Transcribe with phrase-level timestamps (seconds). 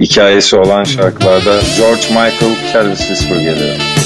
[0.00, 3.97] hikayesi olan şarkılarda George Michael, Careless Whisper geliyor.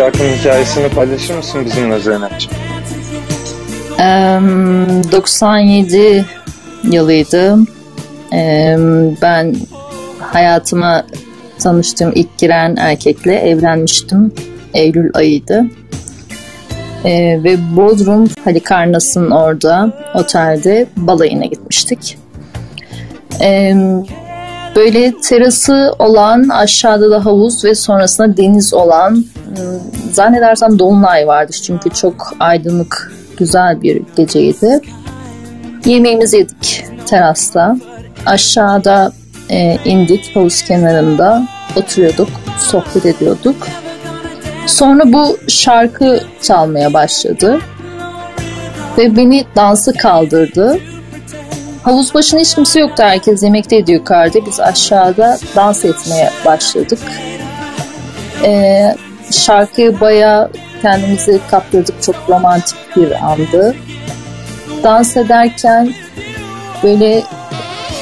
[0.00, 2.56] Şarkının hikayesini paylaşır mısın bizimle Zeynep'ciğim?
[3.98, 6.24] Um, 97
[6.84, 7.58] yılıydı.
[8.32, 8.76] Ee,
[9.22, 9.56] ben
[10.20, 11.06] hayatıma
[11.58, 14.32] tanıştığım ilk giren erkekle evlenmiştim.
[14.74, 15.64] Eylül ayıydı.
[17.04, 22.18] Ee, ve Bodrum Halikarnas'ın orada otelde balayına gitmiştik.
[23.40, 23.74] Ee,
[24.76, 29.24] böyle terası olan aşağıda da havuz ve sonrasında deniz olan
[30.12, 34.80] zannedersem Dolunay vardı çünkü çok aydınlık güzel bir geceydi.
[35.84, 37.76] Yemeğimizi yedik terasta.
[38.26, 39.12] Aşağıda
[39.50, 43.56] e, indik havuz kenarında oturuyorduk, sohbet ediyorduk.
[44.66, 47.60] Sonra bu şarkı çalmaya başladı
[48.98, 50.78] ve beni dansı kaldırdı.
[51.82, 53.02] Havuz başında hiç kimse yoktu.
[53.02, 54.46] Herkes yemekteydi yukarıda.
[54.46, 56.98] Biz aşağıda dans etmeye başladık.
[58.44, 58.96] Ee,
[59.30, 60.50] şarkıyı baya
[60.82, 62.02] kendimizi kaptırdık.
[62.02, 63.74] Çok romantik bir andı
[64.82, 65.94] dans ederken
[66.82, 67.22] böyle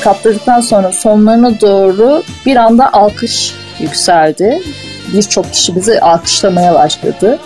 [0.00, 4.62] kaptırdıktan sonra sonlarına doğru bir anda alkış yükseldi.
[5.12, 7.39] Birçok kişi bizi alkışlamaya başladı.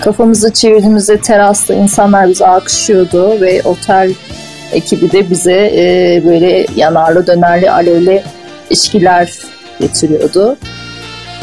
[0.00, 4.12] Kafamızı çevirdiğimizde terasta insanlar bizi alkışlıyordu ve otel
[4.74, 8.22] ekibi de bize e, böyle yanarlı dönerli alevli
[8.70, 9.32] içkiler
[9.80, 10.56] getiriyordu.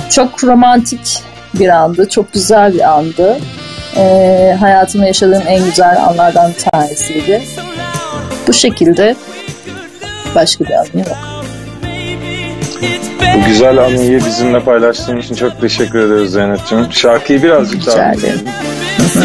[0.10, 3.38] Çok romantik bir andı, çok güzel bir andı
[3.98, 7.42] e, hayatımda yaşadığım en güzel anlardan bir tanesiydi.
[8.48, 9.16] Bu şekilde
[10.36, 11.18] başka bir anım yok.
[13.36, 16.92] Bu güzel anıyı bizimle paylaştığın için çok teşekkür ederiz Zeynep'ciğim.
[16.92, 18.46] Şarkıyı birazcık daha dinleyelim.
[19.00, 19.16] iz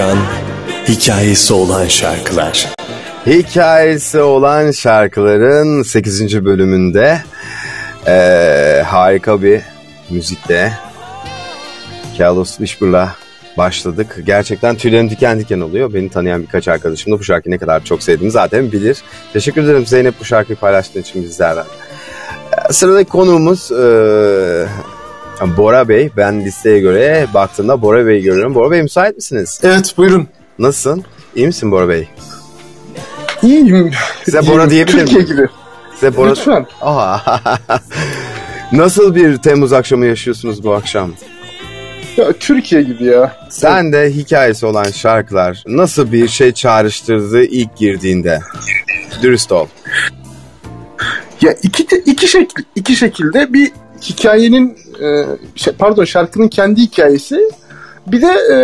[0.00, 0.18] bırakan,
[0.88, 2.74] hikayesi olan şarkılar.
[3.26, 6.44] Hikayesi olan şarkıların 8.
[6.44, 7.22] bölümünde
[8.06, 9.60] ee, harika bir
[10.10, 10.72] müzikle
[12.18, 13.16] Carlos Whisper'la
[13.58, 14.18] başladık.
[14.24, 15.94] Gerçekten tüylerim diken diken oluyor.
[15.94, 18.98] Beni tanıyan birkaç arkadaşım da bu şarkıyı ne kadar çok sevdiğimi zaten bilir.
[19.32, 21.62] Teşekkür ederim Zeynep bu şarkıyı paylaştığın için bizlerle.
[22.70, 24.66] Sıradaki konuğumuz e,
[25.56, 26.10] Bora Bey.
[26.16, 28.54] Ben listeye göre baktığımda Bora Bey'i görüyorum.
[28.54, 29.60] Bora Bey müsait misiniz?
[29.62, 30.28] Evet buyurun.
[30.58, 31.04] Nasılsın?
[31.36, 32.08] İyi misin Bora Bey?
[33.42, 33.90] İyiyim.
[34.24, 35.06] Size Bora diyebilir miyim?
[35.06, 35.48] Türkiye gibi.
[35.94, 36.30] Size Bora...
[36.30, 36.66] Lütfen.
[36.80, 37.40] Aha.
[38.72, 41.12] Nasıl bir Temmuz akşamı yaşıyorsunuz bu akşam?
[42.16, 43.36] Ya, Türkiye gibi ya.
[43.50, 48.40] Sen de hikayesi olan şarkılar nasıl bir şey çağrıştırdı ilk girdiğinde?
[49.22, 49.66] Dürüst ol.
[51.40, 55.24] Ya iki iki şekil iki şekilde bir hikayenin e,
[55.54, 57.50] şey, pardon şarkının kendi hikayesi
[58.06, 58.58] bir de e,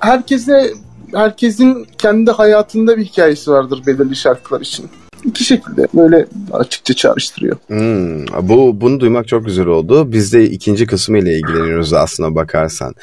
[0.00, 0.72] herkese
[1.14, 4.90] herkesin kendi hayatında bir hikayesi vardır belirli şarkılar için.
[5.24, 7.56] İki şekilde böyle açıkça çağrıştırıyor.
[7.66, 10.12] Hmm, bu bunu duymak çok güzel oldu.
[10.12, 12.94] Biz de ikinci kısmı ile ilgileniyoruz aslına bakarsan.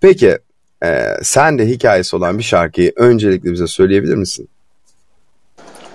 [0.00, 0.38] Peki
[0.84, 4.48] e, sen de hikayesi olan bir şarkıyı öncelikle bize söyleyebilir misin?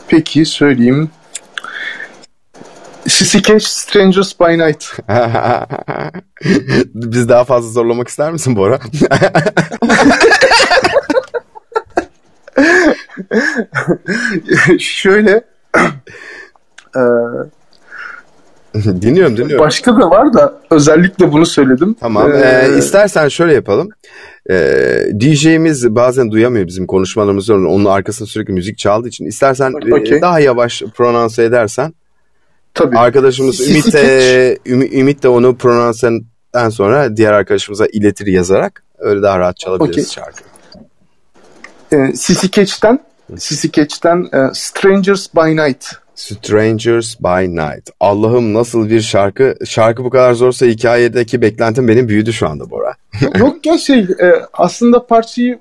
[0.07, 1.09] Peki söyleyeyim.
[3.07, 4.85] Sissy Strangers by Night.
[6.95, 8.79] Biz daha fazla zorlamak ister misin Bora?
[14.79, 15.31] Şöyle
[16.95, 17.01] e,
[18.75, 19.65] dinliyorum dinliyorum.
[19.65, 21.95] Başka da var da özellikle bunu söyledim.
[21.99, 22.31] Tamam.
[22.31, 23.89] Ee, ee, istersen şöyle yapalım.
[24.49, 27.53] Ee, DJ'miz bazen duyamıyor bizim konuşmalarımızı.
[27.53, 29.25] Onun arkasında sürekli müzik çaldığı için.
[29.25, 30.17] istersen okay.
[30.17, 31.93] e, daha yavaş prononse edersen.
[32.73, 32.97] Tabii.
[32.97, 38.83] Arkadaşımız Ümit de, Ümit de onu prononse'den sonra diğer arkadaşımıza iletir yazarak.
[38.97, 40.25] Öyle daha rahat çalabiliriz okay.
[40.25, 40.49] şarkıyı.
[41.93, 42.99] Ee, Sisi Catch'ten
[43.37, 45.85] Sisi Catch'ten e, Strangers by Night
[46.15, 47.89] Strangers by Night.
[47.99, 49.55] Allah'ım nasıl bir şarkı.
[49.65, 52.95] Şarkı bu kadar zorsa hikayedeki beklentim benim büyüdü şu anda Bora.
[53.37, 55.59] Yok ya şey e, aslında parçayı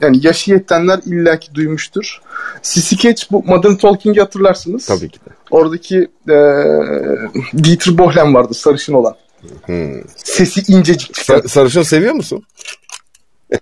[0.00, 2.20] yani yaşı yetenler illaki duymuştur.
[2.62, 4.86] Sissy Catch bu Modern Talking'i hatırlarsınız.
[4.86, 5.30] Tabii ki de.
[5.50, 6.36] Oradaki e,
[7.64, 9.14] Dieter Bohlen vardı sarışın olan.
[9.66, 10.02] Hmm.
[10.16, 11.10] Sesi incecik.
[11.10, 12.44] Sa- sarışın seviyor musun?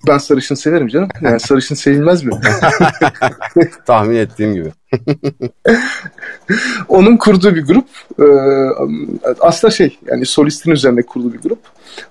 [0.07, 1.09] Ben sarışın severim canım.
[1.21, 2.33] Yani sarışın sevilmez mi?
[3.87, 4.73] Tahmin ettiğim gibi.
[6.89, 7.89] Onun kurduğu bir grup.
[8.19, 8.27] E,
[9.41, 11.59] aslında şey yani solistin üzerine kurduğu bir grup.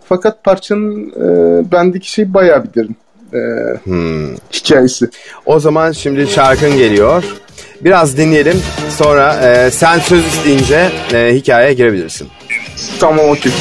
[0.03, 2.95] Fakat parçanın e, bendeki şey bayağı bir derin.
[3.33, 3.39] E,
[3.83, 4.36] hmm.
[4.54, 5.10] Hikayesi.
[5.45, 7.24] O zaman şimdi şarkın geliyor.
[7.81, 8.62] Biraz dinleyelim.
[8.98, 12.28] Sonra e, sen söz isteyince e, hikayeye girebilirsin.
[13.00, 13.51] Tamam okey.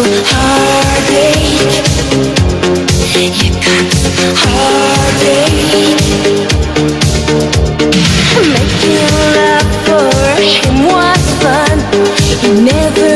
[0.00, 0.50] Close
[12.48, 13.09] never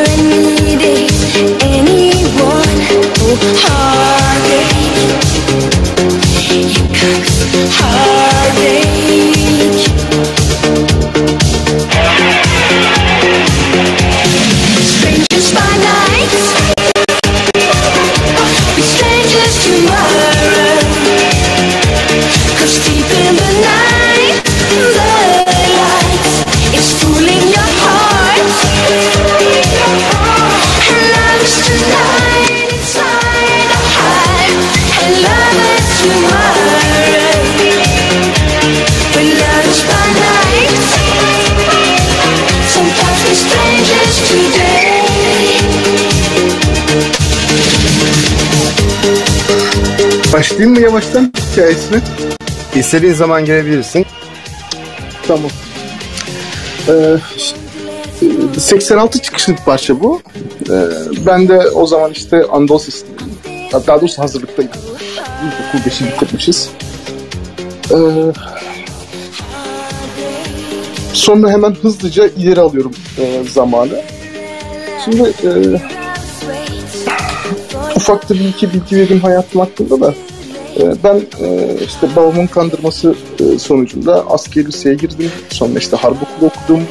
[50.45, 52.01] Başlayayım mı yavaştan hikayesine?
[52.75, 54.07] İstediğin zaman girebilirsin.
[55.27, 55.51] Tamam.
[56.89, 57.17] Ee,
[58.61, 60.21] 86 çıkışlı bir parça bu.
[60.71, 60.73] Ee,
[61.27, 62.81] ben de o zaman işte Anadolu
[63.73, 64.81] daha doğrusu hazırlıktaydım.
[65.47, 66.71] İlkokul 5'i bitirmişiz.
[67.91, 67.97] Ee,
[71.13, 74.01] sonra hemen hızlıca ileri alıyorum e, zamanı.
[75.05, 75.51] Şimdi e,
[77.97, 80.15] ufak da bir iki bilgi vereyim hayatım hakkında da.
[80.81, 85.31] E, ben e, işte babamın kandırması e, sonucunda askeri liseye girdim.
[85.51, 86.83] Sonra işte harp okulu okudum.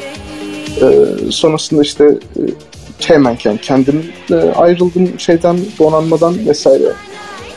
[1.30, 2.18] Sonrasında işte
[3.00, 4.06] hemenken kendim
[4.56, 6.94] ayrıldım şeyden donanmadan vesaire.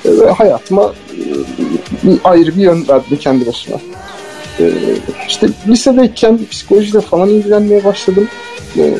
[0.04, 0.92] Ve hayatıma
[2.02, 3.78] bir ayrı bir yön verdim kendi başıma.
[5.28, 8.28] İşte lisedeyken psikolojiyle falan ilgilenmeye başladım.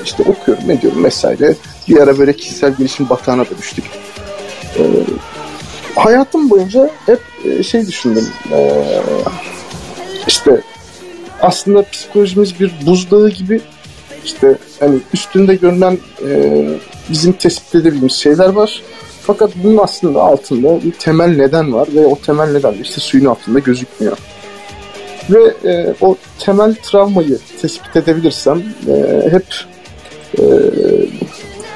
[0.05, 1.55] İşte okuyorum, ediyorum vesaire.
[1.89, 3.85] Bir ara böyle kişisel gelişim batağına da düştük
[4.79, 4.83] e,
[5.97, 8.29] hayatım boyunca hep e, şey düşündüm.
[8.53, 8.85] E,
[10.27, 10.61] işte
[11.43, 13.61] aslında psikolojimiz bir buzdağı gibi
[14.25, 15.99] işte hani üstünde görünen
[16.29, 16.65] e,
[17.11, 18.83] bizim tespit edebildiğimiz şeyler var.
[19.23, 23.25] Fakat bunun aslında altında bir temel neden var ve o temel neden de işte suyun
[23.25, 24.19] altında gözükmüyor.
[25.31, 29.47] Ve e, o temel travmayı tespit edebilirsem e, hep
[30.39, 30.43] e,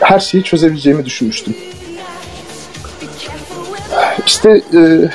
[0.00, 1.54] her şeyi çözebileceğimi düşünmüştüm.
[4.26, 5.10] İşte e,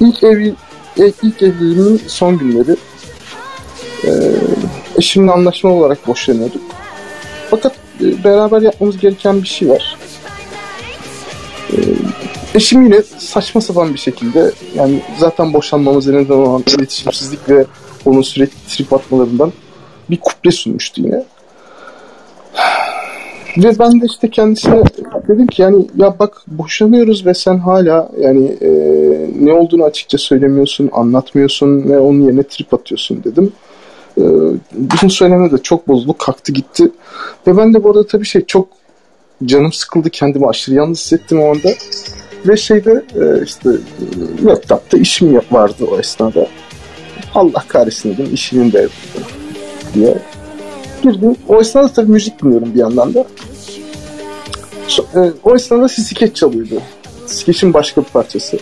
[0.00, 0.54] ilk evi
[1.22, 2.76] ilk evliliğimin son günleri
[4.04, 4.10] e,
[4.98, 6.62] eşimle anlaşma olarak boşanıyorduk.
[7.50, 9.96] Fakat e, beraber yapmamız gereken bir şey var.
[11.72, 11.76] E,
[12.54, 17.64] eşim yine saçma sapan bir şekilde yani zaten boşanmamıza neden olan iletişimsizlik ve
[18.04, 19.52] onun sürekli trip atmalarından
[20.10, 21.24] bir kuple sunmuştu yine.
[23.56, 24.82] Ve ben de işte kendisine
[25.28, 28.70] dedim ki yani ya bak boşanıyoruz ve sen hala yani e,
[29.40, 33.52] ne olduğunu açıkça söylemiyorsun, anlatmıyorsun ve onun yerine trip atıyorsun dedim.
[34.18, 34.22] E,
[34.72, 36.90] bunu söyleme de çok bozuldu, kalktı gitti.
[37.46, 38.68] Ve ben de bu arada tabii şey çok
[39.44, 41.68] canım sıkıldı, kendimi aşırı yalnız hissettim o anda.
[42.48, 43.70] Ve şeyde e, işte
[44.44, 46.46] laptopta işim vardı o esnada.
[47.34, 48.88] Allah kahretsin dedim, işimin de
[49.94, 50.18] diye
[51.02, 51.36] girdim.
[51.48, 53.26] O esnada tabii müzik dinliyorum bir yandan da.
[55.14, 56.82] E, o esnada skeç çalıyordu.
[57.26, 58.58] Skeç'in başka bir parçası.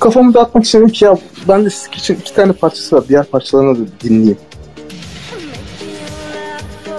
[0.00, 3.04] Kafamı dağıtmak için ki ya ben de Skeç'in iki tane parçası var.
[3.08, 4.38] Diğer parçalarını da dinleyeyim.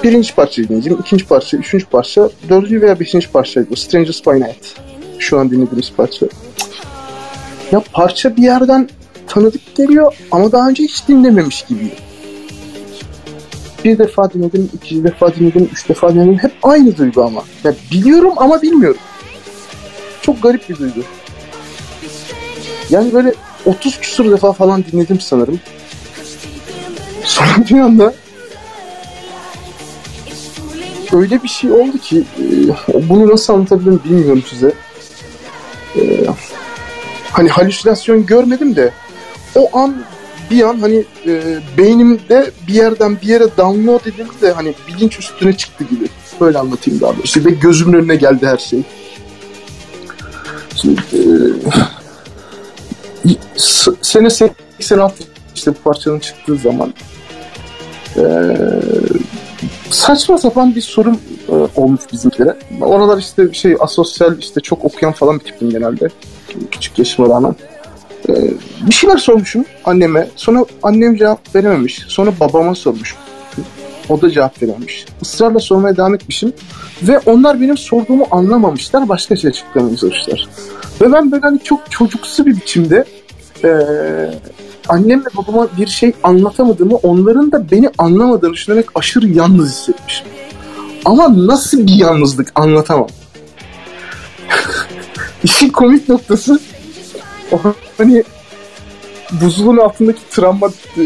[0.03, 0.99] Birinci parçayı dinleyeceğim.
[1.01, 3.75] ikinci parça, üçüncü parça, dördüncü veya beşinci parçaydı.
[3.75, 4.75] Strangers by Night.
[5.19, 6.25] Şu an dinlediğimiz parça.
[7.71, 8.89] Ya parça bir yerden
[9.27, 11.91] tanıdık geliyor ama daha önce hiç dinlememiş gibiyim.
[13.83, 16.37] Bir defa dinledim, ikinci defa dinledim, üç defa dinledim.
[16.37, 17.43] Hep aynı duygu ama.
[17.63, 19.01] Ya biliyorum ama bilmiyorum.
[20.21, 20.99] Çok garip bir duygu.
[22.89, 23.33] Yani böyle
[23.65, 25.59] 30 küsur defa falan dinledim sanırım.
[27.23, 28.13] Sonra bir anda
[31.13, 34.73] öyle bir şey oldu ki e, bunu nasıl anlatabilirim bilmiyorum size.
[35.95, 36.25] E,
[37.31, 38.93] hani halüsinasyon görmedim de
[39.55, 40.03] o an
[40.51, 45.57] bir an hani e, beynimde bir yerden bir yere download edildi de hani bilinç üstüne
[45.57, 46.05] çıktı gibi.
[46.41, 47.45] Böyle anlatayım daha doğrusu.
[47.45, 48.83] Ve gözümün önüne geldi her şey.
[50.75, 51.19] Şimdi, e,
[54.01, 55.23] sene 86
[55.55, 56.93] işte bu parçanın çıktığı zaman
[58.17, 58.23] e,
[59.89, 62.55] saçma sapan bir sorun e, olmuş bizimkilere.
[62.81, 66.07] Oralar işte şey asosyal işte çok okuyan falan bir tipim genelde.
[66.71, 67.55] Küçük yaşıma rağmen.
[68.29, 68.53] E,
[68.87, 70.27] bir şeyler sormuşum anneme.
[70.35, 72.05] Sonra annem cevap verememiş.
[72.07, 73.15] Sonra babama sormuş.
[74.09, 75.05] O da cevap verememiş.
[75.21, 76.53] Israrla sormaya devam etmişim.
[77.03, 79.09] Ve onlar benim sorduğumu anlamamışlar.
[79.09, 80.47] Başka şey açıklamaya çalışmışlar.
[81.01, 83.05] Ve ben böyle hani çok çocuksu bir biçimde
[83.63, 83.69] e,
[84.89, 90.27] annemle babama bir şey anlatamadığımı, onların da beni anlamadığını düşünerek aşırı yalnız hissetmişim.
[91.05, 93.07] Ama nasıl bir yalnızlık anlatamam.
[95.43, 96.59] İşin komik noktası
[97.99, 98.23] hani
[99.31, 101.05] buzluğun altındaki travma, e,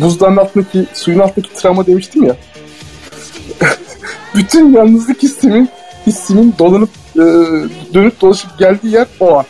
[0.00, 2.36] buzların altındaki, suyun altındaki travma demiştim ya.
[4.34, 5.68] Bütün yalnızlık hissimin,
[6.06, 7.24] hissimin dolanıp e,
[7.94, 9.44] dönüp dolaşıp geldiği yer o an.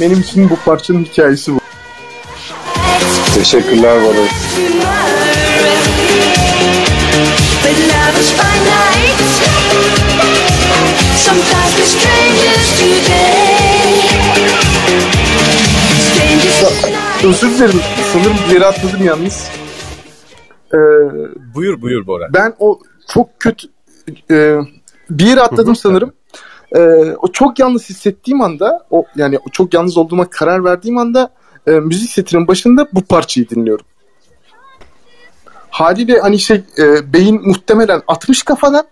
[0.00, 1.60] Benim için bu parçanın hikayesi bu.
[3.34, 4.28] Teşekkürler finite.
[11.16, 13.59] Sometimes we're strangers today.
[17.24, 17.80] Özür dilerim.
[18.12, 19.48] Sanırım bir yere atladım yalnız.
[20.74, 20.76] Ee,
[21.54, 22.28] Buyur buyur Bora.
[22.34, 23.68] ben o çok kötü
[24.30, 24.56] e,
[25.10, 26.12] bir yere atladım sanırım.
[26.76, 26.80] Ee,
[27.22, 31.30] o çok yalnız hissettiğim anda, o yani çok yalnız olduğuma karar verdiğim anda
[31.66, 33.86] e, müzik setinin başında bu parçayı dinliyorum.
[35.70, 38.84] Haliyle hani şey e, beyin muhtemelen 60 kafadan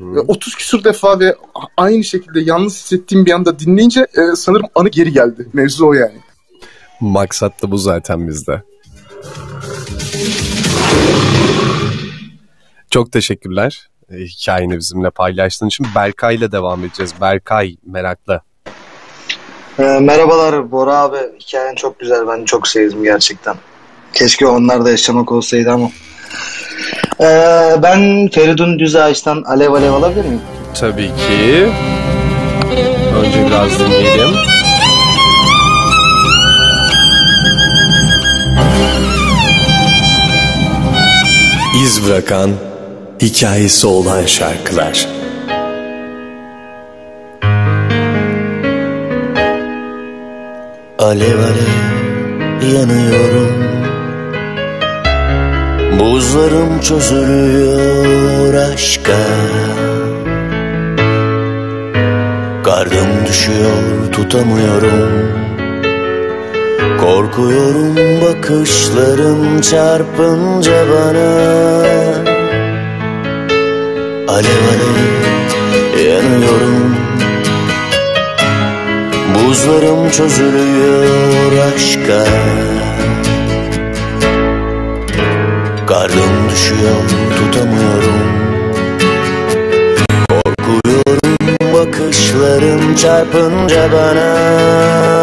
[0.00, 1.36] ve 30 küsur defa ve
[1.76, 5.48] aynı şekilde yalnız hissettiğim bir anda dinleyince e, sanırım anı geri geldi.
[5.52, 6.16] Mevzu o yani.
[7.02, 8.62] Maksat da bu zaten bizde.
[12.90, 15.86] Çok teşekkürler e, hikayeni bizimle paylaştığın için.
[15.94, 17.14] Berkay ile devam edeceğiz.
[17.20, 18.40] Berkay meraklı.
[19.78, 21.18] Ee, merhabalar Bora abi.
[21.40, 22.28] Hikayen çok güzel.
[22.28, 23.56] Ben çok sevdim gerçekten.
[24.12, 25.90] Keşke onlar da yaşamak olsaydı ama.
[27.20, 30.40] Ee, ben Feridun Düzağaç'tan Alev Alev alabilir miyim?
[30.80, 31.68] Tabii ki.
[33.16, 34.51] Önce biraz dinleyelim.
[41.74, 42.50] İz bırakan,
[43.22, 45.08] hikayesi olan şarkılar.
[50.98, 53.64] Alev alev yanıyorum.
[56.00, 59.18] Buzlarım çözülüyor aşka.
[62.64, 65.41] Kardım düşüyor tutamıyorum
[67.00, 71.32] Korkuyorum bakışların çarpınca bana.
[74.28, 75.02] Alev alev
[76.08, 76.96] yanıyorum.
[79.34, 82.24] Buzlarım çözülüyor aşka.
[85.86, 87.02] Karnım düşüyor
[87.38, 88.22] tutamıyorum.
[90.28, 91.36] Korkuyorum
[91.74, 95.21] bakışların çarpınca bana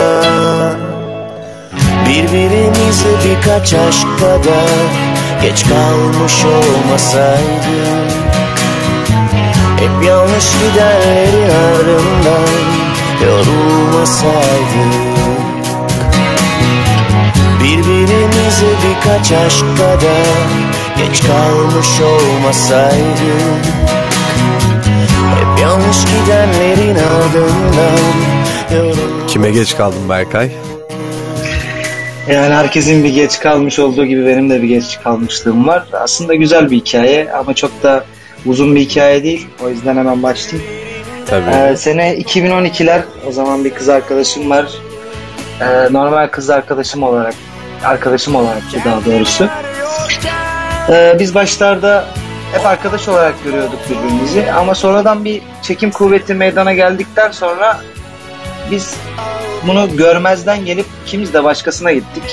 [2.19, 4.87] Birbirimize birkaç aşk kadar
[5.41, 8.11] Geç kalmış olmasaydık
[9.79, 12.49] Hep yanlış giderlerin ardından
[13.25, 14.39] yorulmasaydık.
[17.63, 20.37] Birbirimize birkaç aşk kadar
[20.97, 23.65] Geç kalmış olmasaydık.
[25.35, 27.99] Hep yanlış gidenlerin ardından
[29.27, 30.51] Kime geç kaldın Berkay?
[32.29, 35.83] Yani herkesin bir geç kalmış olduğu gibi benim de bir geç kalmışlığım var.
[35.93, 38.05] Aslında güzel bir hikaye ama çok da
[38.45, 39.47] uzun bir hikaye değil.
[39.63, 40.71] O yüzden hemen başlayayım.
[41.27, 41.49] Tabii.
[41.49, 44.65] Ee, sene 2012'ler o zaman bir kız arkadaşım var.
[45.61, 47.33] Ee, normal kız arkadaşım olarak
[47.83, 49.49] arkadaşım olarak daha doğrusu.
[50.89, 52.05] Ee, biz başlarda
[52.53, 57.79] hep arkadaş olarak görüyorduk birbirimizi ama sonradan bir çekim kuvveti meydana geldikten sonra
[58.71, 58.95] biz
[59.67, 62.23] bunu görmezden gelip ikimiz de başkasına gittik.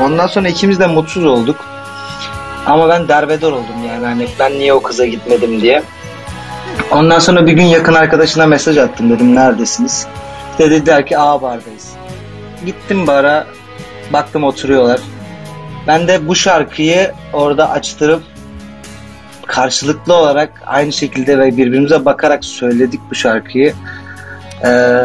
[0.00, 1.56] Ondan sonra ikimiz de mutsuz olduk.
[2.66, 5.82] Ama ben derbeder oldum yani hani ben niye o kıza gitmedim diye.
[6.90, 10.06] Ondan sonra bir gün yakın arkadaşına mesaj attım dedim neredesiniz?
[10.50, 11.92] İşte dediler ki A bardayız.
[12.66, 13.46] Gittim bara
[14.12, 15.00] baktım oturuyorlar.
[15.86, 18.22] Ben de bu şarkıyı orada açtırıp
[19.46, 23.74] karşılıklı olarak aynı şekilde ve birbirimize bakarak söyledik bu şarkıyı.
[24.64, 25.00] Ee,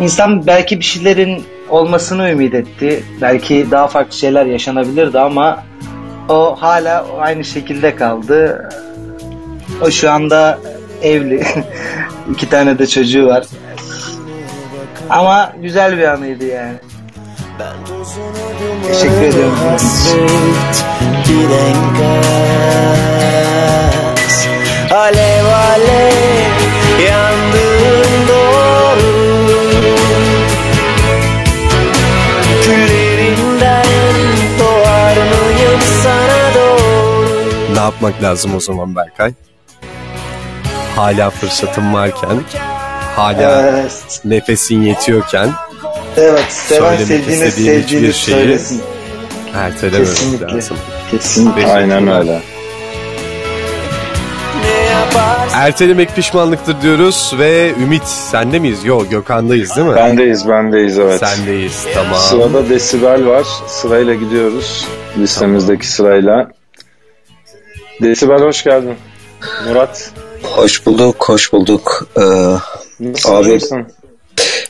[0.00, 3.04] insan belki bir şeylerin olmasını ümit etti.
[3.20, 5.64] Belki daha farklı şeyler yaşanabilirdi ama
[6.28, 8.68] o hala aynı şekilde kaldı.
[9.82, 10.58] O şu anda
[11.02, 11.44] evli.
[12.32, 13.44] İki tane de çocuğu var.
[15.10, 16.74] Ama güzel bir anıydı yani.
[18.88, 20.14] Teşekkür gaz
[24.90, 26.14] Alev alev
[27.06, 27.73] yandığın
[37.84, 39.32] yapmak lazım o zaman Berkay?
[40.96, 42.40] Hala fırsatın varken,
[43.16, 45.48] hala Evet, nefesin yetiyorken
[46.16, 48.82] evet seven sevdiğine sevdiğini şeyi- söylesin.
[49.54, 50.46] ertelememek Kesinlikle.
[50.54, 50.76] lazım.
[51.10, 51.72] Kesinlikle.
[51.72, 52.40] Aynen öyle.
[55.54, 58.84] Ertelemek pişmanlıktır diyoruz ve Ümit sende miyiz?
[58.84, 59.96] Yok Gökhan'dayız değil mi?
[59.96, 61.20] Bendeyiz, bendeyiz evet.
[61.26, 62.14] Sendeyiz tamam.
[62.14, 63.46] Sırada Desibel var.
[63.66, 64.86] Sırayla gidiyoruz.
[65.18, 66.50] Listemizdeki sırayla.
[68.02, 68.94] Desibel hoş geldin.
[69.68, 72.08] Murat, Hoş bulduk, hoş bulduk.
[72.18, 72.22] Ee?
[73.28, 73.86] Abi- misin?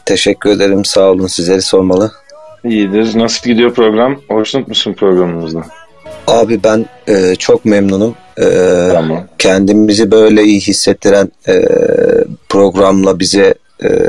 [0.05, 1.27] teşekkür ederim, sağ olun.
[1.27, 2.13] Sizleri sormalı.
[2.65, 3.19] İyidir.
[3.19, 4.21] Nasıl gidiyor program?
[4.29, 5.65] Hoşnut musun programımızda?
[6.27, 8.15] Abi ben e, çok memnunum.
[8.39, 8.45] E,
[8.93, 9.27] Tamam.
[9.39, 11.65] Kendimizi böyle iyi hissettiren e,
[12.49, 13.55] programla bize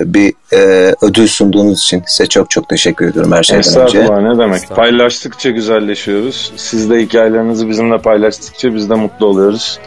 [0.06, 3.70] bir e, ödül sunduğunuz için size çok çok teşekkür ediyorum her şeyden önce.
[4.00, 4.70] Estağfurullah ne demek.
[4.70, 6.54] Paylaştıkça güzelleşiyoruz.
[6.56, 9.80] Siz de hikayelerinizi bizimle paylaştıkça biz de mutlu oluyoruz.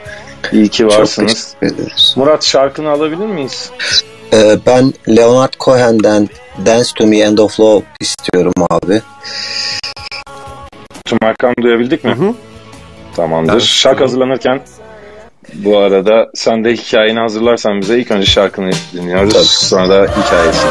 [0.53, 1.55] İyi ki Çok varsınız.
[1.61, 2.15] teşekkür ederiz.
[2.17, 3.71] Murat şarkını alabilir miyiz?
[4.33, 6.29] E, ben Leonard Cohen'den
[6.67, 9.03] Dance to Me End of Love istiyorum abi.
[11.05, 12.11] Tüm Hakan duyabildik mi?
[12.11, 12.35] Hı hı.
[13.17, 13.53] Tamamdır.
[13.53, 13.63] Evet.
[13.63, 14.61] Şarkı hazırlanırken
[15.55, 19.33] bu arada sen de hikayeni hazırlarsan bize ilk önce şarkını dinliyoruz.
[19.33, 19.45] Tabii.
[19.45, 20.71] Sonra da hikayesini.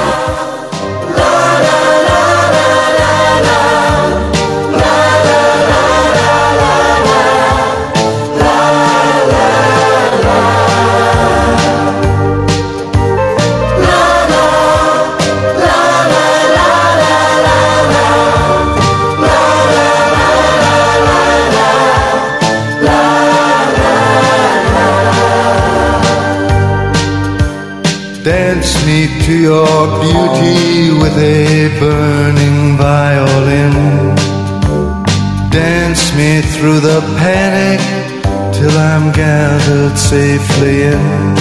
[40.09, 41.35] Safely in.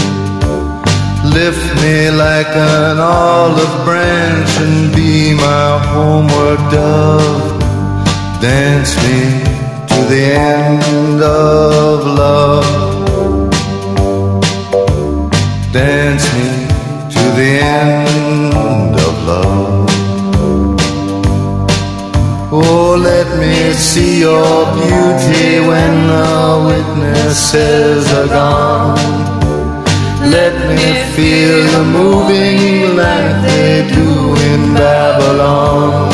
[1.38, 7.60] Lift me like an olive branch and be my homeward dove.
[8.40, 9.20] Dance me
[9.90, 12.66] to the end of love.
[15.72, 16.50] Dance me
[17.14, 17.95] to the end
[23.76, 28.96] see your beauty when the witnesses are gone.
[30.30, 36.10] Let me feel the moving like they do in Babylon.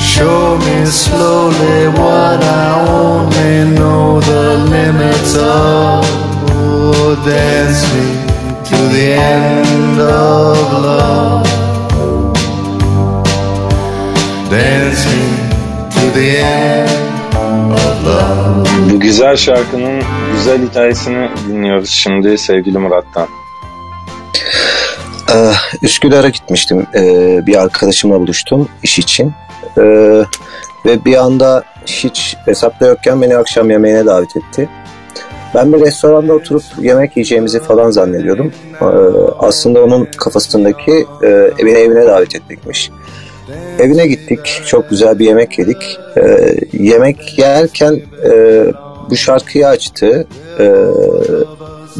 [0.00, 4.44] Show me slowly what I only know the
[4.76, 6.04] limits of.
[6.54, 8.08] Oh, dance me
[8.68, 11.46] to the end of love.
[14.50, 15.21] Dance me
[16.14, 16.88] the end
[17.72, 18.92] of love.
[18.92, 20.02] Bu güzel şarkının
[20.34, 23.26] güzel hikayesini dinliyoruz şimdi sevgili Murat'tan.
[25.34, 26.86] Ee, Üsküdar'a gitmiştim.
[26.94, 29.32] Ee, bir arkadaşımla buluştum iş için.
[29.78, 29.82] Ee,
[30.86, 34.68] ve bir anda hiç hesapta yokken beni akşam yemeğine davet etti.
[35.54, 38.52] Ben bir restoranda oturup yemek yiyeceğimizi falan zannediyordum.
[38.80, 38.84] Ee,
[39.38, 41.26] aslında onun kafasındaki e,
[41.58, 42.90] evine evine davet etmekmiş.
[43.78, 44.62] Evine gittik.
[44.66, 45.98] Çok güzel bir yemek yedik.
[46.16, 48.64] Ee, yemek yerken e,
[49.10, 50.26] bu şarkıyı açtı.
[50.58, 50.74] Ee,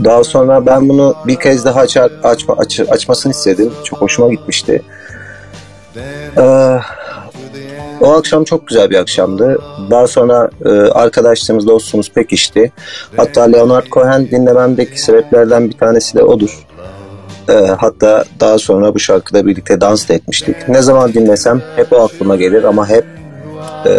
[0.05, 3.73] daha sonra ben bunu bir kez daha açar, açma, aç, açmasını istedim.
[3.85, 4.83] Çok hoşuma gitmişti.
[6.38, 6.79] Ee,
[8.01, 9.59] o akşam çok güzel bir akşamdı.
[9.91, 12.73] Daha sonra e, arkadaşlığımız, dostluğumuz pekişti.
[13.17, 16.67] Hatta Leonard Cohen dinlememdeki sebeplerden bir tanesi de odur.
[17.48, 20.68] Ee, hatta daha sonra bu şarkıda birlikte dans da etmiştik.
[20.68, 23.05] Ne zaman dinlesem hep o aklıma gelir ama hep
[23.87, 23.92] e,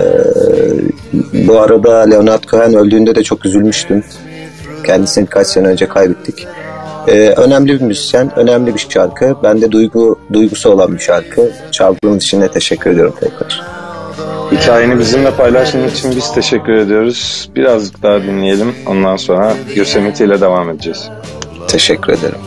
[1.48, 4.04] bu arada Leonard Cohen öldüğünde de çok üzülmüştüm.
[4.86, 6.48] Kendisini kaç sene önce kaybettik.
[7.08, 9.36] Ee, önemli bir müzisyen, önemli bir şarkı.
[9.44, 11.52] Ben de duygu, duygusu olan bir şarkı.
[11.72, 13.62] Çaldığınız için de teşekkür ediyorum tekrar.
[14.52, 17.50] Hikayeni bizimle paylaştığın için biz teşekkür ediyoruz.
[17.56, 18.76] Birazcık daha dinleyelim.
[18.88, 21.10] Ondan sonra Yosemite ile devam edeceğiz.
[21.68, 22.40] Teşekkür ederim.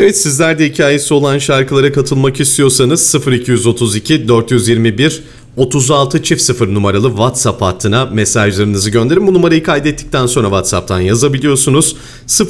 [0.00, 5.22] Evet sizler de hikayesi olan şarkılara katılmak istiyorsanız 0232 421
[5.56, 9.26] 36 çift 0 numaralı WhatsApp hattına mesajlarınızı gönderin.
[9.26, 11.96] Bu numarayı kaydettikten sonra WhatsApp'tan yazabiliyorsunuz.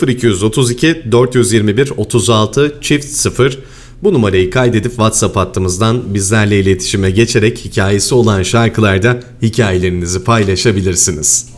[0.08, 3.58] 0232 421 36 çift 0
[4.02, 11.55] bu numarayı kaydedip WhatsApp hattımızdan bizlerle iletişime geçerek hikayesi olan şarkılarda hikayelerinizi paylaşabilirsiniz.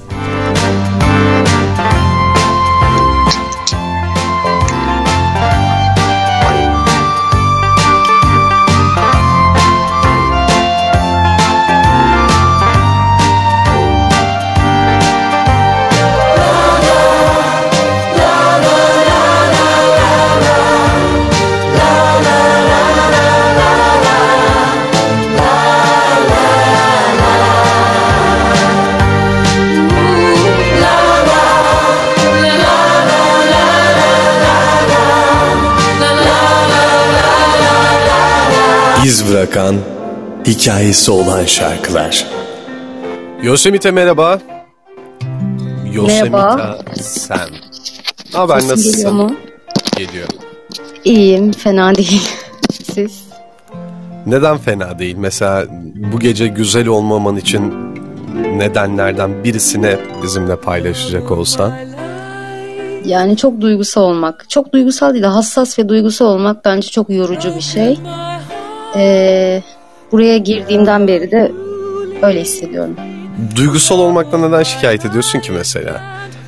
[39.09, 39.77] İz bırakan,
[40.47, 42.27] hikayesi olan şarkılar.
[43.43, 44.39] Yosemite merhaba.
[45.93, 46.79] Yosemite Merhaba.
[47.01, 47.49] sen.
[48.35, 48.93] Ne haber Sesim nasılsın?
[48.93, 49.37] geliyor mu?
[49.97, 50.29] Geliyor.
[51.05, 52.23] İyiyim, fena değil.
[52.95, 53.25] Siz?
[54.27, 55.17] Neden fena değil?
[55.19, 55.67] Mesela
[56.13, 57.75] bu gece güzel olmaman için
[58.59, 61.73] nedenlerden birisini bizimle paylaşacak olsan.
[63.05, 64.51] Yani çok duygusal olmak.
[64.51, 67.99] Çok duygusal değil de hassas ve duygusal olmak bence çok yorucu bir şey.
[68.99, 69.63] Ee,
[70.13, 71.53] buraya girdiğimden beri de
[72.23, 72.97] öyle hissediyorum.
[73.57, 76.01] Duygusal olmaktan neden şikayet ediyorsun ki mesela?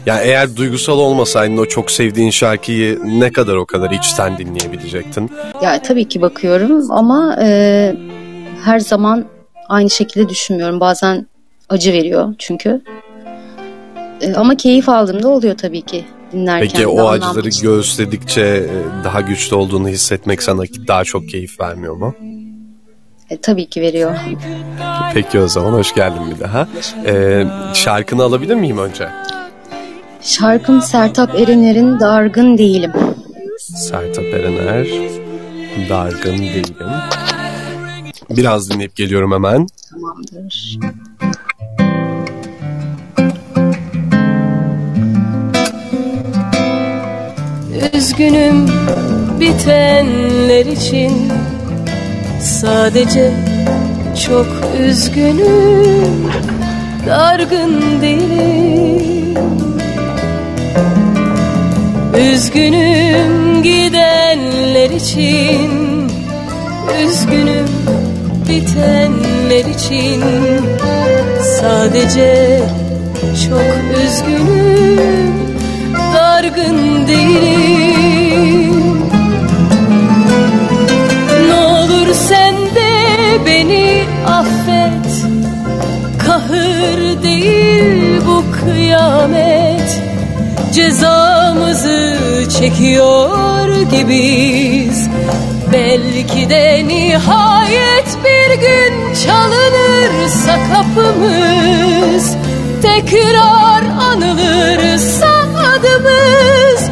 [0.06, 5.30] Yani eğer duygusal olmasaydın o çok sevdiğin şarkıyı ne kadar o kadar içten dinleyebilecektin?
[5.62, 7.94] Ya tabii ki bakıyorum ama e,
[8.64, 9.24] her zaman
[9.68, 10.80] aynı şekilde düşünmüyorum.
[10.80, 11.26] Bazen
[11.68, 12.80] acı veriyor çünkü.
[14.20, 16.68] E, ama keyif aldığımda oluyor tabii ki dinlerken.
[16.68, 22.14] Peki o acıları göğüsledikçe e, daha güçlü olduğunu hissetmek sana daha çok keyif vermiyor mu?
[23.30, 24.16] E, tabii ki veriyor.
[25.14, 26.68] Peki o zaman hoş geldin bir daha.
[27.06, 29.08] Ee, şarkını alabilir miyim önce?
[30.22, 32.92] Şarkım Sertap Erener'in Dargın Değilim.
[33.58, 34.86] Sertab Erener,
[35.88, 36.86] Dargın Değilim.
[38.30, 39.66] Biraz dinleyip geliyorum hemen.
[39.90, 40.78] Tamamdır.
[47.94, 48.66] Üzgünüm
[49.40, 51.12] bitenler için
[52.40, 53.30] Sadece
[54.26, 54.46] çok
[54.80, 56.30] üzgünüm
[57.06, 59.38] Dargın değilim.
[62.32, 66.10] Üzgünüm gidenler için
[67.04, 67.68] Üzgünüm
[68.48, 70.22] bitenler için.
[71.60, 72.60] Sadece
[73.48, 75.32] çok üzgünüm
[76.14, 78.19] Dargın değilim
[82.10, 85.24] olur sen de beni affet.
[86.26, 90.02] Kahır değil bu kıyamet.
[90.74, 92.18] Cezamızı
[92.58, 95.08] çekiyor gibiyiz.
[95.72, 102.36] Belki de nihayet bir gün çalınırsa kapımız.
[102.82, 105.28] Tekrar anılırsa
[105.76, 106.90] adımız.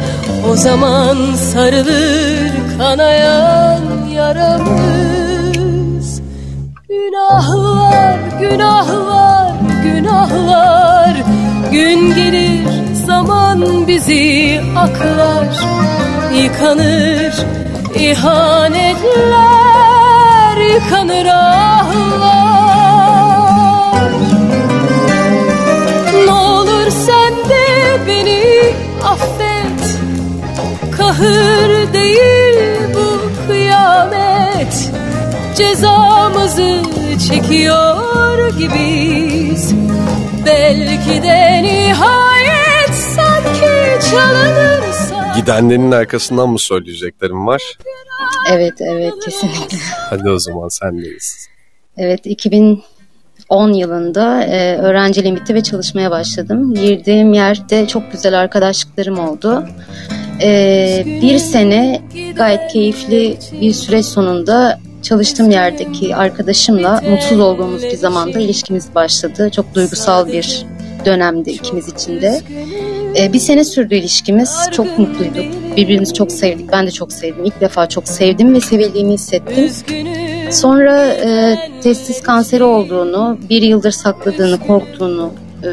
[0.51, 3.68] O zaman sarılır kanayan
[4.35, 6.21] yaramız
[6.89, 11.15] Günahlar, günahlar, günahlar
[11.71, 12.67] Gün gelir
[13.05, 15.47] zaman bizi aklar.
[16.33, 17.33] Yıkanır
[17.95, 19.37] ihanetler
[20.73, 22.51] Yıkanır ahlar.
[26.25, 27.65] Ne olur sen de
[28.07, 28.43] beni
[29.03, 29.99] affet.
[30.97, 32.38] Kahır değil
[35.59, 36.81] Cezamızı
[37.27, 39.75] çekiyor gibiyiz
[40.45, 47.61] Belki de nihayet sanki çalınırsa Gidenlerin arkasından mı söyleyeceklerim var?
[48.51, 49.77] Evet evet kesinlikle.
[50.09, 51.47] Hadi o zaman sendeyiz.
[51.97, 56.73] Evet 2010 yılında e, öğrenciliğim bitti ve çalışmaya başladım.
[56.73, 59.67] Girdiğim yerde çok güzel arkadaşlıklarım oldu.
[60.41, 62.01] E, bir sene
[62.35, 69.49] gayet keyifli bir süreç sonunda çalıştığım yerdeki arkadaşımla mutsuz olduğumuz bir zamanda ilişkimiz başladı.
[69.55, 70.65] Çok duygusal bir
[71.05, 72.41] dönemdi ikimiz için de.
[73.19, 74.57] E, bir sene sürdü ilişkimiz.
[74.71, 75.45] Çok mutluyduk.
[75.77, 76.71] Birbirimizi çok sevdik.
[76.71, 77.45] Ben de çok sevdim.
[77.45, 79.71] İlk defa çok sevdim ve sevildiğimi hissettim.
[80.51, 85.33] Sonra e, testis kanseri olduğunu, bir yıldır sakladığını, korktuğunu,
[85.63, 85.69] e,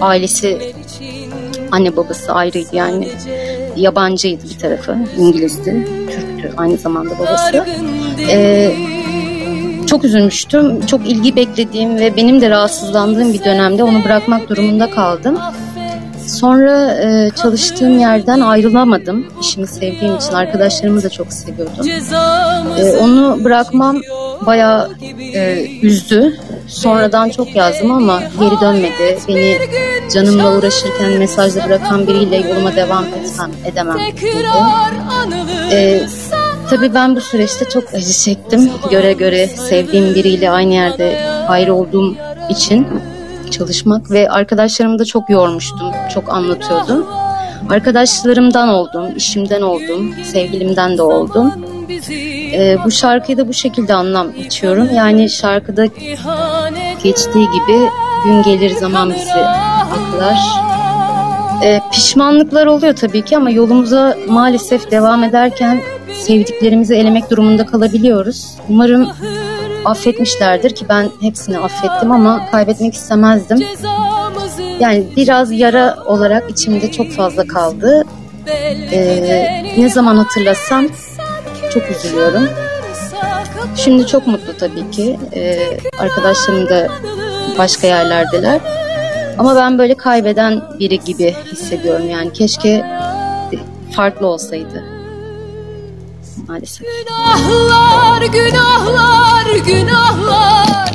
[0.00, 0.58] ailesi,
[1.70, 3.08] anne babası ayrıydı yani.
[3.76, 7.64] Yabancıydı bir tarafı, İngilizdi, Türktü aynı zamanda babası.
[8.18, 8.72] E,
[9.86, 10.86] çok üzülmüştüm.
[10.86, 15.38] Çok ilgi beklediğim ve benim de rahatsızlandığım bir dönemde onu bırakmak durumunda kaldım.
[16.26, 19.26] Sonra e, çalıştığım yerden ayrılamadım.
[19.40, 21.86] İşimi sevdiğim için arkadaşlarımı da çok seviyordum.
[22.78, 24.00] E, onu bırakmam
[24.46, 24.90] bayağı
[25.34, 26.36] e, üzdü.
[26.68, 29.18] Sonradan çok yazdım ama geri dönmedi.
[29.28, 29.58] Beni
[30.14, 34.10] canımla uğraşırken mesajla bırakan biriyle yoluma devam etsem edemem dedi.
[35.72, 36.06] E,
[36.70, 38.70] tabii ben bu süreçte çok acı çektim.
[38.90, 42.14] Göre göre sevdiğim biriyle aynı yerde ayrı olduğum
[42.50, 42.86] için
[43.50, 45.92] çalışmak ve arkadaşlarımı da çok yormuştum.
[46.14, 47.06] Çok anlatıyordum.
[47.70, 51.52] Arkadaşlarımdan oldum, işimden oldum, sevgilimden de oldum.
[52.52, 54.88] Ee, bu şarkıyı da bu şekilde anlam içiyorum.
[54.94, 55.86] Yani şarkıda
[57.02, 57.88] geçtiği gibi
[58.24, 59.44] gün gelir zaman bizi
[59.92, 60.38] aklar.
[61.62, 65.80] Ee, pişmanlıklar oluyor tabii ki ama yolumuza maalesef devam ederken
[66.14, 68.46] sevdiklerimizi elemek durumunda kalabiliyoruz.
[68.68, 69.08] Umarım
[69.84, 73.58] affetmişlerdir ki ben hepsini affettim ama kaybetmek istemezdim.
[74.80, 78.04] Yani biraz yara olarak içimde çok fazla kaldı.
[78.92, 80.86] Ee, ne zaman hatırlasam
[81.74, 82.48] çok üzülüyorum.
[83.76, 85.18] Şimdi çok mutlu tabii ki.
[85.34, 85.58] Ee,
[85.98, 86.88] arkadaşlarım da
[87.58, 88.60] başka yerlerdeler.
[89.38, 92.32] Ama ben böyle kaybeden biri gibi hissediyorum yani.
[92.32, 92.84] Keşke
[93.96, 94.84] farklı olsaydı.
[96.48, 96.86] Maalesef.
[96.86, 100.92] Günahlar, günahlar, günahlar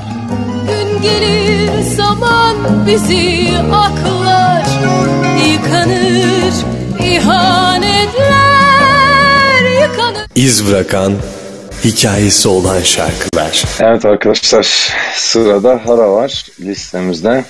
[0.67, 2.55] Gün gelir zaman
[2.87, 4.65] bizi aklar
[5.51, 6.53] Yıkanır
[6.99, 8.21] ihanetler
[9.81, 11.13] Yıkanır İz bırakan,
[11.83, 13.63] hikayesi olan şarkılar.
[13.79, 17.45] Evet arkadaşlar sırada Hara var listemizde.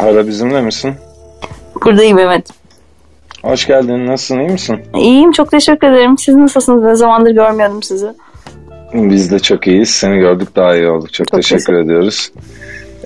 [0.00, 0.94] Hara bizimle misin?
[1.84, 2.50] Buradayım evet.
[3.42, 4.06] Hoş geldin.
[4.06, 4.40] Nasılsın?
[4.40, 4.80] iyi misin?
[4.96, 6.18] İyiyim çok teşekkür ederim.
[6.18, 6.82] Siz nasılsınız?
[6.82, 8.06] Ne zamandır görmüyordum sizi.
[8.94, 9.90] Biz de çok iyiyiz.
[9.90, 11.12] Seni gördük daha iyi olduk.
[11.12, 12.32] Çok, teşekkür ediyoruz.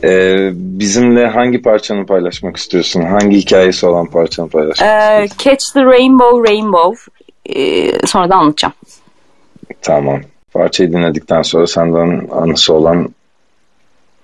[0.05, 3.03] Ee, bizimle hangi parçanı paylaşmak istiyorsun?
[3.03, 7.13] Hangi hikayesi olan parçanı paylaşmak Ee, Catch the Rainbow Rainbow.
[7.47, 8.75] Ee, sonra da anlatacağım.
[9.83, 10.21] Tamam.
[10.53, 13.09] Parçayı dinledikten sonra senden anısı olan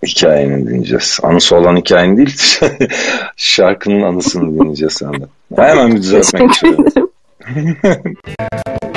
[0.07, 1.19] hikayeni dinleyeceğiz.
[1.23, 2.37] Anısı olan hikayen değil,
[3.37, 5.29] şarkının anısını dinleyeceğiz senden.
[5.57, 7.11] Hemen bir düzeltmek istiyorum.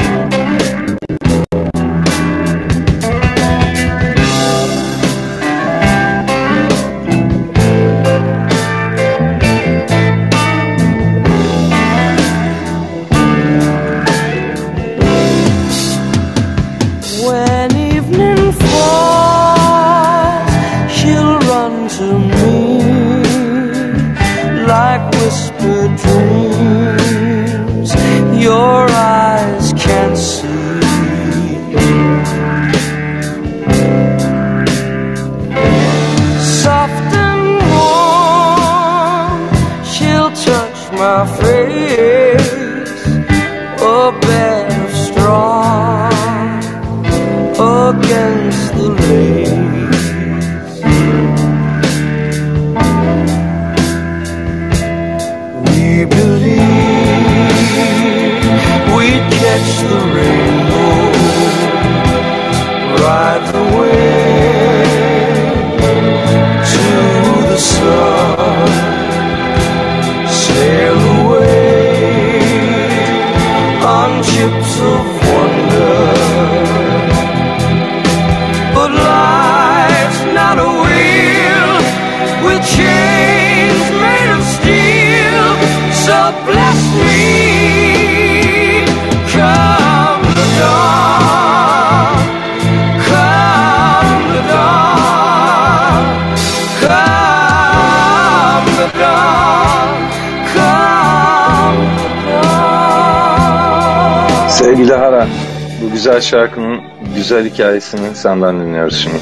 [105.91, 106.81] güzel şarkının
[107.15, 109.17] güzel hikayesini senden dinliyoruz şimdi.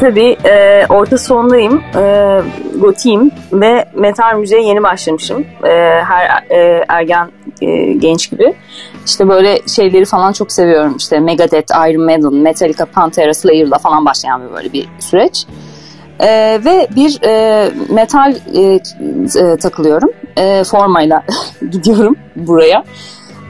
[0.00, 2.40] Tabii e, orta sondayım, e,
[2.80, 5.46] gotiyim ve metal müziğe yeni başlamışım.
[5.64, 5.68] E,
[6.04, 8.54] her e, ergen e, genç gibi.
[9.06, 10.96] İşte böyle şeyleri falan çok seviyorum.
[10.98, 15.46] İşte Megadeth, Iron Maiden, Metallica, Pantera, Slayer'la falan başlayan bir böyle bir süreç.
[16.20, 16.26] E,
[16.64, 18.60] ve bir e, metal e,
[19.40, 20.10] e, takılıyorum.
[20.36, 21.22] E, formayla
[21.70, 22.84] gidiyorum buraya.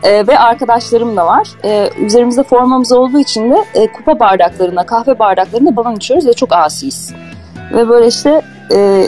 [0.05, 1.49] E, ve arkadaşlarım da var.
[1.65, 6.53] E, üzerimizde formamız olduğu için de e, kupa bardaklarına, kahve bardaklarına balon içiyoruz ve çok
[6.53, 7.15] asiyiz.
[7.73, 8.43] Ve böyle işte
[8.75, 9.07] e,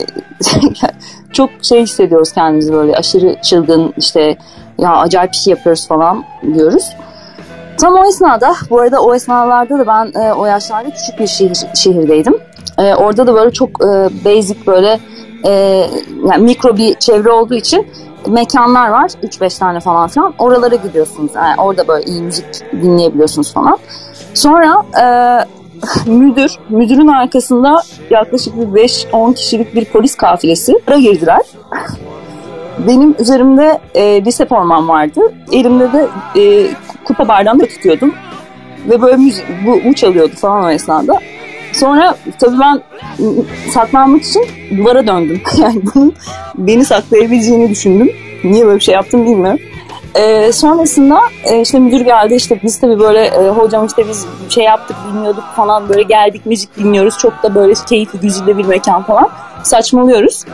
[1.32, 4.36] çok şey hissediyoruz kendimizi böyle aşırı çılgın işte
[4.78, 6.90] ya acayip şey yapıyoruz falan diyoruz.
[7.80, 11.58] Tam o esnada, bu arada o esnalarda da ben e, o yaşlarda küçük bir şehir,
[11.74, 12.34] şehirdeydim.
[12.78, 13.86] E, orada da böyle çok e,
[14.24, 15.00] basic böyle
[15.44, 15.50] e,
[16.28, 17.86] yani mikro bir çevre olduğu için
[18.26, 19.08] mekanlar var.
[19.08, 20.34] 3-5 tane falan filan.
[20.38, 21.32] Oralara gidiyorsunuz.
[21.34, 23.78] Yani orada böyle iyi müzik dinleyebiliyorsunuz falan.
[24.34, 25.06] Sonra e,
[26.10, 31.42] müdür, müdürün arkasında yaklaşık bir 5-10 kişilik bir polis kafilesi ara girdiler.
[32.86, 35.20] Benim üzerimde e, lise formam vardı.
[35.52, 36.68] Elimde de e,
[37.04, 38.14] kupa bardağını tutuyordum.
[38.90, 41.20] Ve böyle müzik, bu, bu çalıyordu falan o esnada.
[41.76, 42.82] Sonra tabii ben
[43.70, 45.42] saklanmak için duvara döndüm.
[45.58, 46.14] Yani bunun
[46.54, 48.10] beni saklayabileceğini düşündüm.
[48.44, 49.60] Niye böyle bir şey yaptım bilmiyorum.
[50.14, 54.64] Ee, sonrasında e, işte müdür geldi işte biz tabii böyle e, hocam işte biz şey
[54.64, 59.28] yaptık bilmiyorduk falan böyle geldik müzik dinliyoruz çok da böyle keyifli güzide bir mekan falan
[59.62, 60.44] saçmalıyoruz.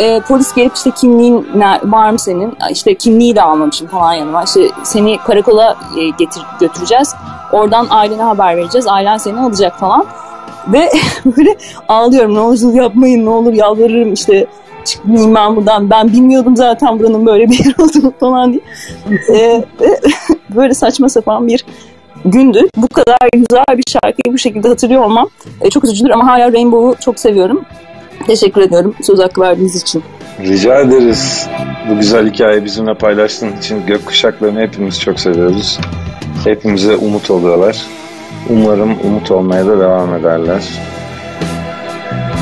[0.00, 1.46] Ee, polis gelip işte kimliğin
[1.84, 7.14] var mı senin işte kimliği de almamışım falan yanıma işte seni karakola e, getir götüreceğiz
[7.52, 10.06] oradan ailene haber vereceğiz ailen seni alacak falan
[10.68, 10.90] ve
[11.36, 11.56] böyle
[11.88, 14.46] ağlıyorum ne olur yapmayın ne olur yalvarırım işte
[14.84, 15.90] çıkmayayım ben buradan.
[15.90, 18.62] Ben bilmiyordum zaten buranın böyle bir yer olduğunu falan diye.
[19.34, 19.64] Ee,
[20.50, 21.64] böyle saçma sapan bir
[22.24, 22.68] gündü.
[22.76, 25.28] Bu kadar güzel bir şarkıyı bu şekilde hatırlıyor olmam
[25.60, 27.64] e, çok üzücüdür ama hala Rainbow'u çok seviyorum.
[28.26, 30.02] Teşekkür ediyorum söz hakkı verdiğiniz için.
[30.40, 31.48] Rica ederiz.
[31.90, 35.78] Bu güzel hikayeyi bizimle paylaştığın için gökkuşaklarını hepimiz çok seviyoruz.
[36.44, 37.86] Hepimize umut oluyorlar.
[38.48, 40.62] Umarım umut olmaya da devam ederler.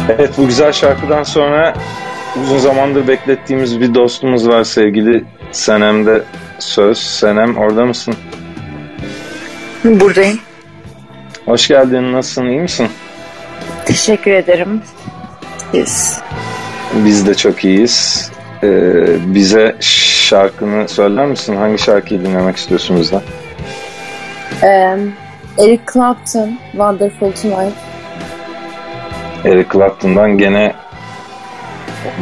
[0.09, 1.75] Evet bu güzel şarkıdan sonra
[2.43, 6.23] uzun zamandır beklettiğimiz bir dostumuz var sevgili Senem'de
[6.59, 6.99] söz.
[6.99, 8.15] Senem orada mısın?
[9.85, 10.39] Buradayım.
[11.45, 12.13] Hoş geldin.
[12.13, 12.47] Nasılsın?
[12.47, 12.89] iyi misin?
[13.85, 14.83] Teşekkür ederim.
[15.73, 16.21] Biz.
[16.95, 18.31] Biz de çok iyiyiz.
[18.63, 21.57] Ee, bize şarkını söyler misin?
[21.57, 23.23] Hangi şarkıyı dinlemek istiyorsun bizden?
[24.63, 24.97] Ee,
[25.59, 27.75] Eric Clapton, Wonderful Tonight.
[29.45, 30.75] Eric Clapton'dan gene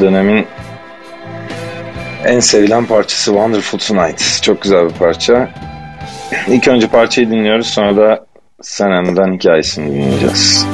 [0.00, 0.46] dönemin
[2.24, 4.42] en sevilen parçası Wonderful Tonight.
[4.42, 5.50] Çok güzel bir parça.
[6.48, 8.26] İlk önce parçayı dinliyoruz sonra da
[8.62, 10.66] Senem'den hikayesini dinleyeceğiz.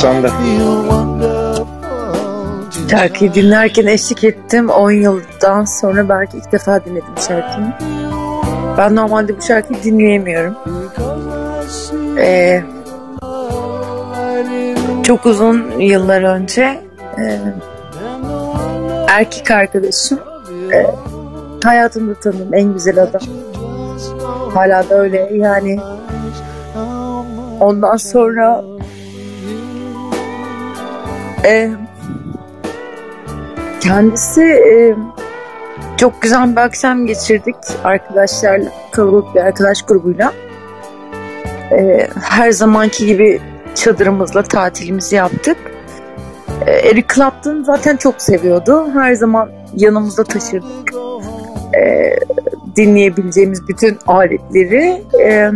[0.00, 0.30] 90'da.
[2.90, 4.70] Şarkıyı dinlerken eşlik ettim.
[4.70, 7.66] 10 yıldan sonra belki ilk defa dinledim şarkıyı.
[8.78, 10.56] Ben normalde bu şarkıyı dinleyemiyorum.
[12.18, 12.62] Ee,
[15.02, 16.80] çok uzun yıllar önce
[17.18, 17.38] e,
[19.08, 20.18] erkek arkadaşım
[20.72, 20.86] e,
[21.64, 23.22] hayatımda tanıdığım en güzel adam.
[24.54, 25.80] Hala da öyle yani.
[27.60, 28.69] Ondan sonra
[31.50, 31.70] e,
[33.80, 34.96] kendisi e,
[35.96, 40.32] çok güzel bir akşam geçirdik arkadaşlarla, kalabalık bir arkadaş grubuyla.
[41.72, 43.40] E, her zamanki gibi
[43.74, 45.56] çadırımızla tatilimizi yaptık.
[46.66, 48.86] E, Eric Clapton zaten çok seviyordu.
[48.92, 50.94] Her zaman yanımızda taşırdık.
[51.76, 52.16] E,
[52.76, 55.02] dinleyebileceğimiz bütün aletleri.
[55.20, 55.50] E,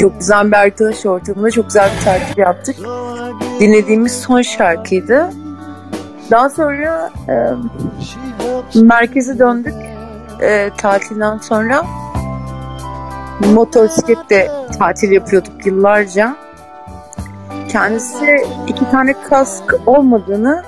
[0.00, 2.76] çok güzel bir arkadaş ortamında çok güzel bir tatil yaptık.
[3.60, 5.30] Dinlediğimiz son şarkıydı.
[6.30, 7.34] Daha sonra e,
[8.80, 9.74] merkeze döndük
[10.40, 11.84] e, tatilden sonra.
[13.54, 16.36] Motosikletle tatil yapıyorduk yıllarca.
[17.68, 18.36] Kendisi
[18.68, 20.62] iki tane kask olmadığını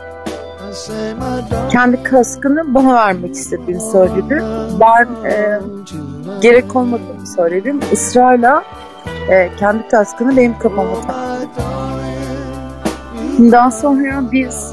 [1.70, 4.42] kendi kaskını bana vermek istediğini söyledi.
[4.80, 5.60] Ben e,
[6.40, 7.80] gerek olmadığını söyledim.
[7.92, 8.64] Israrla
[9.30, 11.23] e, kendi kaskını benim kafama taktı.
[13.38, 14.72] Daha sonra biz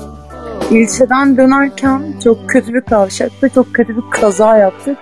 [0.71, 4.97] ilçeden dönerken çok kötü bir kavşakta çok kötü bir kaza yaptık.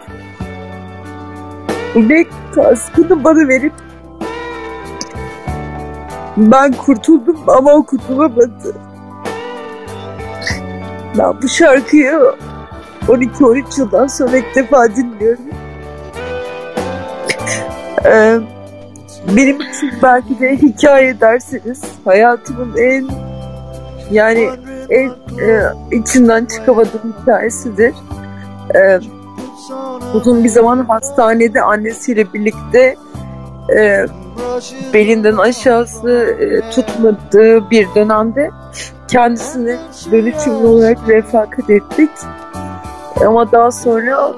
[1.96, 3.74] Ve kaskını bana verip
[6.38, 8.76] ben kurtuldum ama o kurtulamadı.
[11.18, 12.20] Ben bu şarkıyı
[13.08, 15.44] 12-13 yıldan sonra ilk defa dinliyorum.
[18.06, 18.40] Ee,
[19.36, 23.29] benim için belki de hikaye derseniz hayatımın en
[24.12, 24.50] yani
[24.90, 27.94] en e, içinden çıkamadığım hikayesidir.
[28.76, 29.00] E,
[30.14, 32.96] uzun bir zaman hastanede annesiyle birlikte
[33.78, 34.06] e,
[34.94, 38.52] belinden aşağısı e, tutmadığı bir dönemde
[39.08, 39.78] kendisine
[40.12, 42.10] dönüşümlü olarak refakat ettik.
[43.26, 44.34] Ama daha sonra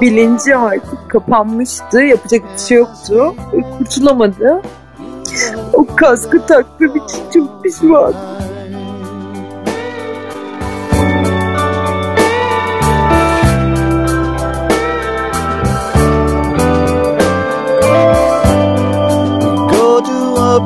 [0.00, 2.00] bilinci artık kapanmıştı.
[2.00, 3.34] Yapacak bir şey yoktu.
[3.78, 4.62] Kurtulamadı.
[5.72, 8.14] O kaskı taktığım için çok pişmanım.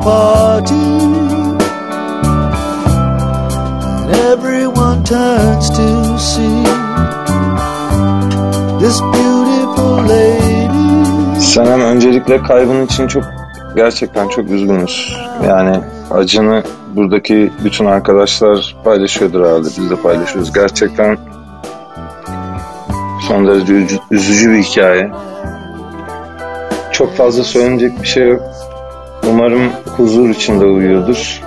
[0.03, 0.75] Party
[4.05, 6.63] and everyone turns to see
[8.79, 13.23] this beautiful lady Senem öncelikle kaybın için çok
[13.75, 15.15] gerçekten çok üzgünüz.
[15.47, 15.79] Yani
[16.11, 16.63] acını
[16.95, 19.67] buradaki bütün arkadaşlar paylaşıyordur herhalde.
[19.77, 20.53] Biz de paylaşıyoruz.
[20.53, 21.17] Gerçekten
[23.27, 25.11] son derece üzü- üzücü bir hikaye.
[26.91, 28.41] Çok fazla söylenecek bir şey yok.
[29.29, 31.41] Umarım huzur içinde uyuyordur.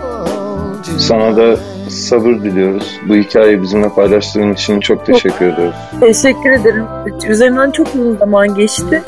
[0.99, 1.57] Sana da
[1.89, 3.01] sabır diliyoruz.
[3.09, 5.77] Bu hikayeyi bizimle paylaştığın için çok teşekkür ediyoruz.
[6.01, 6.85] Teşekkür ederim.
[7.29, 9.03] Üzerinden çok uzun zaman geçti.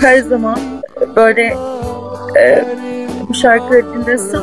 [0.00, 0.58] Her zaman
[1.16, 1.56] böyle
[2.40, 2.64] e,
[3.28, 4.42] bu şarkıları dinlesem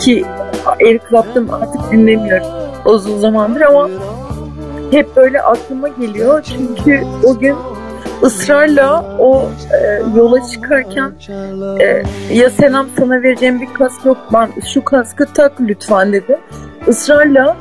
[0.00, 0.24] ki
[0.80, 3.88] Eric Clapton artık dinlemiyorum uzun zamandır ama
[4.90, 6.42] hep böyle aklıma geliyor.
[6.42, 7.56] Çünkü o gün
[8.22, 11.12] ısrarla o e, yola çıkarken
[11.80, 12.02] e,
[12.34, 16.38] ya Senem sana vereceğim bir kask yok ben şu kaskı tak lütfen dedi.
[16.86, 17.56] Israrla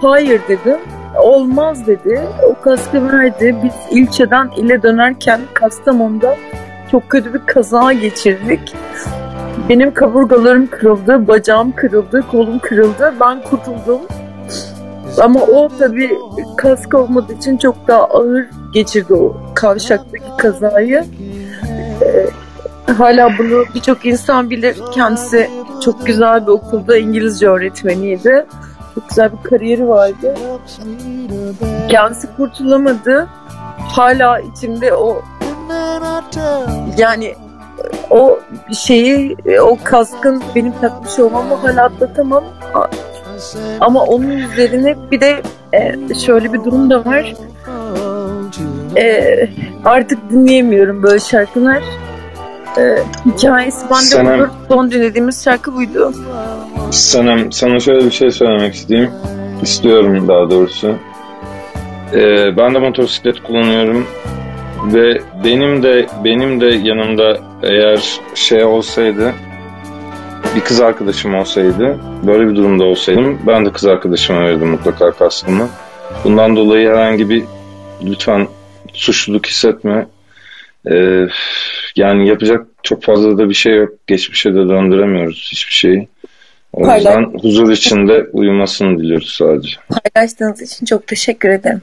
[0.00, 0.78] hayır dedim.
[1.22, 2.20] Olmaz dedi.
[2.42, 3.56] O kaskı verdi.
[3.64, 6.36] Biz ilçeden ile dönerken Kastamonu'da
[6.90, 8.74] çok kötü bir kaza geçirdik.
[9.68, 13.14] Benim kaburgalarım kırıldı, bacağım kırıldı, kolum kırıldı.
[13.20, 14.00] Ben kurtuldum.
[15.22, 16.18] Ama o tabii
[16.56, 21.04] kask olmadığı için çok daha ağır geçirdi o kavşaktaki kazayı.
[22.02, 22.26] Ee,
[22.92, 24.76] hala bunu birçok insan bilir.
[24.94, 25.50] Kendisi
[25.84, 28.46] çok güzel bir okulda İngilizce öğretmeniydi.
[28.94, 30.34] Çok güzel bir kariyeri vardı.
[31.88, 33.28] Kendisi kurtulamadı.
[33.78, 35.22] Hala içimde o
[36.98, 37.34] yani
[38.10, 38.38] o
[38.74, 42.44] şeyi o kaskın benim takmış olmamı hala atlatamam.
[43.80, 45.42] Ama onun üzerine bir de
[45.72, 47.34] e, şöyle bir durum da var.
[48.98, 49.48] E,
[49.84, 51.82] artık dinleyemiyorum böyle şarkılar.
[52.78, 54.48] E, hikayesi bende Senem- olur.
[54.68, 56.12] Son dinlediğimiz şarkı buydu.
[56.90, 59.10] Sanırım sana şöyle bir şey söylemek isteyeyim.
[59.62, 60.94] İstiyorum daha doğrusu.
[62.14, 64.06] Ee, ben de motosiklet kullanıyorum
[64.84, 69.32] ve benim de benim de yanımda eğer şey olsaydı
[70.56, 75.68] bir kız arkadaşım olsaydı böyle bir durumda olsaydım ben de kız arkadaşıma verirdim mutlaka kaskımı.
[76.24, 77.44] Bundan dolayı herhangi bir
[78.04, 78.46] lütfen
[78.98, 80.06] suçluluk hissetme.
[80.90, 81.28] Ee,
[81.96, 83.90] yani yapacak çok fazla da bir şey yok.
[84.06, 86.08] Geçmişe de döndüremiyoruz hiçbir şeyi.
[86.72, 89.70] O yüzden huzur içinde uyumasını diliyoruz sadece.
[90.14, 91.82] Paylaştığınız için çok teşekkür ederim.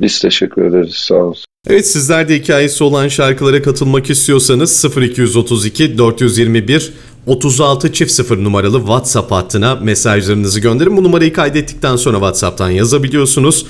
[0.00, 0.94] Biz teşekkür ederiz.
[0.94, 1.36] Sağ olun.
[1.66, 6.92] Evet sizler de hikayesi olan şarkılara katılmak istiyorsanız 0232 421
[7.28, 10.96] 36 çift 0 numaralı WhatsApp hattına mesajlarınızı gönderin.
[10.96, 13.66] Bu numarayı kaydettikten sonra WhatsApp'tan yazabiliyorsunuz.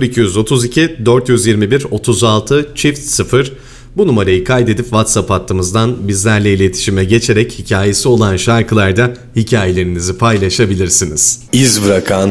[0.00, 3.52] 0232 421 36 çift 0
[3.96, 11.42] bu numarayı kaydedip WhatsApp hattımızdan bizlerle iletişime geçerek hikayesi olan şarkılarda hikayelerinizi paylaşabilirsiniz.
[11.52, 12.30] İz bırakan,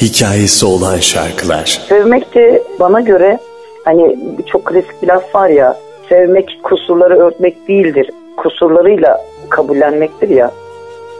[0.00, 1.80] hikayesi olan şarkılar.
[1.88, 3.38] Sevmek de bana göre
[3.84, 8.10] hani çok klasik bir laf var ya sevmek kusurları örtmek değildir.
[8.36, 10.50] Kusurlarıyla kabullenmektir ya.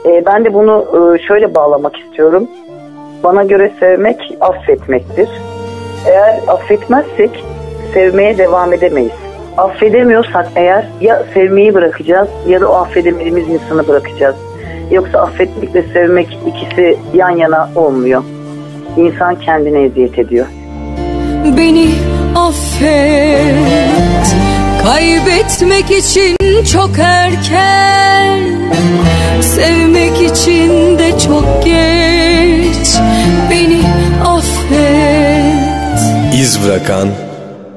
[0.05, 2.47] E, ben de bunu e, şöyle bağlamak istiyorum.
[3.23, 5.29] Bana göre sevmek affetmektir.
[6.07, 7.45] Eğer affetmezsek
[7.93, 9.11] sevmeye devam edemeyiz.
[9.57, 14.35] Affedemiyorsak eğer ya sevmeyi bırakacağız ya da o affedemediğimiz insanı bırakacağız.
[14.91, 18.23] Yoksa affetmekle sevmek ikisi yan yana olmuyor.
[18.97, 20.45] İnsan kendine eziyet ediyor.
[21.57, 21.89] Beni
[22.35, 24.35] affet
[24.83, 26.37] Kaybetmek için
[26.73, 28.39] çok erken
[29.41, 32.97] Sevmek için de çok geç
[33.51, 33.81] Beni
[34.25, 35.53] affet
[36.39, 37.09] İz bırakan,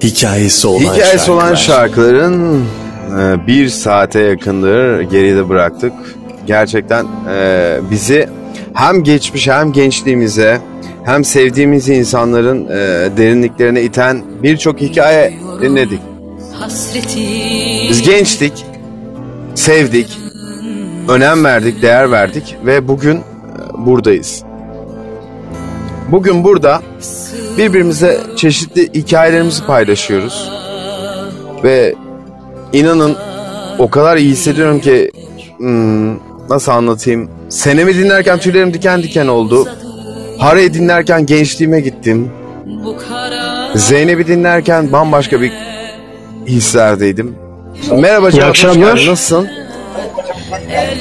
[0.02, 1.34] hikayesi olan Hikayesi şarkılar.
[1.34, 2.64] olan şarkıların
[3.20, 5.92] e, bir saate yakındır geride bıraktık.
[6.46, 8.28] Gerçekten e, bizi
[8.74, 10.60] hem geçmiş hem gençliğimize
[11.04, 12.76] hem sevdiğimiz insanların e,
[13.16, 16.00] derinliklerine iten birçok hikaye dinledik.
[17.90, 18.52] Biz gençtik,
[19.54, 20.18] sevdik,
[21.08, 23.22] önem verdik, değer verdik ve bugün e,
[23.78, 24.42] buradayız.
[26.08, 26.82] Bugün burada
[27.58, 30.50] birbirimize çeşitli hikayelerimizi paylaşıyoruz.
[31.64, 31.94] Ve
[32.72, 33.16] inanın
[33.78, 35.10] o kadar iyi hissediyorum ki
[35.58, 36.16] hmm,
[36.50, 37.30] nasıl anlatayım.
[37.48, 39.68] Senemi dinlerken tüylerim diken diken oldu.
[40.38, 42.30] Hare'yi dinlerken gençliğime gittim.
[43.74, 45.65] Zeynep'i dinlerken bambaşka bir
[46.46, 47.34] hislerdeydim.
[47.96, 48.96] Merhaba İyi Cevat, hoş akşamlar.
[48.96, 49.10] geldin.
[49.10, 49.48] Nasılsın?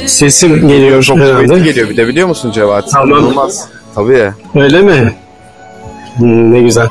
[0.06, 1.46] Sesim geliyor Çok herhalde.
[1.48, 2.92] kuvvetli geliyor bir de biliyor musun Cevat?
[2.92, 3.10] Tamam.
[3.10, 3.68] İnanılmaz.
[3.96, 4.32] Tabii.
[4.56, 5.14] Öyle mi?
[6.18, 6.88] Hmm, ne güzel.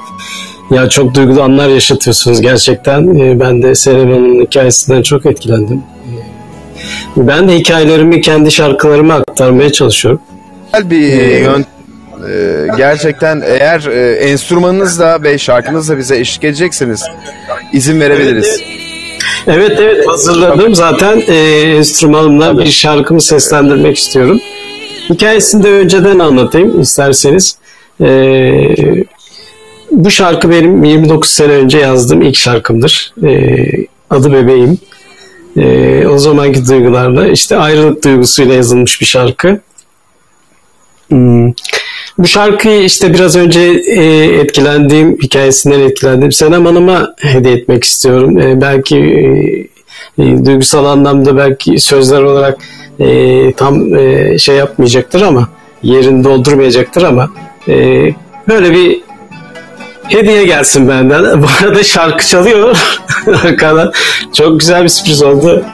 [0.71, 3.15] Ya çok duygulu anlar yaşatıyorsunuz gerçekten.
[3.17, 5.83] Ee, Ben de Serap Hanım'ın hikayesinden çok etkilendim.
[7.17, 10.21] Ee, Ben de hikayelerimi kendi şarkılarıma aktarmaya çalışıyorum.
[10.73, 11.65] Güzel bir Ee, yön.
[12.31, 17.05] Ee, gerçekten eğer e, enstrümanınızla ve şarkınızla bize eşlik edecekseniz
[17.73, 18.63] izin verebiliriz.
[19.47, 20.75] Evet evet hazırladım.
[20.75, 21.35] Zaten e,
[21.77, 24.41] enstrümanımla bir şarkımı seslendirmek istiyorum.
[25.11, 27.59] Hikayesini de önceden anlatayım isterseniz.
[28.01, 28.07] E,
[29.91, 33.15] bu şarkı benim 29 sene önce yazdığım ilk şarkımdır.
[33.25, 33.67] E,
[34.11, 34.79] adı Bebeğim.
[35.57, 39.61] E, o zamanki duygularla işte ayrılık duygusuyla yazılmış bir şarkı.
[41.09, 41.53] Hmm.
[42.19, 48.39] Bu şarkıyı işte biraz önce e, etkilendiğim, hikayesinden etkilendiğim Senem Hanım'a hediye etmek istiyorum.
[48.39, 48.97] E, belki
[50.19, 52.59] e, e, duygusal anlamda belki sözler olarak
[53.01, 55.49] e, tam e, şey yapmayacaktır ama
[55.83, 57.31] yerini doldurmayacaktır ama
[57.69, 57.75] e,
[58.49, 59.01] böyle bir
[60.09, 61.43] hediye gelsin benden.
[61.43, 62.77] Bu arada şarkı çalıyor
[63.45, 63.93] arkadan.
[64.33, 65.65] Çok güzel bir sürpriz oldu.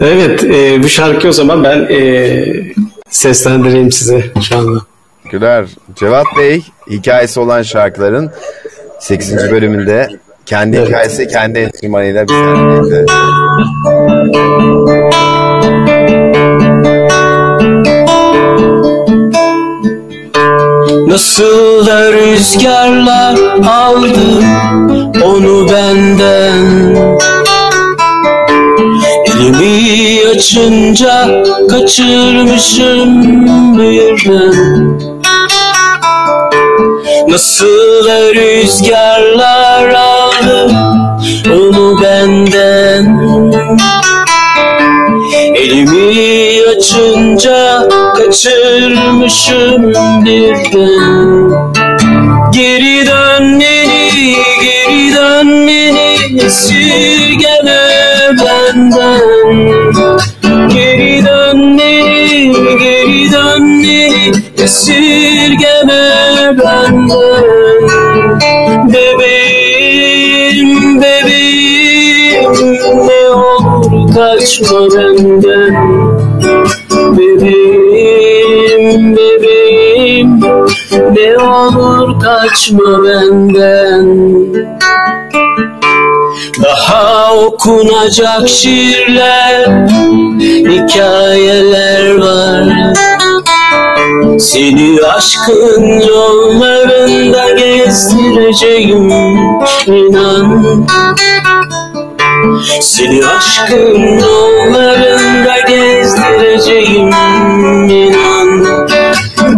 [0.00, 2.44] Evet, e, bu şarkı o zaman ben e,
[3.10, 4.80] seslendireyim size şu anda.
[5.30, 5.64] Güler.
[5.96, 8.30] Cevat Bey hikayesi olan şarkıların
[9.00, 9.50] 8.
[9.50, 10.08] bölümünde
[10.46, 10.88] kendi Evet.
[10.88, 13.04] hikayesi kendi enstrümanıyla bizlerle.
[21.06, 23.34] Nasıl da rüzgarlar
[23.68, 24.44] aldı
[25.24, 27.10] onu benden
[29.60, 33.22] Elimi açınca kaçırmışım
[33.78, 35.00] birden.
[37.28, 40.72] Nasıl da rüzgarlar aldı
[41.52, 43.20] onu benden.
[45.54, 49.92] Elimi açınca kaçırmışım
[50.24, 51.50] birden.
[52.52, 56.10] Geri dön beni, geri dön beni
[56.44, 57.90] Esirgeme
[58.38, 59.39] benden
[64.70, 66.04] Esirgeme
[66.58, 67.08] benden
[68.92, 72.52] Bebeğim, bebeğim
[73.06, 75.74] Ne olur kaçma benden.
[77.18, 80.40] Bebeğim, bebeğim
[81.14, 84.06] Ne olur kaçma benden.
[86.62, 89.88] Daha okunacak şiirler
[90.40, 93.09] Hikayeler var
[94.40, 99.10] Seni aşkın yollarında gezdireceğim
[99.86, 100.86] inan.
[102.80, 107.08] Seni aşkın yollarında gezdireceğim
[107.90, 108.64] inan.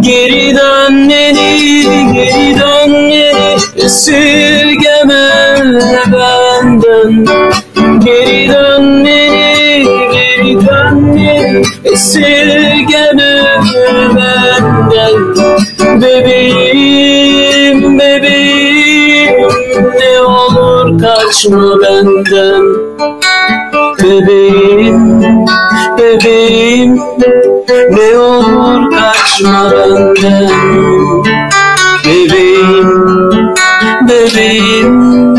[0.01, 5.29] Geri dön beni, geri dön beni Esirgeme
[6.13, 7.25] benden.
[8.05, 12.42] Geri dön beni, geri dön beni Esirgeme
[21.33, 22.63] kaçma benden
[24.03, 25.25] Bebeğim,
[25.97, 26.95] bebeğim
[27.89, 30.51] Ne olur kaçma benden.
[32.05, 32.89] Bebeğim,
[34.09, 35.35] bebeğim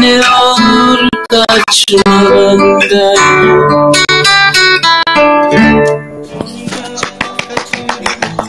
[0.00, 3.81] Ne olur kaçma benden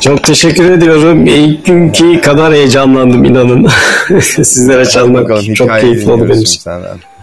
[0.03, 1.27] Çok teşekkür ediyorum.
[1.27, 3.67] İlk günkü kadar heyecanlandım inanın.
[4.21, 6.61] Sizlere çalmak çok keyifli oldu benim için.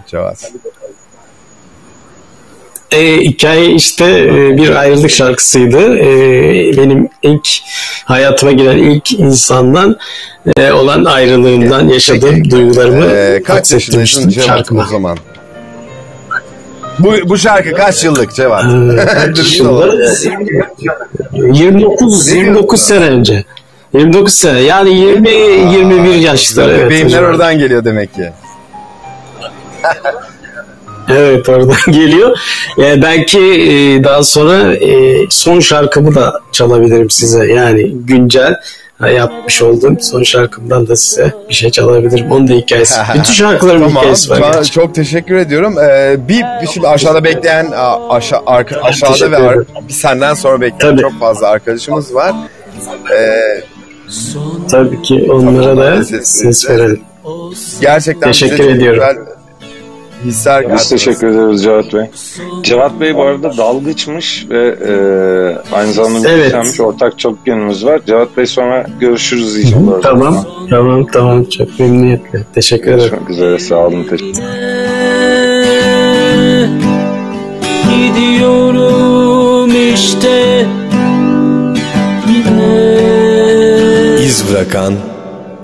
[0.07, 0.53] Cevat.
[2.93, 5.97] E, hikaye işte e, bir ayrılık şarkısıydı.
[5.99, 6.07] E,
[6.77, 7.49] benim ilk
[8.05, 9.97] hayatıma giren ilk insandan
[10.57, 15.19] e, olan ayrılığımdan yaşadığım duygularımı Ee, kaç yaşındaydın Cevat o zaman?
[17.01, 18.65] Bu, bu şarkı kaç yıllık Cevat?
[18.65, 19.99] Ee, kaç Dürüst ol.
[19.99, 20.99] yaşında?
[21.33, 23.45] 29 29 sene önce.
[23.95, 24.61] 29 sene.
[24.61, 26.73] Yani 20 21 yaşları.
[26.73, 27.25] Evet, hocam.
[27.25, 28.31] oradan geliyor demek ki.
[31.13, 32.39] Evet oradan geliyor.
[32.79, 37.47] Ee, belki e, daha sonra e, son şarkımı da çalabilirim size.
[37.53, 38.55] Yani güncel
[39.09, 42.31] yapmış olduğum son şarkımdan da size bir şey çalabilirim.
[42.33, 43.01] Onun da hikayesi.
[43.15, 44.37] Bütün şarkılarımın tamam, hikayesi var.
[44.41, 44.63] tamam.
[44.63, 45.79] Çok teşekkür ediyorum.
[45.79, 47.71] Ee, bir, bir şimdi aşağıda bekleyen
[48.11, 52.35] aşağı, arka, aşağıda ve ar- bir senden sonra bekleyen çok fazla arkadaşımız var.
[53.17, 53.63] Ee,
[54.71, 57.01] Tabii ki onlara da ses verelim.
[57.81, 59.03] gerçekten Teşekkür ediyorum.
[59.17, 59.40] güzel
[60.25, 62.05] hisler Biz teşekkür ederiz Cevat Bey.
[62.63, 64.93] Cevat Bey bu arada dalgıçmış ve e,
[65.75, 66.39] aynı zamanda Evet.
[66.39, 66.81] müzisyenmiş.
[66.81, 68.01] Ortak çok yönümüz var.
[68.07, 70.01] Cevat Bey sonra görüşürüz inşallah.
[70.03, 71.45] Tamam, tamam, tamam.
[71.45, 72.45] Çok memnuniyetle.
[72.55, 72.99] Teşekkür ederim.
[73.01, 73.59] Görüşmek üzere.
[73.59, 74.05] Sağ olun.
[74.11, 74.41] Teşekkür
[77.91, 80.67] Gidiyorum işte
[82.29, 84.95] Yine İz bırakan,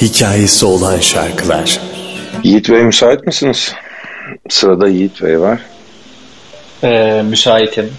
[0.00, 1.80] hikayesi olan şarkılar.
[2.42, 3.74] Yiğit Bey müsait misiniz?
[4.48, 5.60] Sırada Yiğit Bey var.
[6.84, 7.92] Ee, müsaitim.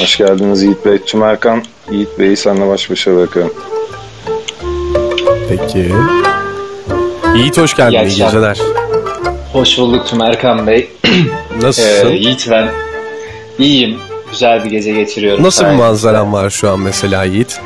[0.00, 0.98] Hoş geldiniz Yiğit Bey.
[0.98, 3.54] Tüm Erkan Yiğit Bey'i seninle baş başa bırakıyorum.
[5.48, 5.92] Peki.
[7.36, 7.98] Yiğit hoş geldin.
[7.98, 8.58] İyi geceler.
[9.52, 10.90] Hoş bulduk Tüm Erkan Bey.
[11.62, 12.08] Nasılsın?
[12.08, 12.68] Ee, Yiğit ben.
[13.58, 13.98] İyiyim.
[14.30, 15.44] Güzel bir gece geçiriyorum.
[15.44, 17.60] Nasıl bir manzaran var şu an mesela Yiğit?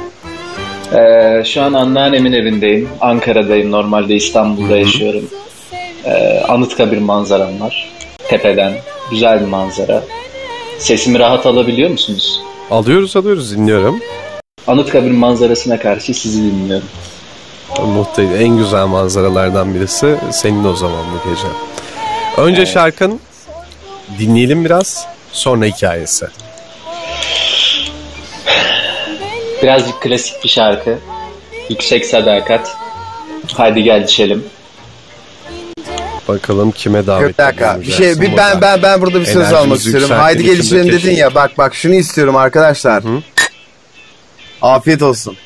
[0.95, 2.89] Ee, şu an anneannemin evindeyim.
[3.01, 3.71] Ankara'dayım.
[3.71, 5.25] Normalde İstanbul'da yaşıyorum.
[6.07, 7.89] Ee, Anıtkabir manzaram var.
[8.29, 8.73] Tepeden.
[9.11, 10.03] Güzel bir manzara.
[10.79, 12.41] Sesimi rahat alabiliyor musunuz?
[12.71, 14.01] Alıyoruz alıyoruz dinliyorum.
[14.67, 16.89] Anıtkabir manzarasına karşı sizi dinliyorum.
[17.87, 18.33] Mutluyum.
[18.39, 21.47] En güzel manzaralardan birisi senin o zaman bu gece.
[22.37, 23.21] Önce şarkın
[24.19, 25.07] dinleyelim biraz.
[25.33, 26.27] Sonra hikayesi.
[29.63, 30.99] Birazcık klasik bir şarkı.
[31.71, 32.77] Yüksek sadakat.
[33.55, 34.45] Haydi gel düşelim.
[36.29, 37.81] Bakalım kime davet Bir dakika.
[37.81, 40.11] Bir şey bir ben ben ben burada bir söz almak istiyorum.
[40.11, 41.35] Haydi gelişelim dedin ya.
[41.35, 43.03] Bak bak şunu istiyorum arkadaşlar.
[44.63, 45.37] Afiyet olsun.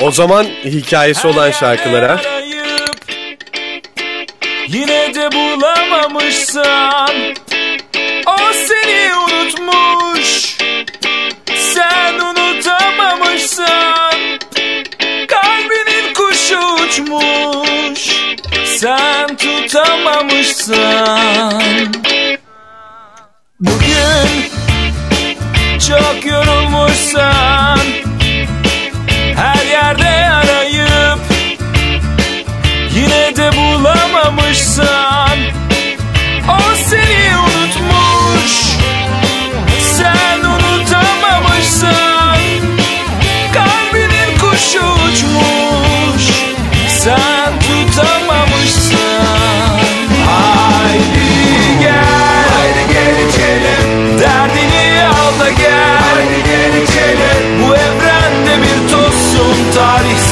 [0.00, 2.96] O zaman hikayesi olan şarkılara arayıp
[4.68, 7.10] Yine de bulamamışsan
[8.26, 9.23] O seni
[10.24, 10.56] unutmuş
[11.74, 14.14] Sen unutamamışsan
[15.28, 18.00] Kalbinin kuşu uçmuş.
[18.64, 21.62] Sen tutamamışsan
[23.60, 24.28] Bugün
[25.88, 27.78] çok yorulmuşsan
[29.36, 31.18] Her yerde arayıp
[32.94, 35.03] Yine de bulamamışsan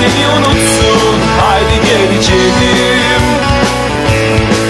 [0.03, 1.19] seni unutsun.
[1.41, 3.23] Haydi gel içelim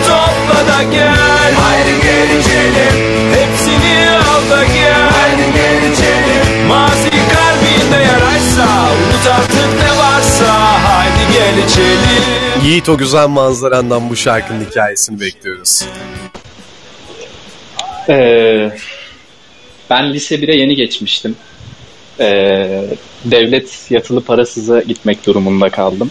[0.07, 1.55] Topla da gel.
[1.55, 2.97] Haydi gel içelim
[3.35, 5.11] Hepsini al da gel.
[5.11, 10.55] Haydi gel içelim Mazi kalbinde yaraysa Unut artık ne varsa
[10.85, 15.85] Haydi gel içelim Yiğit o güzel manzarandan bu şarkının hikayesini bekliyoruz.
[18.09, 18.71] Ee,
[19.91, 21.37] ben lise 1'e yeni geçmiştim.
[22.21, 22.85] Ee,
[23.25, 26.11] devlet yatılı parasıza gitmek durumunda kaldım.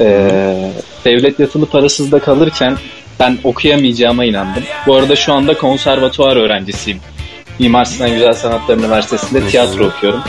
[0.00, 0.70] Ee,
[1.04, 2.76] devlet yatılı parasızda kalırken
[3.20, 4.62] ben okuyamayacağıma inandım.
[4.86, 7.00] Bu arada şu anda konservatuvar öğrencisiyim.
[7.58, 10.20] Mimar Sinan Güzel Sanatlar Üniversitesi'nde tiyatro okuyorum.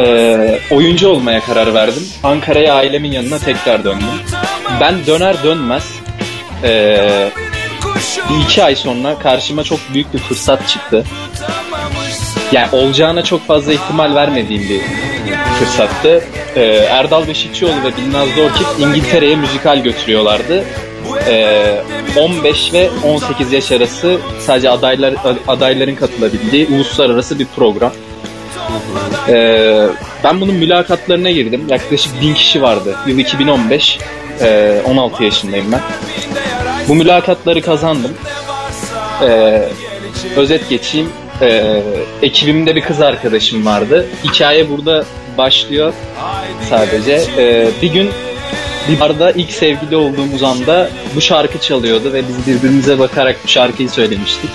[0.00, 2.02] Ee, oyuncu olmaya karar verdim.
[2.22, 4.06] Ankara'ya ailemin yanına tekrar döndüm.
[4.80, 5.84] Ben döner dönmez
[8.30, 11.04] bir iki ay sonra karşıma çok büyük bir fırsat çıktı.
[12.52, 14.80] Yani olacağına çok fazla ihtimal vermediğim bir
[15.58, 16.24] fırsattı.
[16.56, 20.64] Ee, Erdal Beşikçioğlu ve Bilnaz Dorkit İngiltere'ye müzikal götürüyorlardı.
[21.28, 21.82] Ee,
[22.16, 25.14] 15 ve 18 yaş arası sadece adaylar
[25.48, 27.92] adayların katılabildiği uluslararası bir program.
[29.28, 29.86] Ee,
[30.24, 31.64] ben bunun mülakatlarına girdim.
[31.68, 32.96] Yaklaşık bin kişi vardı.
[33.06, 33.98] Yıl 2015.
[34.40, 35.80] Ee, 16 yaşındayım ben.
[36.88, 38.12] Bu mülakatları kazandım.
[39.22, 39.62] Ee,
[40.36, 41.08] özet geçeyim.
[41.42, 41.82] Ee,
[42.22, 44.06] ekibimde bir kız arkadaşım vardı.
[44.24, 45.04] Hikaye burada
[45.38, 45.92] başlıyor
[46.70, 47.20] sadece.
[47.38, 48.10] Ee, bir gün
[48.88, 53.90] bir barda ilk sevgili olduğumuz anda bu şarkı çalıyordu ve biz birbirimize bakarak bu şarkıyı
[53.90, 54.50] söylemiştik.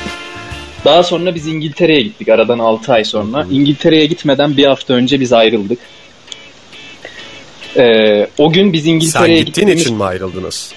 [0.86, 3.46] Daha sonra biz İngiltere'ye gittik aradan 6 ay sonra.
[3.52, 5.80] İngiltere'ye gitmeden bir hafta önce biz ayrıldık.
[7.78, 9.82] Ee, o gün biz Sen İngiltere'ye gittiğin gittiğimiz...
[9.82, 10.74] için mi ayrıldınız?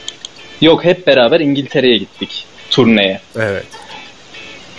[0.60, 3.20] Yok hep beraber İngiltere'ye gittik turneye.
[3.36, 3.64] Evet.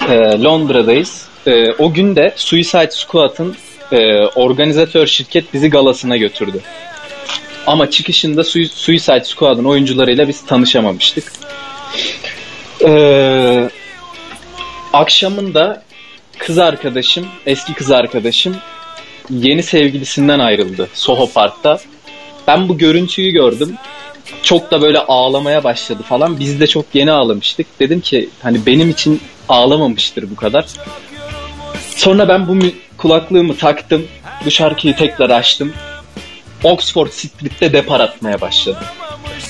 [0.10, 1.26] Ee, Londra'dayız.
[1.47, 3.55] Ee, o gün de Suicide Squad'ın
[3.91, 6.60] e, organizatör şirket bizi galasına götürdü.
[7.68, 11.32] Ama çıkışında Sui- Suicide Squad'ın oyuncularıyla biz tanışamamıştık.
[12.86, 13.70] Ee,
[14.93, 15.84] akşamında
[16.38, 18.55] kız arkadaşım, eski kız arkadaşım
[19.30, 21.80] yeni sevgilisinden ayrıldı Soho Park'ta.
[22.47, 23.76] Ben bu görüntüyü gördüm.
[24.43, 26.39] Çok da böyle ağlamaya başladı falan.
[26.39, 27.67] Biz de çok yeni ağlamıştık.
[27.80, 30.65] Dedim ki hani benim için ağlamamıştır bu kadar.
[31.95, 32.65] Sonra ben bu
[32.97, 34.07] kulaklığımı taktım.
[34.45, 35.73] Bu şarkıyı tekrar açtım.
[36.63, 38.84] Oxford Street'te depar atmaya başladım.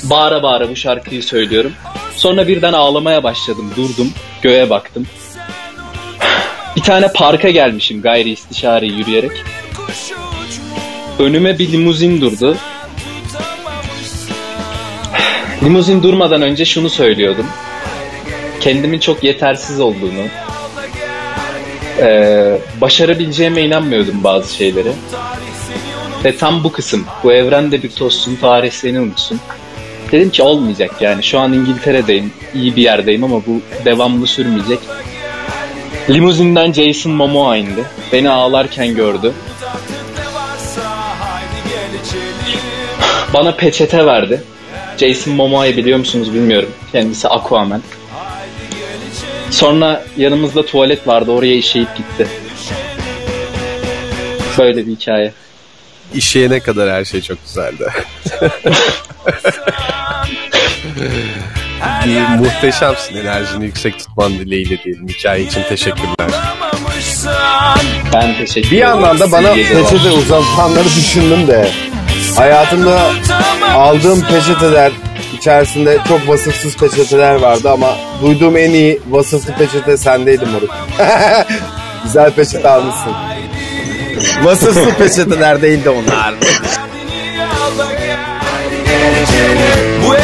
[0.04, 1.74] Bağıra bağıra bu şarkıyı söylüyorum.
[2.16, 3.72] Sonra birden ağlamaya başladım.
[3.78, 4.14] Durdum.
[4.42, 5.08] Göğe baktım.
[6.76, 9.32] Bir tane parka gelmişim gayri istişare yürüyerek.
[11.20, 12.58] Önüme bir limuzin durdu.
[15.64, 17.46] Limuzin durmadan önce şunu söylüyordum.
[18.60, 20.26] Kendimin çok yetersiz olduğunu,
[22.00, 24.92] eee, başarabileceğime inanmıyordum bazı şeyleri.
[26.26, 29.40] Ve tam bu kısım, bu evrende bir tozsun, tarih seni unutsun.
[30.12, 31.24] Dedim ki olmayacak yani.
[31.24, 34.80] Şu an İngiltere'deyim, iyi bir yerdeyim ama bu devamlı sürmeyecek.
[36.10, 37.84] Limuzinden Jason Momoa indi.
[38.14, 39.34] Beni ağlarken gördü.
[43.34, 44.44] Bana peçete verdi.
[45.00, 46.70] Jason Momoa'yı biliyor musunuz bilmiyorum.
[46.92, 47.82] Kendisi Aquaman.
[49.52, 51.32] Sonra yanımızda tuvalet vardı.
[51.32, 52.28] Oraya işeyip gitti.
[54.58, 55.34] Böyle bir hikaye.
[56.14, 57.94] İşeyene kadar her şey çok güzeldi.
[62.06, 63.16] Bir muhteşemsin.
[63.18, 65.08] Enerjini yüksek tutman dileğiyle diyelim.
[65.08, 66.32] Hikaye için teşekkürler.
[68.14, 71.70] Ben teşekkür Bir yandan da bana peçete uzatanları düşündüm de
[72.36, 73.12] hayatımda
[73.76, 74.92] aldığım peçeteler
[75.38, 80.70] içerisinde çok vasıfsız peçeteler vardı ama duyduğum en iyi vasıflı peçete sendeydi moruk.
[82.04, 83.14] Güzel peçete almışsın.
[84.44, 86.34] Vasıfsız peçeteler değildi onlar.
[90.08, 90.16] Bu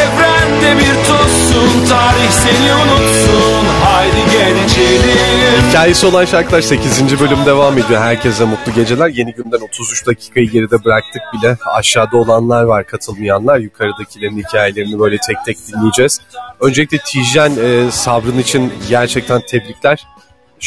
[1.66, 7.20] tozsun Tarih seni unutsun Haydi gel içelim Hikayesi olan şarkılar 8.
[7.20, 8.01] bölüm devam ediyor.
[8.01, 9.07] Herkese mutlu geceler.
[9.07, 11.57] Yeni günden 33 dakikayı geride bıraktık bile.
[11.66, 13.57] Aşağıda olanlar var katılmayanlar.
[13.57, 16.22] Yukarıdakilerin hikayelerini böyle tek tek dinleyeceğiz.
[16.59, 20.07] Öncelikle Tijen e, sabrın için gerçekten tebrikler.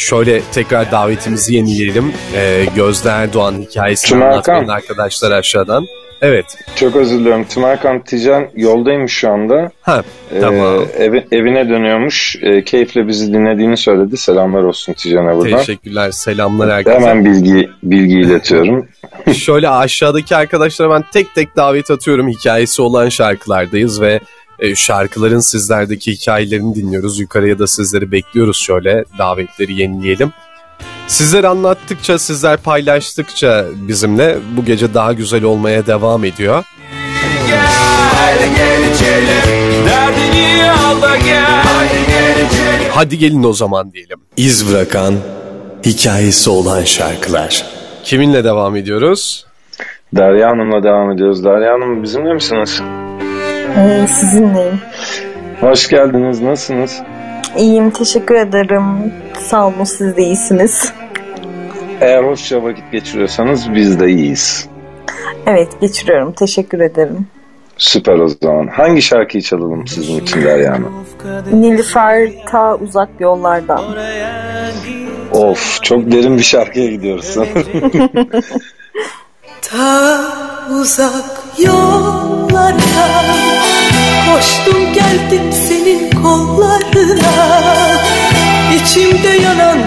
[0.03, 2.13] Şöyle tekrar davetimizi yenileyelim.
[2.35, 4.73] E, Gözde Erdoğan hikayesini anlatmayan Hakan.
[4.75, 5.85] arkadaşlar aşağıdan.
[6.21, 6.45] Evet.
[6.75, 7.43] Çok özür diliyorum.
[7.45, 9.71] Tümerkan Tican yoldaymış şu anda.
[9.81, 10.03] Ha,
[10.35, 10.75] Ee, tamam.
[10.99, 12.35] evi- evine dönüyormuş.
[12.41, 14.17] Ee, keyifle bizi dinlediğini söyledi.
[14.17, 15.57] Selamlar olsun Tican'a buradan.
[15.59, 16.11] Teşekkürler.
[16.11, 16.95] Selamlar herkese.
[16.99, 18.87] Hemen bilgi bilgi iletiyorum.
[19.33, 22.27] Şöyle aşağıdaki arkadaşlara ben tek tek davet atıyorum.
[22.27, 24.19] Hikayesi olan şarkılardayız ve
[24.59, 27.19] e, şarkıların sizlerdeki hikayelerini dinliyoruz.
[27.19, 30.31] Yukarıya da sizleri bekliyoruz şöyle davetleri yenileyelim.
[31.07, 36.63] Sizler anlattıkça, sizler paylaştıkça bizimle bu gece daha güzel olmaya devam ediyor.
[38.15, 44.19] Haydi gel içelim Derdini al da gel gel içelim Hadi gelin o zaman diyelim.
[44.37, 45.15] İz bırakan,
[45.85, 47.65] hikayesi olan şarkılar.
[48.03, 49.45] Kiminle devam ediyoruz?
[50.13, 51.43] Derya Hanım'la devam ediyoruz.
[51.43, 52.81] Derya Hanım bizimle misiniz?
[53.79, 54.81] Ee, sizinleyim.
[55.59, 56.41] Hoş geldiniz.
[56.41, 57.01] Nasılsınız?
[57.57, 59.13] İyiyim, teşekkür ederim.
[59.39, 60.93] Sağ olun, siz de iyisiniz.
[62.01, 64.67] Eğer hoşça vakit geçiriyorsanız biz de iyiyiz.
[65.45, 66.31] Evet, geçiriyorum.
[66.31, 67.27] Teşekkür ederim.
[67.77, 68.67] Süper o zaman.
[68.67, 70.77] Hangi şarkıyı çalalım sizin için Derya?
[71.51, 73.83] Nilüfer ta uzak yollardan.
[75.31, 77.35] Of çok derin bir şarkıya gidiyoruz.
[79.61, 80.21] Ta
[80.71, 82.79] uzak yollarda
[84.33, 87.33] Koştum geldim senin kollarına.
[88.75, 89.77] İçimde yanan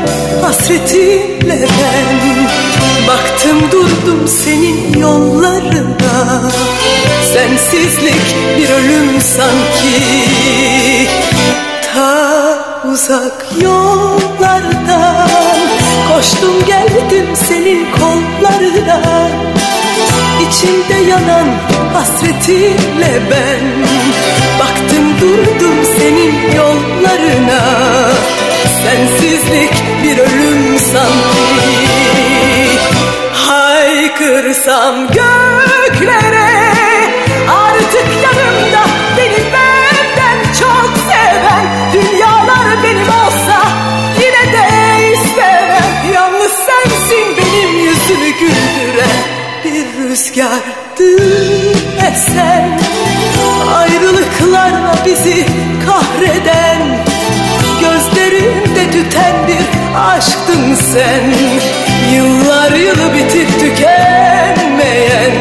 [0.43, 2.47] hasretinle ben.
[3.09, 6.41] Baktım durdum senin yollarına.
[7.35, 11.09] Sensizlik bir ölüm sanki.
[11.95, 12.59] Ta
[12.93, 15.29] uzak yollardan.
[16.09, 19.29] Koştum geldim senin kollarına
[20.53, 21.47] İçimde yanan
[21.95, 23.65] hasretinle ben.
[24.61, 27.61] Baktım durdum senin yollarına.
[28.85, 29.73] Sensizlik
[30.03, 31.83] bir ölüm sanki
[33.33, 36.52] Haykırsam göklere
[60.93, 61.35] sen
[62.15, 65.35] Yıllar yılı bitip tükenmeyen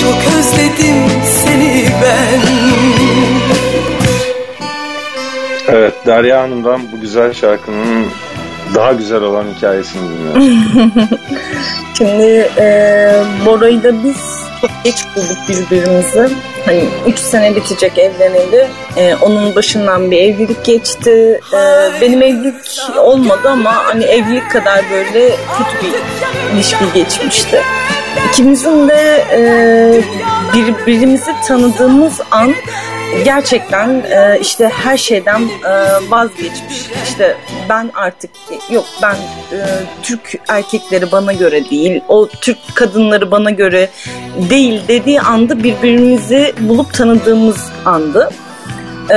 [0.00, 0.96] Çok özledim
[1.44, 2.40] seni ben
[5.68, 8.06] evet Derya Hanım'dan bu güzel şarkının
[8.74, 10.44] daha güzel olan hikayesini dinliyoruz.
[11.98, 14.16] Şimdi e, Bora'yı da biz
[14.60, 16.34] çok geç bulduk birbirimizi.
[16.66, 18.68] Hani 3 sene bitecek evleneli.
[18.96, 21.40] E, onun başından bir evlilik geçti.
[21.52, 21.60] E,
[22.00, 22.54] benim evlilik
[22.98, 25.94] olmadı ama hani evlilik kadar böyle kötü bir
[26.54, 27.62] ilişki geçmişti.
[28.28, 29.42] İkimizin de e,
[30.54, 32.54] birbirimizi tanıdığımız an
[33.24, 35.70] gerçekten e, işte her şeyden e,
[36.10, 36.90] vazgeçmiş.
[37.04, 37.36] İşte
[37.68, 38.30] ben artık
[38.70, 39.14] yok ben
[39.52, 39.58] e,
[40.02, 43.88] Türk erkekleri bana göre değil, o Türk kadınları bana göre
[44.50, 48.30] değil dediği anda birbirimizi bulup tanıdığımız andı.
[49.10, 49.16] Ee,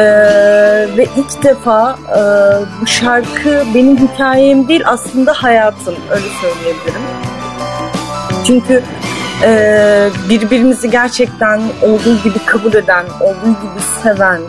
[0.97, 2.19] ve ilk defa e,
[2.81, 7.01] bu şarkı benim hikayem değil aslında hayatım öyle söyleyebilirim.
[8.47, 8.83] Çünkü
[9.43, 14.41] e, birbirimizi gerçekten olduğu gibi kabul eden, olduğu gibi seven,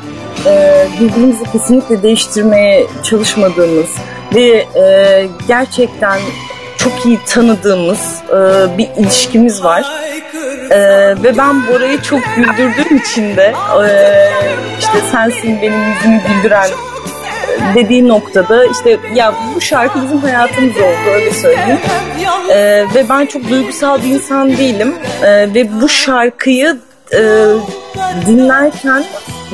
[0.47, 3.91] e, birbirimizi kesinlikle değiştirmeye çalışmadığımız
[4.35, 6.19] ve e, gerçekten
[6.77, 8.39] çok iyi tanıdığımız e,
[8.79, 9.85] bir ilişkimiz var.
[10.71, 10.79] E,
[11.23, 13.89] ve ben Bora'yı çok güldürdüğüm için de e,
[14.79, 16.71] işte sensin benim yüzümü güldüren
[17.75, 21.79] dediği noktada işte ya bu şarkı bizim hayatımız oldu öyle söyleyeyim.
[22.51, 24.95] Ee, ve ben çok duygusal bir insan değilim.
[25.23, 26.77] Ee, ve bu şarkıyı
[27.13, 27.21] e,
[28.27, 29.05] dinlerken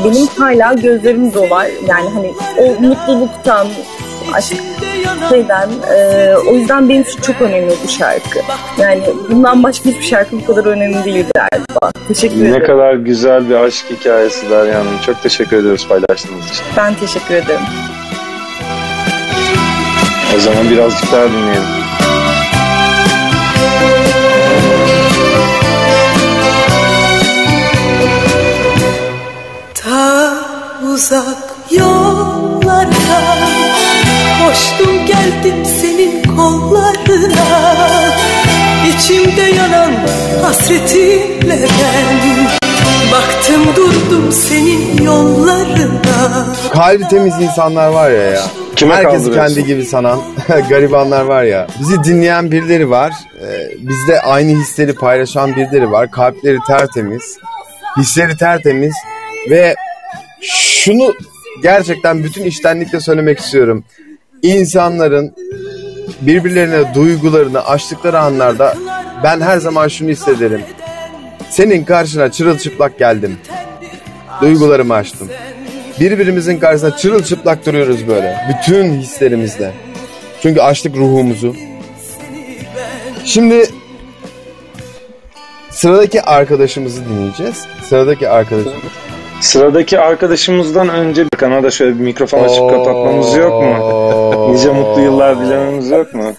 [0.04, 1.66] benim hala gözlerim dolar.
[1.88, 3.68] Yani hani o mutluluktan,
[5.30, 8.38] şeyden e, o yüzden benim için çok önemli bu şarkı.
[8.78, 11.92] Yani bundan başka hiçbir şarkı bu kadar önemli değil galiba.
[12.08, 12.66] Teşekkür ne ederim.
[12.66, 14.98] kadar güzel bir aşk hikayesi Derya Hanım.
[15.06, 16.64] Çok teşekkür ediyoruz paylaştığınız için.
[16.76, 17.60] Ben teşekkür ederim.
[20.36, 21.82] O zaman birazcık daha dinleyelim.
[29.74, 30.34] Ta
[30.92, 31.51] uzak
[34.52, 37.70] Koştum geldim senin kollarına
[38.88, 39.92] İçimde yanan
[40.42, 42.18] hasretinle ben
[43.12, 48.42] Baktım durdum senin yollarına Kalbi temiz insanlar var ya ya.
[48.76, 49.54] Kime Herkes kaldırıyorsun?
[49.54, 50.20] kendi gibi sanan
[50.68, 51.66] garibanlar var ya.
[51.80, 53.12] Bizi dinleyen birileri var.
[53.42, 56.10] Ee, bizde aynı hisleri paylaşan birileri var.
[56.10, 57.38] Kalpleri tertemiz.
[57.98, 58.94] Hisleri tertemiz.
[59.50, 59.74] Ve
[60.42, 61.14] şunu
[61.62, 63.84] gerçekten bütün içtenlikle söylemek istiyorum.
[64.42, 65.34] İnsanların
[66.20, 68.76] birbirlerine duygularını açtıkları anlarda
[69.24, 70.60] ben her zaman şunu hissederim.
[71.50, 73.38] Senin karşına çırılçıplak geldim.
[74.40, 75.28] Duygularımı açtım.
[76.00, 78.36] Birbirimizin karşısında çırılçıplak duruyoruz böyle.
[78.48, 79.72] Bütün hislerimizle.
[80.42, 81.56] Çünkü açtık ruhumuzu.
[83.24, 83.66] Şimdi
[85.70, 87.66] sıradaki arkadaşımızı dinleyeceğiz.
[87.88, 88.92] Sıradaki arkadaşımız.
[89.42, 94.54] Sıradaki arkadaşımızdan önce kanada şöyle bir mikrofon açıp kapatmamız yok mu?
[94.54, 96.32] Nice mutlu yıllar dilememiz yok mu?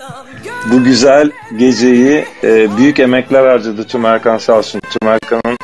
[0.71, 4.81] Bu güzel geceyi e, büyük emekler harcadı Tüm Erkan sağ olsun.
[4.91, 5.57] Tüm Erkan'ın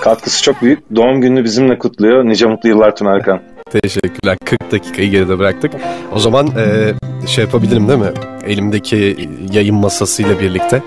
[0.00, 0.96] katkısı çok büyük.
[0.96, 2.24] Doğum gününü bizimle kutluyor.
[2.24, 3.40] Nice mutlu yıllar Tüm Erkan.
[3.70, 4.36] Teşekkürler.
[4.44, 5.72] 40 dakikayı geride bıraktık.
[6.14, 6.94] O zaman e,
[7.26, 8.12] şey yapabilirim değil mi?
[8.46, 10.82] Elimdeki yayın masasıyla birlikte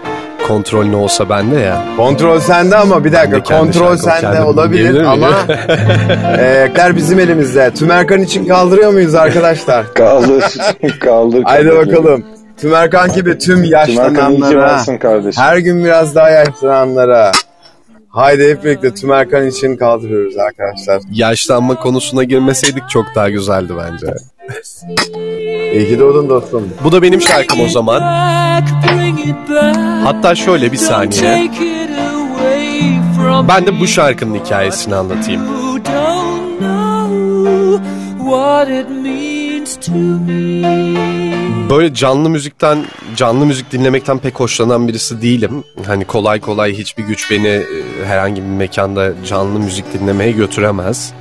[0.48, 1.84] kontrol ne olsa bende ya.
[1.98, 5.30] Kontrol sende ama bir dakika kendi kontrol şarkımı sende kendim olabilir ama
[6.88, 7.72] e, bizim elimizde.
[7.74, 9.94] Tümerkan için kaldırıyor muyuz arkadaşlar?
[9.94, 10.44] Kaldır.
[11.00, 11.44] Kaldır.
[11.44, 11.88] Haydi kaldır.
[11.88, 12.24] bakalım.
[12.58, 15.44] Tümerkan gibi tüm Tümerkan iyi ki yaşlananlara, varsın kardeşim.
[15.44, 17.32] her gün biraz daha yaşlananlara.
[18.10, 21.02] Haydi hep birlikte Tümerkan için kaldırıyoruz arkadaşlar.
[21.12, 24.08] Yaşlanma konusuna girmeseydik çok daha güzeldi bence.
[25.74, 26.70] İyi ki doğdun dostum.
[26.84, 28.02] Bu da benim şarkım o zaman.
[30.04, 31.52] Hatta şöyle bir saniye.
[33.48, 35.42] Ben de bu şarkının hikayesini anlatayım.
[41.70, 42.86] Böyle canlı müzikten,
[43.16, 45.64] canlı müzik dinlemekten pek hoşlanan birisi değilim.
[45.88, 47.66] Hani kolay kolay hiçbir güç beni e,
[48.06, 51.14] herhangi bir mekanda canlı müzik dinlemeye götüremez.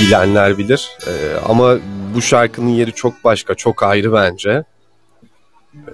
[0.00, 0.90] Bilenler bilir.
[1.06, 1.12] E,
[1.48, 1.76] ama
[2.14, 4.64] bu şarkının yeri çok başka, çok ayrı bence.
[5.74, 5.92] E,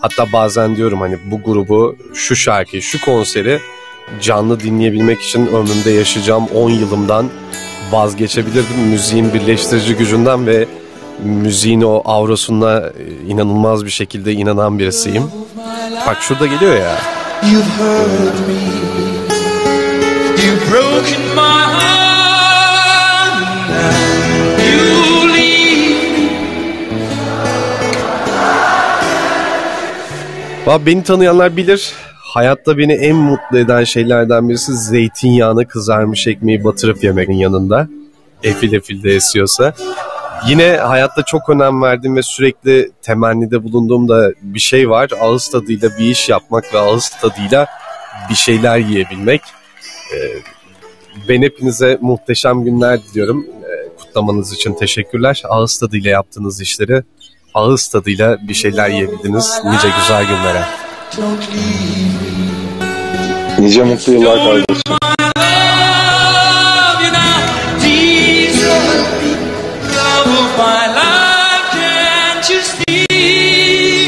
[0.00, 3.60] hatta bazen diyorum hani bu grubu, şu şarkıyı, şu konseri
[4.20, 7.30] canlı dinleyebilmek için ömrümde yaşayacağım 10 yılımdan
[7.90, 8.80] vazgeçebilirdim.
[8.90, 10.66] Müziğin birleştirici gücünden ve
[11.22, 15.30] müziğin o aurosuna e, inanılmaz bir şekilde inanan birisiyim.
[16.06, 16.96] Bak şurada geliyor ya.
[17.42, 18.54] You've hurt me.
[20.44, 21.53] You've broken my
[30.66, 31.92] beni tanıyanlar bilir.
[32.34, 37.88] Hayatta beni en mutlu eden şeylerden birisi zeytinyağına kızarmış ekmeği batırıp yemenin yanında.
[38.42, 39.74] Efil efil de esiyorsa.
[40.48, 45.10] Yine hayatta çok önem verdiğim ve sürekli temennide bulunduğum da bir şey var.
[45.20, 47.66] Ağız tadıyla bir iş yapmak ve ağız tadıyla
[48.30, 49.40] bir şeyler yiyebilmek.
[50.14, 50.18] Ee,
[51.28, 53.46] ben hepinize muhteşem günler diliyorum.
[53.46, 55.42] Ee, kutlamanız için teşekkürler.
[55.48, 57.02] Ağız tadıyla yaptığınız işleri
[57.54, 59.60] ağız tadıyla bir şeyler yiyebildiniz.
[59.64, 60.62] Nice güzel günlere.
[63.58, 64.94] Nice mutlu yıllar kardeşim.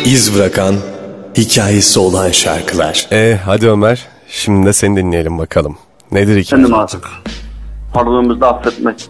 [0.05, 0.75] İz bırakan,
[1.37, 3.07] hikayesi olan şarkılar.
[3.13, 4.07] E hadi Ömer.
[4.29, 5.79] Şimdi de seni dinleyelim bakalım.
[6.13, 6.43] Nedir hikaye?
[6.63, 7.09] Efendim artık.
[7.95, 9.09] Varlığımızda affetmek.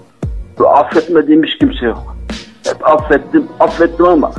[0.75, 2.16] Affetmediğim hiç kimse yok.
[2.67, 4.31] Hep affettim, affettim ama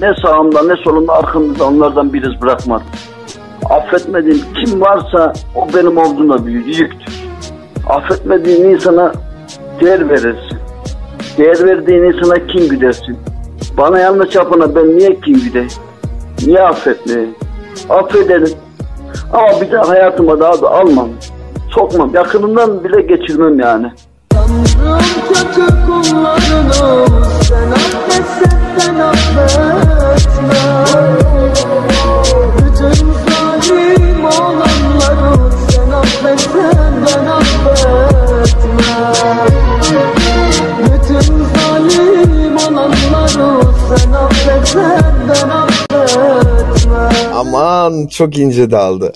[0.00, 2.86] ne sağımda ne solumda arkamda onlardan bir iz bırakmadım.
[3.70, 7.14] Affetmediğim kim varsa o benim olduğumda büyük yüktür.
[7.88, 9.12] Affetmediğin insana
[9.80, 10.58] değer verirsin.
[11.38, 13.18] Değer verdiğin insana kin güdersin.
[13.76, 15.68] Bana yanlış yapana ben niye kin güdeyim?
[16.46, 17.34] Niye affetmeyeyim?
[17.88, 18.58] Affedelim.
[19.32, 21.08] Ama bir daha hayatıma daha da almam.
[21.70, 22.14] Sokmam.
[22.14, 23.92] Yakınından bile geçirmem yani.
[24.30, 24.98] Tanrım
[25.28, 27.37] kötü kullarını
[47.34, 49.12] Aman çok ince daldı.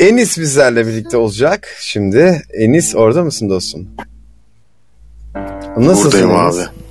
[0.00, 1.68] Enis bizlerle birlikte olacak.
[1.80, 3.88] Şimdi Enis orada mısın dostum?
[5.76, 6.58] Nasılsın Buradayım Enis?
[6.58, 6.81] abi.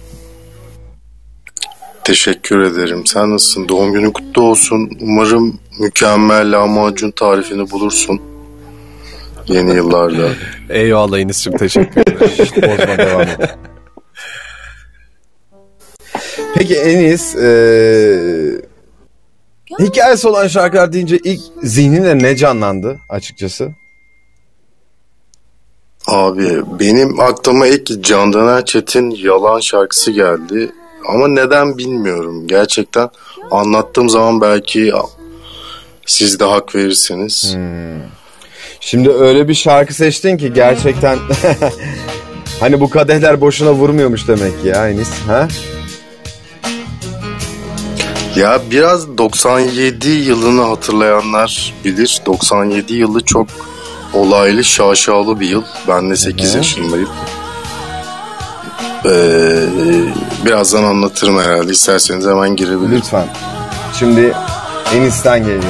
[2.03, 3.05] Teşekkür ederim.
[3.05, 3.69] Sen nasılsın?
[3.69, 4.91] Doğum günün kutlu olsun.
[5.01, 8.21] Umarım mükemmel lahmacun tarifini bulursun.
[9.47, 10.29] Yeni yıllarda.
[10.69, 12.19] Eyvallah Enis'cim teşekkür ederim.
[12.55, 13.55] Bozma devam et.
[16.55, 18.61] Peki Enis eee
[19.79, 23.69] hikayesi olan şarkılar deyince ilk zihninde ne canlandı açıkçası?
[26.07, 30.71] Abi benim aklıma ilk Candan Erçetin Yalan şarkısı geldi.
[31.07, 32.47] Ama neden bilmiyorum.
[32.47, 33.09] Gerçekten
[33.51, 34.93] anlattığım zaman belki
[36.05, 37.57] siz de hak verirsiniz.
[38.79, 41.19] Şimdi öyle bir şarkı seçtin ki gerçekten
[42.59, 45.09] hani bu kadehler boşuna vurmuyormuş demek ki ya Enis.
[45.27, 45.47] Ha?
[48.35, 52.21] Ya biraz 97 yılını hatırlayanlar bilir.
[52.25, 53.47] 97 yılı çok
[54.13, 55.63] olaylı, şaşalı bir yıl.
[55.87, 57.09] Ben de 8 yaşındayım.
[59.05, 59.55] Ee,
[60.45, 61.71] birazdan anlatırım herhalde.
[61.71, 62.91] İsterseniz hemen girebilirim.
[62.91, 63.27] Lütfen.
[63.99, 64.33] Şimdi
[64.95, 65.63] Enis'ten geliyor.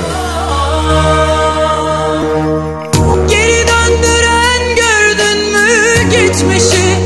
[3.30, 6.98] Geri döndüren gördün mü geçmişi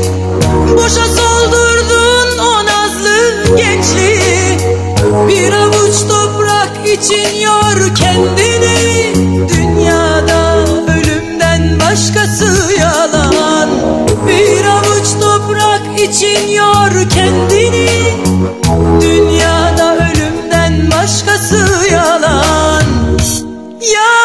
[0.76, 4.58] Boşa soldurdun o nazlı gençliği
[5.28, 9.14] Bir avuç toprak için yor kendini
[9.48, 10.56] Dünyada
[10.98, 13.70] ölümden başkası yalan
[14.26, 15.25] Bir avuç toprak
[16.08, 17.88] için yor kendini.
[19.00, 22.82] Dünyada ölümden başkası yalan.
[23.94, 24.15] Yalan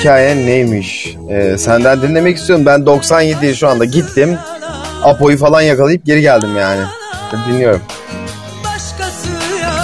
[0.00, 1.16] hikayen neymiş?
[1.30, 2.66] E, senden dinlemek istiyorum.
[2.66, 4.38] Ben 97'ye şu anda gittim.
[5.02, 6.82] Apo'yu falan yakalayıp geri geldim yani.
[7.48, 7.80] Dinliyorum.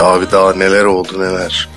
[0.00, 1.68] Abi daha neler oldu neler.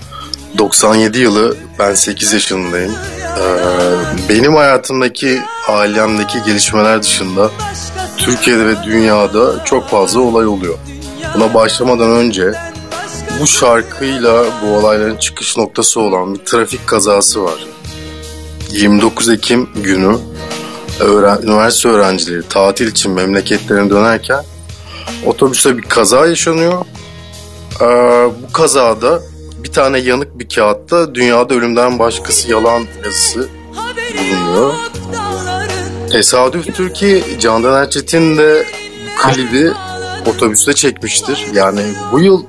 [0.58, 2.92] 97 yılı ben 8 yaşındayım.
[2.92, 7.50] Ee, benim hayatımdaki ailemdeki gelişmeler dışında
[8.18, 10.78] Türkiye'de ve dünyada çok fazla olay oluyor.
[11.36, 12.54] Buna başlamadan önce
[13.42, 17.66] bu şarkıyla bu olayların çıkış noktası olan bir trafik kazası var.
[18.72, 20.18] 29 Ekim günü
[21.00, 24.44] öğren- üniversite öğrencileri tatil için memleketlerine dönerken
[25.26, 26.86] otobüste bir kaza yaşanıyor.
[27.82, 27.86] Ee,
[28.48, 29.22] bu kazada
[29.64, 33.50] bir tane yanık bir kağıtta dünyada ölümden başkası yalan yazısı
[34.18, 34.74] bulunuyor.
[36.12, 38.66] Tesadüftür ki Candan Erçetin de
[39.06, 39.72] bu klibi
[40.26, 41.46] otobüste çekmiştir.
[41.54, 42.44] Yani bu yıl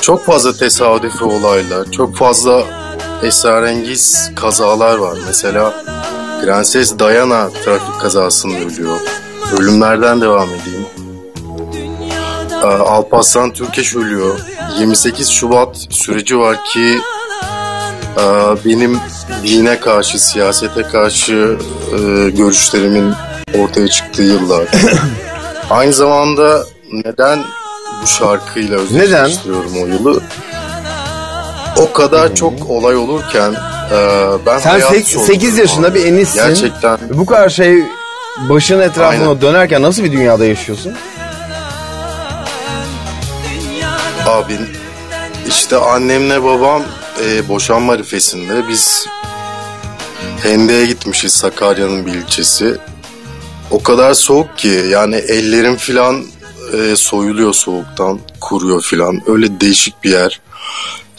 [0.00, 2.62] çok fazla tesadüfi olaylar, çok fazla
[3.22, 5.18] esrarengiz kazalar var.
[5.26, 5.84] Mesela
[6.42, 9.00] Prenses Diana trafik kazasında ölüyor.
[9.58, 10.86] Ölümlerden devam edeyim.
[12.62, 14.38] Ee, Alparslan Türkeş ölüyor.
[14.78, 16.98] 28 Şubat süreci var ki
[18.16, 18.24] e,
[18.64, 18.98] benim
[19.42, 21.58] dine karşı, siyasete karşı
[21.92, 23.14] e, görüşlerimin
[23.58, 24.68] ortaya çıktığı yıllar.
[25.70, 27.44] Aynı zamanda neden
[28.02, 30.22] bu şarkıyla özdeşleştiriyorum o yılı?
[31.76, 33.52] O kadar çok olay olurken
[33.92, 36.34] e, ben Sen hayat 8 sorguluyorum yaşında bir Enis'sin.
[36.34, 37.82] Gerçekten Bu kadar şey
[38.48, 39.40] başın etrafına Aynen.
[39.40, 40.94] dönerken nasıl bir dünyada yaşıyorsun?
[44.26, 44.58] Abi
[45.48, 46.82] işte annemle babam
[47.24, 49.06] e, boşanma arifesinde biz
[50.42, 52.76] Hende'ye gitmişiz Sakarya'nın bir ilçesi.
[53.70, 56.24] O kadar soğuk ki yani ellerim filan
[56.72, 60.40] e, soyuluyor soğuktan kuruyor filan öyle değişik bir yer.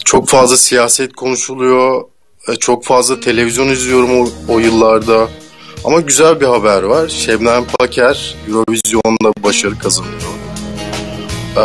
[0.08, 2.04] Çok fazla siyaset konuşuluyor.
[2.48, 5.28] e, çok fazla televizyon izliyorum o, o yıllarda.
[5.84, 7.08] Ama güzel bir haber var.
[7.08, 10.22] Şebnem Paker Eurovision'da başarı kazanıyor.
[11.56, 11.60] Ee,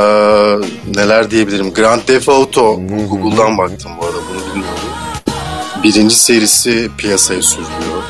[0.96, 1.74] neler diyebilirim?
[1.74, 2.76] Grand Theft Auto
[3.10, 4.80] Google'dan baktım bu arada bunu bilmiyorum.
[5.84, 8.04] Birinci serisi piyasaya sürülüyor.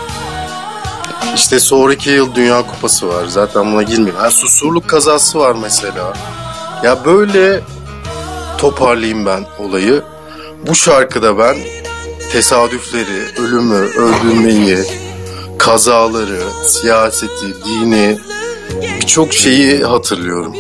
[1.36, 3.26] İşte sonraki yıl Dünya Kupası var.
[3.28, 4.20] Zaten buna girmeyeyim.
[4.20, 6.14] Ha, susurluk kazası var mesela.
[6.84, 7.62] Ya böyle
[8.58, 10.04] toparlayayım ben olayı.
[10.68, 11.56] Bu şarkıda ben
[12.32, 14.78] tesadüfleri, ölümü, öldürmeyi,
[15.60, 18.18] kazaları, siyaseti, dini
[19.02, 20.56] birçok şeyi hatırlıyorum.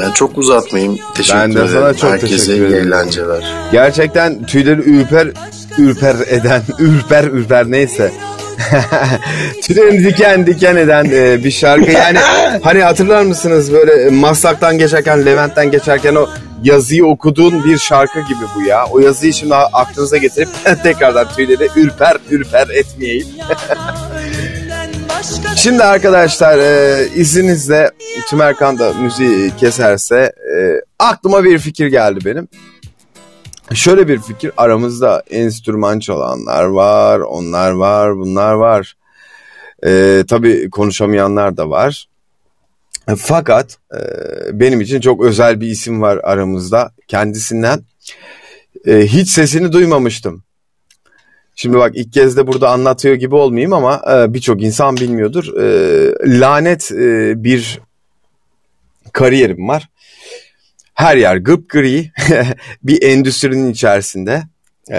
[0.00, 0.98] Yani çok uzatmayayım.
[1.14, 1.70] Teşekkür Ben de ederim.
[1.72, 2.86] sana çok Herkese teşekkür ederim.
[2.92, 3.44] eğlenceler.
[3.72, 5.28] Gerçekten tüyleri ürper
[5.78, 8.12] ürper eden, ürper ürper neyse.
[9.62, 11.90] Tüylerini diken diken eden e, bir şarkı.
[11.90, 12.18] Yani
[12.62, 16.28] hani hatırlar mısınız böyle Maslak'tan geçerken, Levent'ten geçerken o
[16.64, 18.86] yazıyı okuduğun bir şarkı gibi bu ya.
[18.90, 20.48] O yazıyı şimdi aklınıza getirip
[20.82, 23.26] tekrardan tüyleri ürper ürper etmeyeyim.
[25.56, 27.90] Şimdi arkadaşlar e, izninizle
[28.28, 32.48] Tümerkan da müziği keserse e, aklıma bir fikir geldi benim.
[33.74, 38.94] Şöyle bir fikir aramızda enstrüman çalanlar var, onlar var, bunlar var.
[39.86, 42.06] E, tabii konuşamayanlar da var.
[43.16, 44.00] Fakat e,
[44.60, 46.90] benim için çok özel bir isim var aramızda.
[47.08, 47.80] Kendisinden
[48.86, 50.42] e, hiç sesini duymamıştım.
[51.56, 55.60] Şimdi bak ilk kez de burada anlatıyor gibi olmayayım ama e, birçok insan bilmiyordur.
[55.60, 57.80] E, lanet e, bir
[59.12, 59.88] kariyerim var.
[60.94, 62.10] Her yer gri
[62.82, 64.42] bir endüstrinin içerisinde
[64.90, 64.98] e,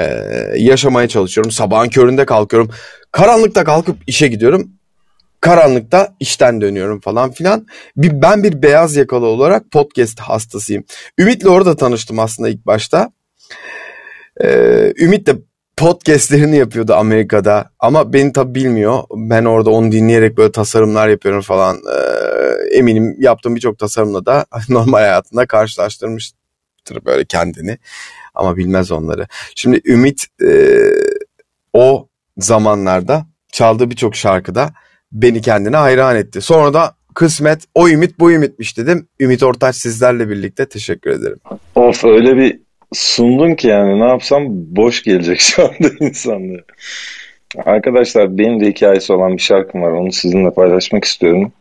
[0.58, 1.52] yaşamaya çalışıyorum.
[1.52, 2.70] Sabahın köründe kalkıyorum.
[3.12, 4.72] Karanlıkta kalkıp işe gidiyorum.
[5.42, 7.68] Karanlıkta işten dönüyorum falan filan.
[7.98, 10.84] Bir, ben bir beyaz yakalı olarak podcast hastasıyım.
[11.20, 13.12] Ümit'le orada tanıştım aslında ilk başta.
[14.44, 15.36] Ee, Ümit de
[15.78, 19.04] podcastlerini yapıyordu Amerika'da ama beni tabi bilmiyor.
[19.16, 21.78] Ben orada onu dinleyerek böyle tasarımlar yapıyorum falan.
[21.78, 27.78] Ee, eminim yaptığım birçok tasarımla da normal hayatında karşılaştırmıştır böyle kendini.
[28.36, 29.28] Ama bilmez onları.
[29.56, 30.80] Şimdi Ümit e,
[31.74, 32.08] o
[32.38, 34.74] zamanlarda çaldığı birçok şarkıda
[35.12, 36.42] beni kendine hayran etti.
[36.42, 39.08] Sonra da kısmet o ümit bu ümitmiş dedim.
[39.20, 41.40] Ümit Ortaç sizlerle birlikte teşekkür ederim.
[41.76, 42.60] Of öyle bir
[42.94, 46.62] sundun ki yani ne yapsam boş gelecek şu anda insanlara.
[47.66, 49.92] Arkadaşlar benim de hikayesi olan bir şarkım var.
[49.92, 51.52] Onu sizinle paylaşmak istiyorum.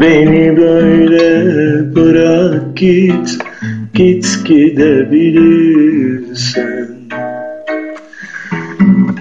[0.00, 3.38] Beni böyle bırak git,
[3.94, 6.99] git gidebilirsen.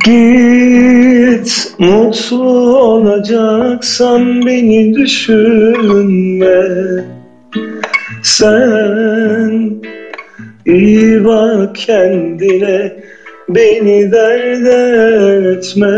[0.10, 6.62] Git mutlu olacaksan beni düşünme.
[8.24, 9.74] Sen
[10.66, 12.94] iyi bak kendine
[13.50, 14.68] beni dert
[15.58, 15.98] etme.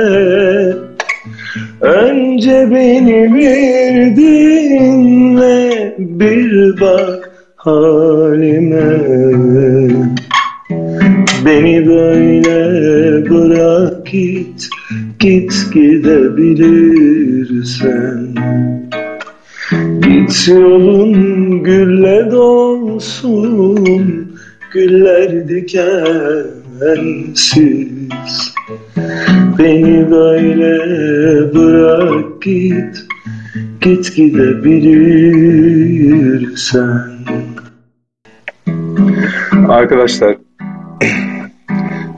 [1.81, 8.91] Önce beni bir dinle bir bak halime.
[11.45, 12.70] Beni böyle
[13.31, 14.69] bırak git,
[15.19, 16.75] git gidebilirsen.
[20.01, 23.67] Git yolun gülle dolsun,
[24.73, 25.91] güller dikensiz.
[29.59, 30.77] Beni böyle
[31.53, 33.05] bırak git,
[33.81, 35.41] git gidebilirsen.
[39.67, 40.37] Arkadaşlar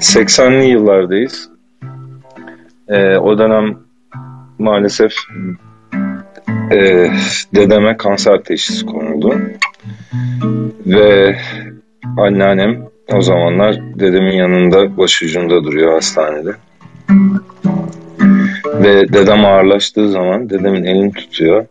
[0.04, 1.50] 80'li yıllardayız.
[2.88, 3.78] Ee, o dönem
[4.60, 5.14] maalesef
[6.72, 7.10] e,
[7.56, 9.36] dedeme kanser teşhisi konuldu.
[10.86, 11.36] Ve
[12.18, 16.52] anneannem o zamanlar dedemin yanında başucunda duruyor hastanede.
[18.66, 21.66] Ve dedem ağırlaştığı zaman dedemin elini tutuyor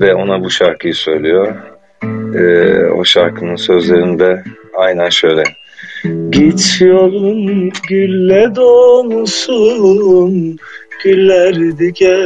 [0.00, 1.54] ve ona bu şarkıyı söylüyor.
[2.34, 4.44] Ee, o şarkının sözlerinde
[4.76, 5.42] aynen şöyle.
[6.04, 10.58] Git yolun gülle dolsun,
[11.04, 12.20] güller dikensiz.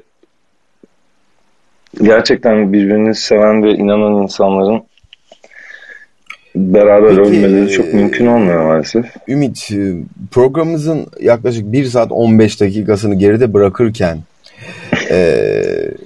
[2.01, 4.83] gerçekten birbirini seven ve inanan insanların
[6.55, 9.05] beraber Peki, ölmeleri çok e, mümkün olmuyor maalesef.
[9.27, 9.93] Ümit e,
[10.31, 14.19] programımızın yaklaşık 1 saat 15 dakikasını geride bırakırken
[15.09, 15.35] e,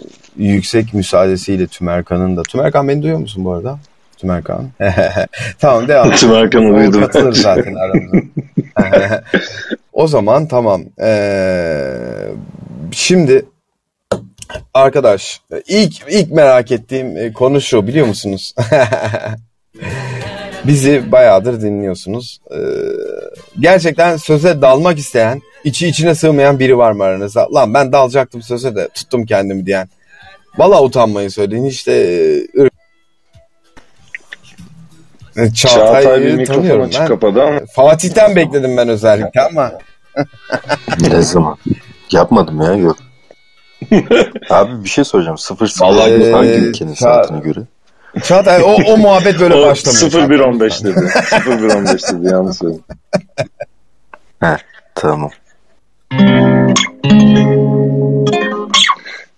[0.38, 3.80] yüksek müsaadesiyle Tümerkan'ın da Tümerkan beni duyuyor musun bu arada?
[4.18, 4.70] Tümerkan.
[5.60, 6.12] tamam devam.
[6.12, 7.02] Tümerkan'ı duydum.
[7.02, 9.24] Katılır zaten aramıza.
[10.00, 10.84] O zaman tamam.
[11.02, 12.32] Ee,
[12.92, 13.46] şimdi
[14.74, 18.56] arkadaş ilk ilk merak ettiğim e, konu şu biliyor musunuz?
[20.68, 22.40] bizi bayağıdır dinliyorsunuz.
[22.52, 22.58] Ee,
[23.60, 27.48] gerçekten söze dalmak isteyen, içi içine sığmayan biri var mı aranızda?
[27.54, 29.90] Lan ben dalacaktım söze de tuttum kendimi diyen.
[30.58, 31.66] Valla utanmayın söyleyin.
[31.66, 31.94] İşte
[32.60, 32.70] e,
[35.44, 37.08] e, Çağatay bir Çağatay'ı mikrofon tanıyorum açık ben.
[37.08, 37.60] kapadı ama.
[37.76, 39.72] Fatih'ten bekledim ben özellikle ama.
[41.02, 41.58] Ne zaman?
[42.12, 42.98] Yapmadım ya yok.
[44.50, 45.38] Abi bir şey soracağım.
[45.38, 47.60] 0 Vallahi 0 hangi Ee, ülkenin Ça- saatine göre?
[48.24, 50.30] Çağatay o, o muhabbet böyle O başlamıyor.
[50.30, 51.10] 0115 dedi.
[51.48, 52.84] 0115 dedi yanlış söyledim.
[54.40, 54.58] He
[54.96, 55.30] tamam.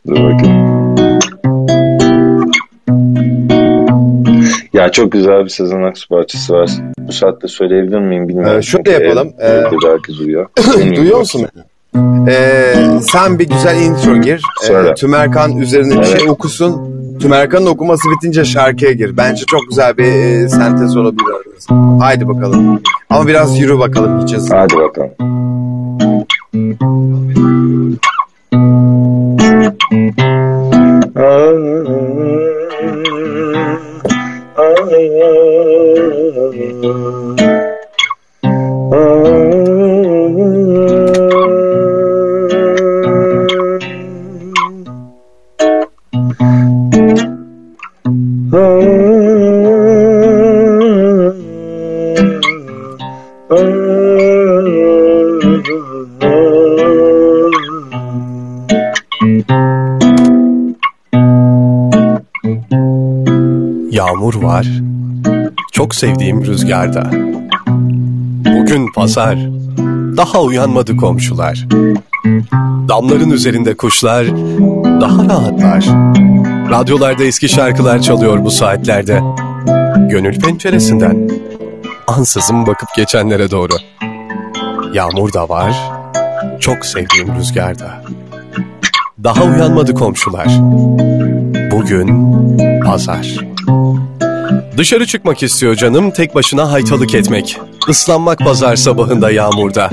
[0.08, 0.71] Dur bakayım.
[4.82, 6.70] Ya çok güzel bir Sezen Aksu parçası var.
[7.00, 8.58] Bu saatte söyleyebilir miyim bilmiyorum.
[8.60, 9.34] Ee, şöyle yapalım.
[9.40, 10.48] Evde Ee, belki duyuyor.
[10.96, 11.64] Duyuyor musun beni?
[12.30, 12.74] Ee,
[13.12, 14.42] sen bir güzel intro gir.
[14.64, 14.94] Ee, Söyle.
[14.94, 16.82] Tümerkan üzerine bir şey okusun.
[17.20, 19.18] Tümerkan'ın okuması bitince şarkıya gir.
[19.18, 22.06] Bence çok güzel bir e, sentez olabilir aranızda.
[22.06, 22.82] Haydi bakalım.
[23.10, 24.52] Ama biraz yürü bakalım gideceğiz.
[24.52, 25.12] Hadi bakalım.
[38.94, 39.61] Oh.
[64.22, 64.68] Yağmur var.
[65.72, 67.12] Çok sevdiğim rüzgarda.
[68.46, 69.38] Bugün pazar.
[70.18, 71.68] Daha uyanmadı komşular.
[72.90, 74.28] Damların üzerinde kuşlar
[75.02, 75.86] daha rahatlar.
[76.70, 79.22] Radyolarda eski şarkılar çalıyor bu saatlerde.
[80.10, 81.30] Gönül penceresinden
[82.08, 83.74] ansızın bakıp geçenlere doğru.
[84.94, 85.76] Yağmur da var.
[86.60, 88.04] Çok sevdiğim rüzgarda.
[89.24, 90.48] Daha uyanmadı komşular.
[91.72, 92.32] Bugün
[92.82, 93.52] pazar.
[94.78, 97.60] Dışarı çıkmak istiyor canım, tek başına haytalık etmek.
[97.90, 99.90] Islanmak pazar sabahında yağmurda.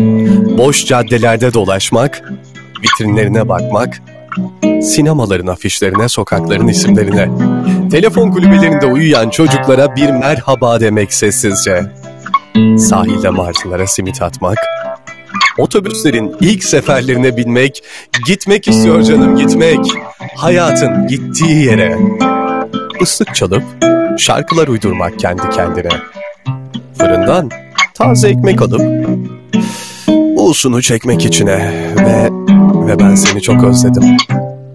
[0.59, 2.23] Boş caddelerde dolaşmak,
[2.83, 4.03] vitrinlerine bakmak,
[4.83, 7.29] sinemaların afişlerine, sokakların isimlerine.
[7.91, 11.83] Telefon kulübelerinde uyuyan çocuklara bir merhaba demek sessizce.
[12.79, 14.59] Sahilde martılara simit atmak,
[15.59, 17.83] otobüslerin ilk seferlerine binmek,
[18.27, 19.79] gitmek istiyor canım gitmek.
[20.37, 21.99] Hayatın gittiği yere.
[23.01, 23.63] Islık çalıp
[24.19, 25.89] şarkılar uydurmak kendi kendine.
[26.99, 27.51] Fırından
[27.95, 29.09] taze ekmek alıp
[30.37, 32.29] ulusunu çekmek içine ve
[32.89, 34.17] ve ben seni çok özledim.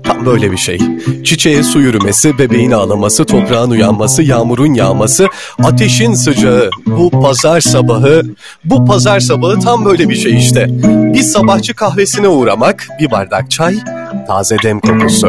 [0.04, 0.80] Tam böyle bir şey.
[1.24, 5.28] Çiçeğe su yürümesi, bebeğin ağlaması, toprağın uyanması, yağmurun yağması,
[5.64, 6.70] ateşin sıcağı.
[6.86, 8.22] Bu pazar sabahı,
[8.66, 10.68] bu pazar sabahı tam böyle bir şey işte.
[11.14, 13.80] Bir sabahçı kahvesine uğramak, bir bardak çay,
[14.28, 15.28] taze dem kokusu.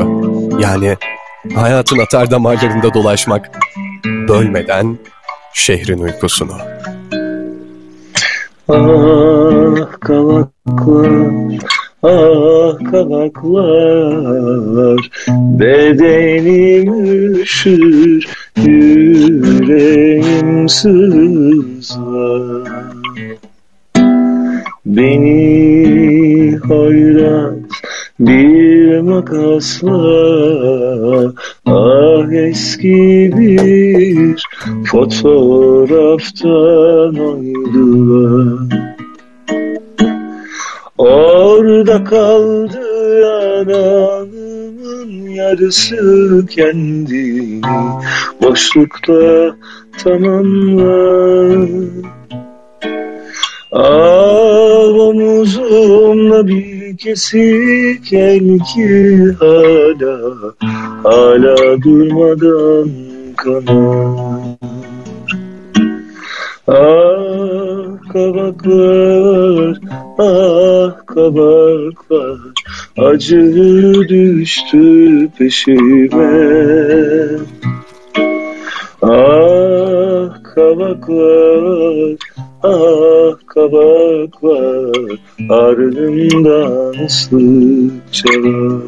[0.61, 0.97] Yani
[1.55, 3.51] hayatın atar damarlarında dolaşmak.
[4.29, 4.99] Bölmeden
[5.55, 6.53] şehrin uykusunu.
[8.69, 11.61] Ah kavaklar,
[12.03, 16.95] ah kavaklar Bedenim
[17.41, 18.25] üşür,
[18.57, 22.69] yüreğim sızlar
[24.87, 27.54] Beni hayrat
[28.21, 29.93] bir makasla
[31.67, 34.47] Ah eski bir
[34.85, 36.55] fotoğraftan
[37.17, 38.59] oydular
[40.99, 42.81] Orada kaldı
[43.21, 47.63] yanağımın yarısı kendini
[48.43, 49.57] boşlukta
[50.05, 51.69] tamamlar
[53.75, 58.91] Al omuzumla bir kesik el ki
[59.41, 60.17] hala
[61.05, 62.91] Hala durmadan
[63.37, 64.59] kanar.
[66.69, 69.77] Ah kabaklar,
[70.19, 72.39] ah kabaklar
[72.97, 73.55] Acı
[74.09, 76.31] düştü peşime.
[79.03, 82.17] Ah kabaklar,
[82.65, 85.19] ah kabaklar
[85.51, 88.83] Ardından ıslık çalar.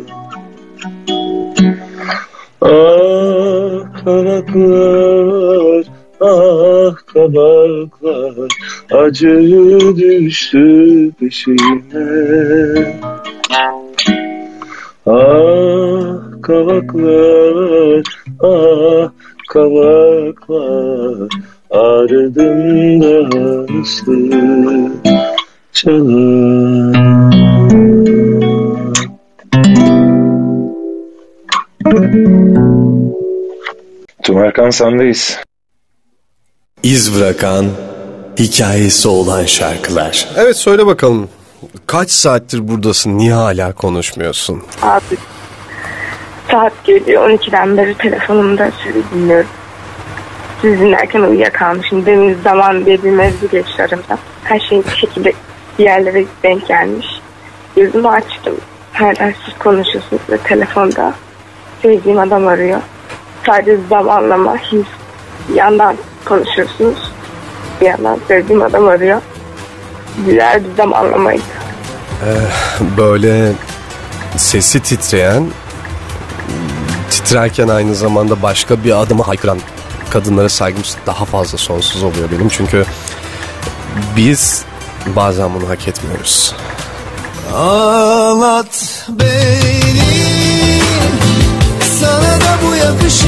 [2.61, 5.85] Ah kabaklar,
[6.21, 8.51] ah kabaklar
[8.91, 12.07] Acı düştü peşime.
[15.07, 18.03] Ah kavaklar,
[18.41, 19.11] ah
[19.49, 21.29] kavaklar
[21.71, 23.29] ardımda
[23.79, 24.31] nasıl
[25.73, 26.97] çalar
[34.23, 35.41] Tümerkan sendeyiz.
[36.83, 37.67] İz bırakan,
[38.39, 40.29] hikayesi olan şarkılar.
[40.37, 41.29] Evet söyle bakalım.
[41.87, 43.19] Kaç saattir buradasın?
[43.19, 44.63] Niye hala konuşmuyorsun?
[44.83, 45.17] Abi
[46.51, 49.49] saat geliyor 12'den beri telefonumda sizi dinliyorum.
[50.61, 52.07] Sizi dinlerken uyuyakalmışım.
[52.07, 54.19] Demin zaman diye bir geçti aramda.
[54.45, 55.33] Her şey bir şekilde
[55.79, 57.07] bir yerlere denk gelmiş.
[57.77, 58.55] Gözümü açtım.
[58.93, 61.15] Hala siz konuşuyorsunuz ve telefonda
[61.83, 62.81] sevdiğim adam arıyor.
[63.47, 64.87] Sadece zamanlama his.
[65.55, 67.13] Yandan konuşuyorsunuz.
[67.81, 69.21] Bir yandan sevdiğim adam arıyor.
[70.27, 71.43] Güzel bir zamanlamaydı.
[72.27, 73.53] Eh, böyle
[74.37, 75.47] sesi titreyen,
[77.11, 79.59] titrerken aynı zamanda başka bir adımı haykıran
[80.17, 82.49] kadınlara saygımız daha fazla sonsuz oluyor benim.
[82.49, 82.85] Çünkü
[84.17, 84.63] biz
[85.17, 86.55] bazen bunu hak etmiyoruz.
[87.55, 90.81] Ağlat beni
[92.01, 93.27] Sana da bu yakışır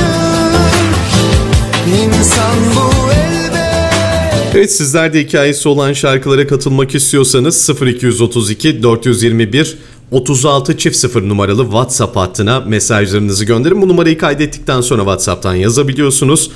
[2.02, 9.78] İnsan bu elbet Evet sizler de hikayesi olan şarkılara katılmak istiyorsanız 0232 421
[10.10, 13.82] 36 çift 0 numaralı WhatsApp hattına mesajlarınızı gönderin.
[13.82, 16.50] Bu numarayı kaydettikten sonra WhatsApp'tan yazabiliyorsunuz.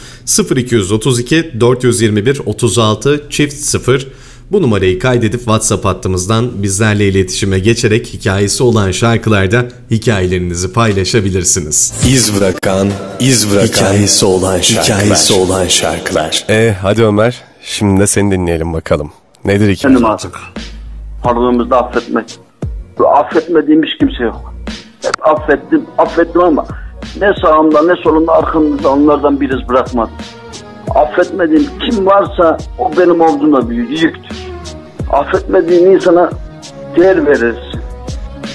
[0.56, 4.06] 0232 421 36 çift 0
[4.52, 11.94] bu numarayı kaydedip WhatsApp hattımızdan bizlerle iletişime geçerek hikayesi olan şarkılarda hikayelerinizi paylaşabilirsiniz.
[12.08, 14.98] İz bırakan, iz bırakan, hikayesi olan şarkılar.
[14.98, 16.44] Hikayesi olan şarkılar.
[16.48, 19.12] E hadi Ömer şimdi de seni dinleyelim bakalım.
[19.44, 19.72] Nedir hikaye?
[19.72, 20.38] Efendim artık.
[21.24, 22.38] Aramızda affetmek.
[23.00, 24.54] Affetmediğim hiç kimse yok.
[25.02, 26.64] Hep affettim, affettim ama
[27.20, 30.14] ne sağımda ne solumda arkamda onlardan bir iz bırakmadım.
[30.94, 34.46] Affetmediğim kim varsa o benim olduğuna bir yüktür.
[35.12, 36.30] Affetmediğin insana
[36.96, 37.80] değer verirsin.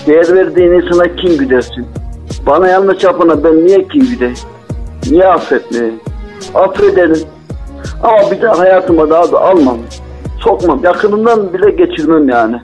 [0.07, 1.87] Değer verdiğin insana kin güdersin.
[2.45, 4.37] Bana yanlış yapana ben niye kin güdeyim?
[5.11, 5.99] Niye affetmeyeyim?
[6.53, 7.27] Affederim.
[8.03, 9.77] Ama bir daha hayatıma daha da almam.
[10.39, 10.83] Sokmam.
[10.83, 12.61] Yakınından bile geçirmem yani.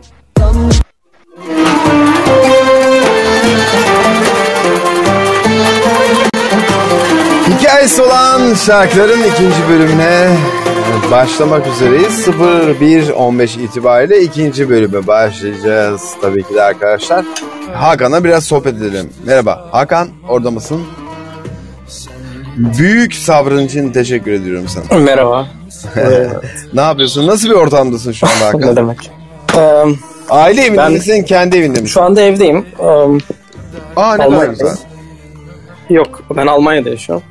[7.50, 10.38] Hikayesi olan şarkıların ikinci bölümüne
[11.12, 12.28] başlamak üzereyiz.
[12.28, 17.26] 01.15 itibariyle ikinci bölüme başlayacağız tabii ki de arkadaşlar.
[17.74, 19.10] Hakan'la biraz sohbet edelim.
[19.26, 20.82] Merhaba Hakan orada mısın?
[22.58, 25.00] Büyük sabrın için teşekkür ediyorum sana.
[25.00, 25.48] Merhaba.
[26.74, 27.28] ne yapıyorsun?
[27.28, 28.62] Nasıl bir ortamdasın şu anda Hakan?
[28.62, 29.12] ne demek?
[29.58, 29.84] Ee,
[30.30, 31.94] Aile evinde ben- misin, kendi evinde misin?
[31.94, 32.66] Şu anda evdeyim.
[32.80, 32.84] Ee,
[33.95, 34.76] Aa ne kadar güzel.
[35.90, 37.24] Yok ben Almanya'da yaşıyorum.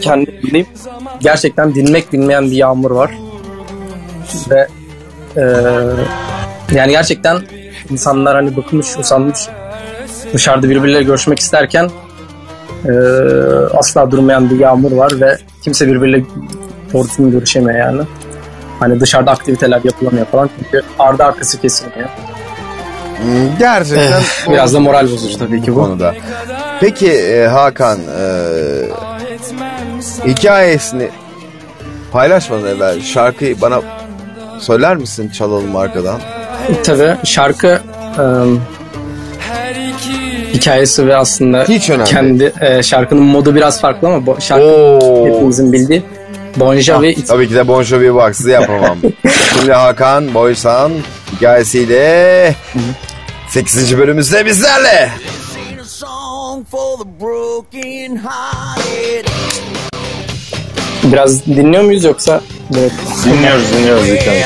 [0.00, 0.66] Kendi evimdeyim.
[1.20, 3.10] Gerçekten dinmek bilmeyen bir yağmur var.
[4.50, 4.68] Ve
[5.36, 5.42] e,
[6.74, 7.38] yani gerçekten
[7.90, 9.38] insanlar hani bıkmış, usanmış.
[10.32, 11.90] Dışarıda birbirleriyle görüşmek isterken
[12.84, 12.92] e,
[13.74, 16.24] asla durmayan bir yağmur var ve kimse birbiriyle
[16.92, 18.02] doğru düzgün görüşemiyor yani.
[18.80, 22.08] Hani dışarıda aktiviteler yapılamıyor falan çünkü ardı arkası kesilmiyor.
[23.58, 25.80] Gerçekten Eh, biraz da moral bozucu tabii ki bu.
[25.80, 26.14] konuda.
[26.80, 28.28] Peki e, Hakan e,
[30.26, 31.08] hikayesini
[32.12, 33.80] paylaşmadan evvel şarkıyı bana
[34.60, 36.20] söyler misin çalalım arkadan?
[36.84, 37.80] Tabii şarkı
[38.18, 38.24] e,
[40.54, 45.72] hikayesi ve aslında Hiç önemli kendi e, şarkının modu biraz farklı ama bu şarkı hepimizin
[45.72, 46.02] bildiği
[46.56, 48.98] Bon Jovi Ah, tabii ki de Bon Jovi bu haksızlığı yapamam.
[49.58, 50.92] Şimdi Hakan Boysan
[51.36, 52.54] hikayesiyle
[53.48, 53.98] 8.
[53.98, 55.12] bölümümüzde bizlerle.
[61.04, 62.40] biraz dinliyor muyuz yoksa
[62.72, 62.94] direkt
[63.24, 64.44] Dinliyoruz dinliyoruz hikaye.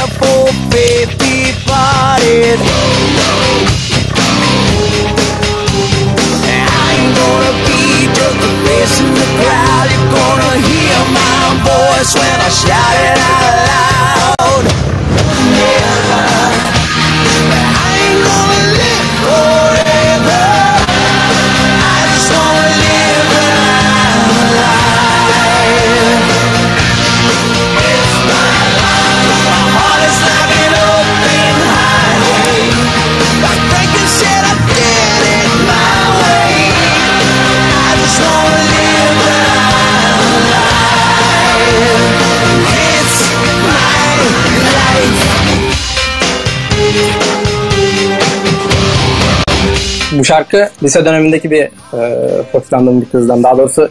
[50.21, 53.43] Bu şarkı lise dönemindeki bir e, hoşlandığım bir kızdan.
[53.43, 53.89] Daha doğrusu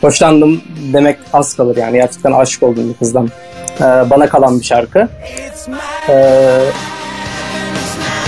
[0.00, 0.62] hoşlandım
[0.92, 1.96] demek az kalır yani.
[1.96, 3.30] Gerçekten aşık olduğum bir kızdan
[3.80, 5.08] Ee, bana kalan bir şarkı.
[6.08, 6.60] Ee,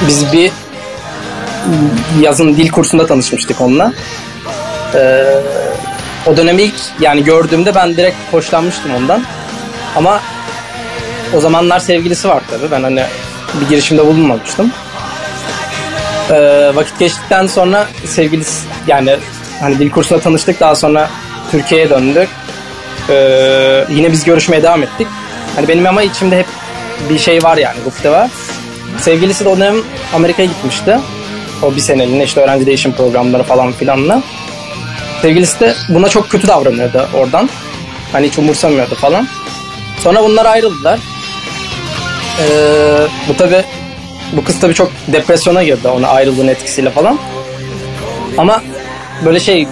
[0.09, 0.53] biz bir
[2.21, 3.93] yazın dil kursunda tanışmıştık onunla.
[4.95, 5.25] Ee,
[6.27, 9.23] o dönemi ilk yani gördüğümde ben direkt hoşlanmıştım ondan.
[9.97, 10.21] Ama
[11.37, 12.71] o zamanlar sevgilisi var tabii.
[12.71, 13.03] Ben hani
[13.61, 14.73] bir girişimde bulunmamıştım.
[16.31, 19.17] Ee, vakit geçtikten sonra sevgilisi yani
[19.61, 20.61] hani dil kursunda tanıştık.
[20.61, 21.11] Daha sonra
[21.51, 22.29] Türkiye'ye döndük.
[23.09, 25.07] Ee, yine biz görüşmeye devam ettik.
[25.57, 26.47] Hani benim ama içimde hep
[27.11, 28.31] bir şey var yani gıpta var.
[28.99, 29.77] Sevgilisi de o dönem
[30.15, 30.99] Amerika'ya gitmişti.
[31.63, 34.23] O bir seneliğine işte öğrenci değişim programları falan filanla.
[35.23, 37.51] Sevgilisi de buna çok kötü davranıyordu oradan.
[38.13, 39.29] Hani hiç umursamıyordu falan.
[39.99, 40.99] Sonra bunlar ayrıldılar.
[42.41, 42.47] Ee,
[43.29, 43.65] bu tabi
[44.33, 47.19] bu kız tabi çok depresyona girdi ona ayrılığın etkisiyle falan.
[48.39, 48.63] Ama
[49.25, 49.69] böyle şey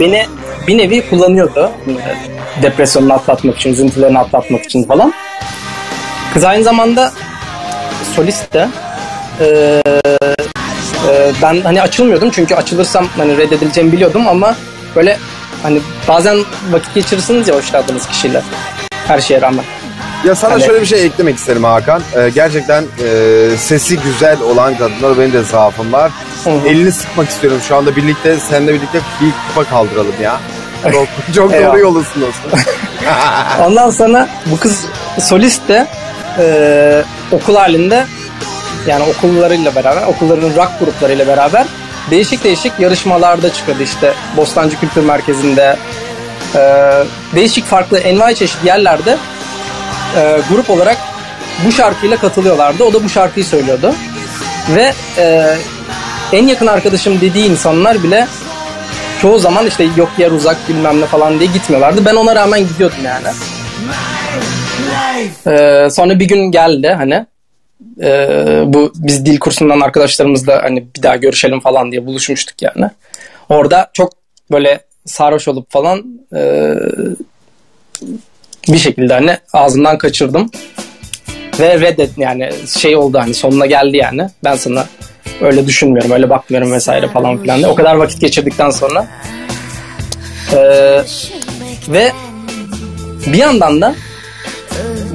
[0.00, 0.26] beni
[0.66, 1.70] bir nevi kullanıyordu.
[2.62, 5.12] Depresyonunu atlatmak için, üzüntülerini atlatmak için falan.
[6.34, 7.12] Kız aynı zamanda
[8.16, 8.68] solist de.
[9.40, 9.82] Ee,
[11.08, 14.54] e, ben hani açılmıyordum çünkü açılırsam hani reddedileceğimi biliyordum ama
[14.96, 15.18] böyle
[15.62, 16.38] hani bazen
[16.70, 18.42] vakit geçirirsiniz ya hoşlandığınız kişiyle.
[19.06, 19.64] Her şeye rağmen.
[20.24, 22.02] Ya sana Hani- şöyle bir şey eklemek isterim Hakan.
[22.16, 26.10] Ee, gerçekten e, sesi güzel olan kadınlar benim de zaafım var.
[26.66, 30.40] Elini sıkmak istiyorum şu anda birlikte seninle birlikte bir kupa kaldıralım ya.
[31.34, 32.22] Çok, doğru yolundasın.
[33.60, 34.84] Ondan sonra bu kız
[35.20, 35.86] solist de
[36.38, 38.06] e, okul halinde
[38.86, 41.66] yani okullarıyla beraber, okulların rock gruplarıyla beraber
[42.10, 45.76] değişik değişik yarışmalarda çıkıyordu işte Bostancı Kültür Merkezi'nde
[46.54, 46.60] e,
[47.34, 49.16] değişik farklı envai çeşit yerlerde
[50.16, 50.96] e, grup olarak
[51.66, 52.84] bu şarkıyla katılıyorlardı.
[52.84, 53.94] O da bu şarkıyı söylüyordu.
[54.74, 55.54] Ve e,
[56.32, 58.26] en yakın arkadaşım dediği insanlar bile
[59.20, 62.04] çoğu zaman işte yok yer uzak bilmem ne falan diye gitmiyorlardı.
[62.04, 63.26] Ben ona rağmen gidiyordum yani.
[65.46, 67.26] Ee, sonra bir gün geldi hani
[68.02, 72.90] ee, bu biz dil kursundan arkadaşlarımızla hani bir daha görüşelim falan diye buluşmuştuk yani.
[73.48, 74.12] Orada çok
[74.50, 76.74] böyle sarhoş olup falan ee,
[78.68, 80.50] bir şekilde hani ağzımdan kaçırdım.
[81.60, 84.28] Ve reddet yani şey oldu hani sonuna geldi yani.
[84.44, 84.86] Ben sana
[85.40, 87.68] öyle düşünmüyorum, öyle bakmıyorum vesaire falan filan diye.
[87.68, 89.06] O kadar vakit geçirdikten sonra.
[90.52, 91.02] Ee,
[91.88, 92.12] ve
[93.26, 93.94] bir yandan da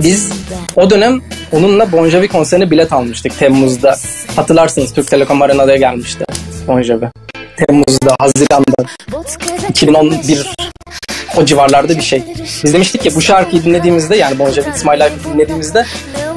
[0.04, 0.32] biz
[0.76, 1.22] o dönem
[1.52, 3.96] onunla Bon Jovi konserine bilet almıştık Temmuz'da.
[4.36, 6.26] Hatırlarsınız Türk Telekom Arena'da gelmişti
[6.68, 7.06] Bon Jovi.
[7.58, 8.90] Temmuz'da, Haziran'da.
[9.70, 10.48] 2011
[11.38, 12.24] o civarlarda bir şey.
[12.64, 15.86] Biz demiştik ki bu şarkıyı dinlediğimizde yani Bon Jovi It's My Life dinlediğimizde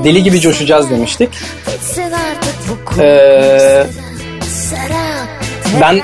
[0.05, 1.29] deli gibi coşacağız demiştik.
[2.99, 3.85] Ee,
[5.81, 6.01] ben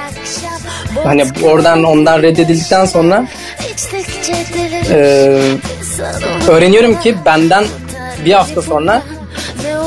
[1.05, 3.27] hani oradan ondan reddedildikten sonra
[4.91, 4.97] e,
[6.49, 7.65] öğreniyorum ki benden
[8.25, 9.03] bir hafta sonra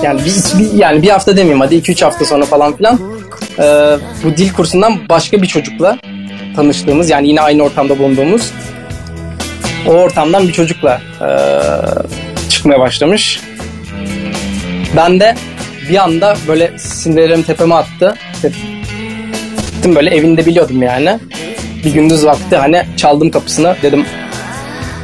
[0.04, 3.00] yani bir, yani bir hafta demeyeyim hadi 2-3 hafta sonra falan filan
[3.60, 3.64] e,
[4.24, 5.98] bu dil kursundan başka bir çocukla
[6.56, 8.52] tanıştığımız yani yine aynı ortamda bulunduğumuz
[9.88, 11.30] o ortamdan bir çocukla e,
[12.50, 13.42] çıkmaya başlamış.
[14.96, 15.36] Ben de
[15.90, 18.16] bir anda böyle sinirlerim tepeme attı.
[19.72, 21.20] Gittim böyle evinde biliyordum yani.
[21.86, 24.06] Bir gündüz vakti hani çaldım kapısını dedim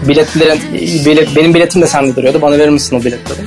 [0.07, 0.59] biletlerin
[1.05, 2.41] bilet, benim biletim de sende duruyordu.
[2.41, 3.39] Bana verir misin o biletleri?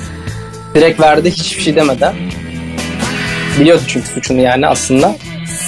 [0.74, 2.14] Direkt verdi hiçbir şey demeden.
[3.60, 5.16] Biliyordu çünkü suçunu yani aslında.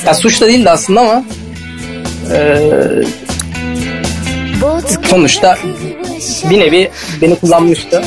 [0.07, 1.24] Ya suç da değildi aslında ama
[2.31, 3.03] eee,
[5.11, 5.59] sonuçta
[6.51, 6.91] bir nevi
[7.23, 8.03] beni kullanmıştı.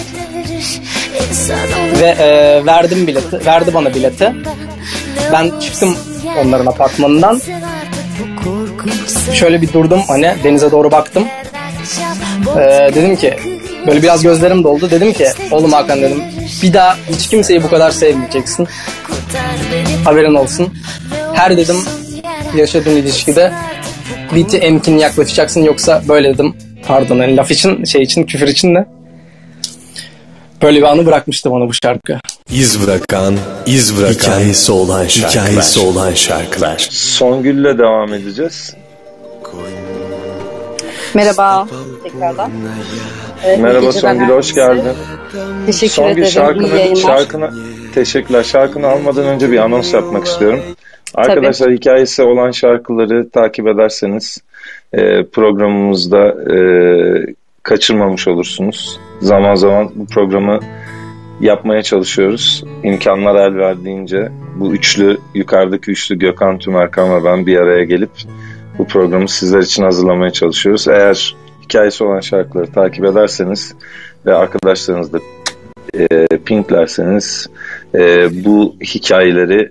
[2.01, 3.45] Ve eee, verdim bileti.
[3.45, 4.33] Verdi bana bileti.
[5.31, 5.97] Ben çıktım
[6.45, 7.41] onların apartmanından.
[9.33, 11.27] Şöyle bir durdum hani denize doğru baktım.
[12.57, 12.59] Ee,
[12.95, 13.33] dedim ki
[13.87, 14.91] böyle biraz gözlerim doldu.
[14.91, 16.23] Dedim ki oğlum Hakan dedim
[16.63, 18.67] bir daha hiç kimseyi bu kadar sevmeyeceksin.
[20.05, 20.73] Haberin olsun.
[21.33, 21.77] Her dedim
[22.55, 23.53] yaşadığın ilişkide
[24.35, 26.53] biti emkin yaklaşacaksın yoksa böyle dedim
[26.87, 28.85] pardon hani laf için şey için küfür için de
[30.61, 32.19] böyle bir anı bırakmıştı bana bu şarkı.
[32.51, 33.35] İz bırakan,
[33.65, 35.45] iz bırakan, hikayesi olan şarkılar.
[35.47, 36.87] Hikayesi olan şarkılar.
[36.91, 38.73] Songül'le devam edeceğiz.
[41.13, 41.67] Merhaba
[42.03, 42.51] tekrardan.
[43.45, 44.93] Evet, Merhaba Songül, hoş geldin.
[45.65, 46.31] Teşekkür Songül ederim.
[46.31, 47.51] şarkını, şarkını,
[47.93, 48.43] teşekkürler.
[48.43, 50.59] Şarkını almadan önce bir anons yapmak istiyorum.
[51.15, 54.37] Arkadaşlar hikayesi olan şarkıları takip ederseniz
[54.93, 56.57] e, programımızda e,
[57.63, 58.99] kaçırmamış olursunuz.
[59.21, 60.59] Zaman zaman bu programı
[61.41, 62.63] yapmaya çalışıyoruz.
[62.83, 68.11] İmkanlar el verdiğince bu üçlü, yukarıdaki üçlü Gökhan Tümerkan ve ben bir araya gelip
[68.77, 70.87] bu programı sizler için hazırlamaya çalışıyoruz.
[70.87, 73.75] Eğer hikayesi olan şarkıları takip ederseniz
[74.25, 75.19] ve arkadaşlarınızla
[75.99, 77.49] e, pinklerseniz
[77.95, 79.69] e, bu hikayeleri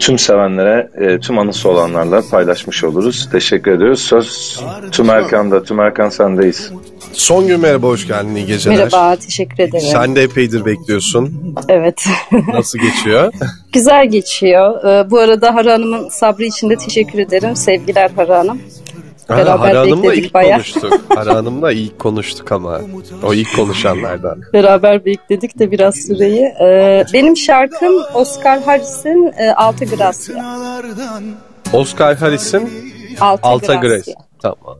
[0.00, 3.28] tüm sevenlere, e, tüm anısı olanlarla paylaşmış oluruz.
[3.32, 4.00] Teşekkür ediyoruz.
[4.00, 4.60] Söz
[4.92, 5.64] tüm Erkan'da.
[5.64, 6.72] Tüm Erkan sendeyiz.
[7.12, 8.76] Son gün merhaba, hoş geldin, iyi geceler.
[8.76, 9.88] Merhaba, teşekkür ederim.
[9.92, 11.54] Sen de epeydir bekliyorsun.
[11.68, 12.06] Evet.
[12.52, 13.32] Nasıl geçiyor?
[13.72, 14.84] Güzel geçiyor.
[14.84, 17.56] Ee, bu arada Hara Hanım'ın sabrı için de teşekkür ederim.
[17.56, 18.58] Sevgiler Hara Hanım.
[19.30, 20.52] Ha, Beraber Hara Hanım'la ilk bayağı.
[20.52, 21.00] konuştuk.
[21.14, 22.80] Hara Hanım'la ilk konuştuk ama.
[23.24, 24.40] O ilk konuşanlardan.
[24.52, 26.42] Beraber bekledik de biraz süreyi.
[26.60, 30.44] Ee, benim şarkım Oscar Harris'in e, Alta Gracia.
[31.72, 32.70] Oscar Harris'in
[33.20, 33.88] Alta, Alta Gracia.
[33.88, 34.12] Grace.
[34.42, 34.78] Tamam.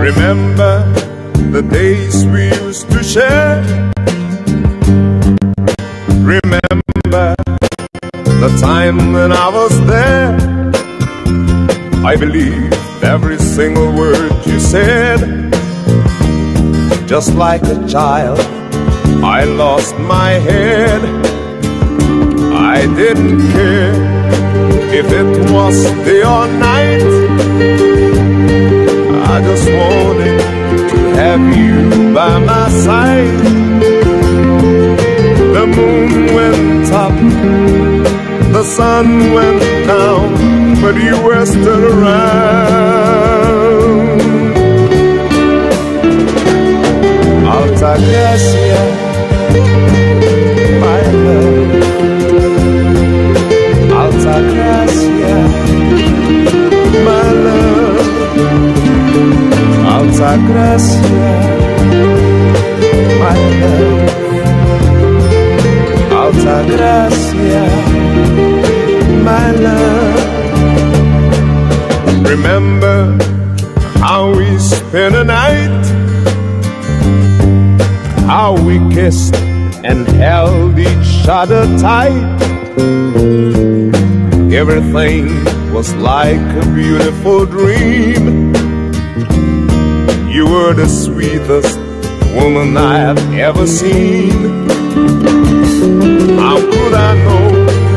[0.00, 0.93] Remember
[1.54, 3.62] the days we used to share.
[6.34, 7.36] Remember
[8.42, 10.34] the time when I was there.
[12.04, 12.74] I believed
[13.04, 15.20] every single word you said.
[17.06, 18.40] Just like a child,
[19.22, 21.02] I lost my head.
[22.72, 23.94] I didn't care
[24.92, 27.06] if it was day or night.
[29.30, 30.63] I just wanted
[31.24, 31.74] have you
[32.12, 33.40] by my side.
[35.56, 37.16] The moon went up,
[38.56, 39.06] the sun
[39.36, 40.28] went down,
[40.82, 43.14] but you were still around.
[47.54, 47.92] Alta
[60.46, 61.30] Gracia,
[63.22, 64.10] my love.
[66.12, 67.64] Alta Gracia,
[69.22, 70.22] my love.
[72.28, 73.16] Remember
[74.00, 75.84] how we spent a night,
[78.26, 79.36] how we kissed
[79.84, 82.42] and held each other tight.
[84.52, 85.26] Everything
[85.72, 88.43] was like a beautiful dream.
[90.54, 91.76] Were the sweetest
[92.36, 94.68] woman I have ever seen.
[96.38, 97.46] How could I know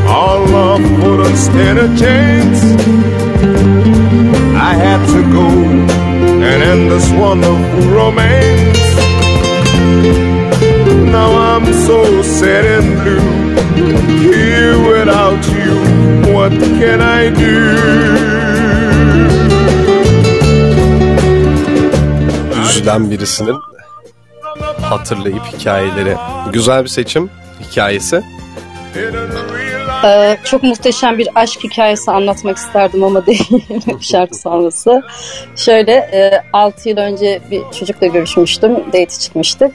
[0.09, 2.59] our love wouldn't stand a chance?
[4.69, 5.47] I had to go
[6.47, 8.85] and end this wonderful romance.
[11.11, 14.31] Now I'm so sad and blue.
[14.31, 18.16] Here without you, what can I do?
[22.87, 23.55] Üzülen birisinin
[24.81, 26.15] hatırlayıp hikayeleri.
[26.53, 27.29] Güzel bir seçim
[27.61, 28.23] hikayesi.
[30.05, 33.65] Ee, çok muhteşem bir aşk hikayesi anlatmak isterdim ama değil
[34.01, 35.01] şarkı sonrası.
[35.55, 38.75] Şöyle e, 6 yıl önce bir çocukla görüşmüştüm.
[38.87, 39.71] Date çıkmıştık.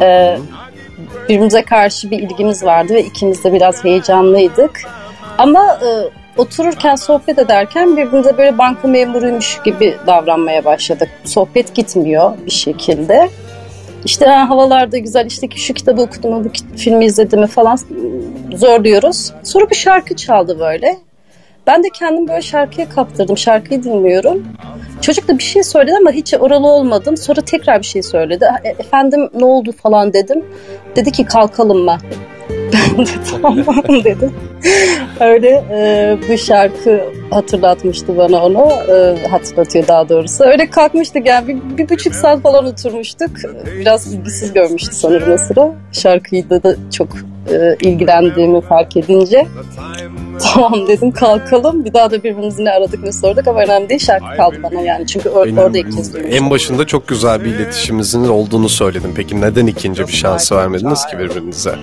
[0.00, 0.38] Ee,
[1.28, 4.82] birbirimize karşı bir ilgimiz vardı ve ikimiz de biraz heyecanlıydık.
[5.38, 5.90] Ama e,
[6.36, 11.08] otururken sohbet ederken birbirimize böyle banka memuruymuş gibi davranmaya başladık.
[11.24, 13.28] Sohbet gitmiyor bir şekilde.
[14.04, 17.78] İşte ha, havalar da güzel işte şu kitabı okudum mu bu filmi izledim mi falan
[18.54, 19.32] zorluyoruz.
[19.42, 20.96] Sonra bir şarkı çaldı böyle.
[21.66, 23.38] Ben de kendim böyle şarkıya kaptırdım.
[23.38, 24.46] Şarkıyı dinliyorum.
[25.00, 27.16] Çocuk da bir şey söyledi ama hiç oralı olmadım.
[27.16, 28.48] Sonra tekrar bir şey söyledi.
[28.64, 30.44] "E- Efendim ne oldu falan dedim.
[30.96, 31.98] Dedi ki kalkalım mı?
[32.72, 34.32] Ben de tamam dedim.
[35.20, 38.68] Öyle e, bu şarkı hatırlatmıştı bana onu.
[38.92, 40.44] E, hatırlatıyor daha doğrusu.
[40.44, 43.30] Öyle kalkmıştık yani bir, bir buçuk saat falan oturmuştuk.
[43.80, 45.74] Biraz ilgisiz görmüştü sanırım o sıra.
[45.92, 47.08] Şarkıyla da çok
[47.52, 49.46] e, ilgilendiğimi fark edince.
[50.54, 51.84] Tamam dedim kalkalım.
[51.84, 55.06] Bir daha da birbirimizi ne aradık ne sorduk ama önemli değil şarkı kaldı bana yani.
[55.06, 56.44] Çünkü or- Benim orada ilk kez duymuştum.
[56.44, 59.12] En başında çok güzel bir iletişimimizin olduğunu söyledim.
[59.16, 61.74] Peki neden ikinci bir şans vermediniz ki birbirinize?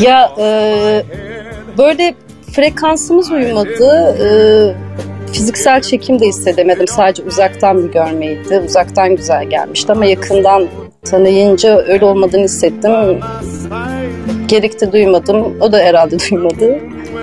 [0.00, 1.02] Ya e,
[1.78, 2.14] böyle
[2.52, 4.16] frekansımız uymadı.
[4.20, 4.26] E,
[5.32, 6.88] fiziksel çekim de hissedemedim.
[6.88, 8.62] Sadece uzaktan bir görmeydi.
[8.66, 10.66] Uzaktan güzel gelmişti ama yakından
[11.04, 12.92] tanıyınca öyle olmadığını hissettim.
[14.52, 15.56] Gerek de duymadım.
[15.60, 16.78] O da herhalde duymadı.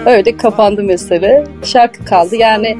[0.05, 1.43] Öyle kapandı mesele.
[1.63, 2.35] Şarkı kaldı.
[2.35, 2.77] Yani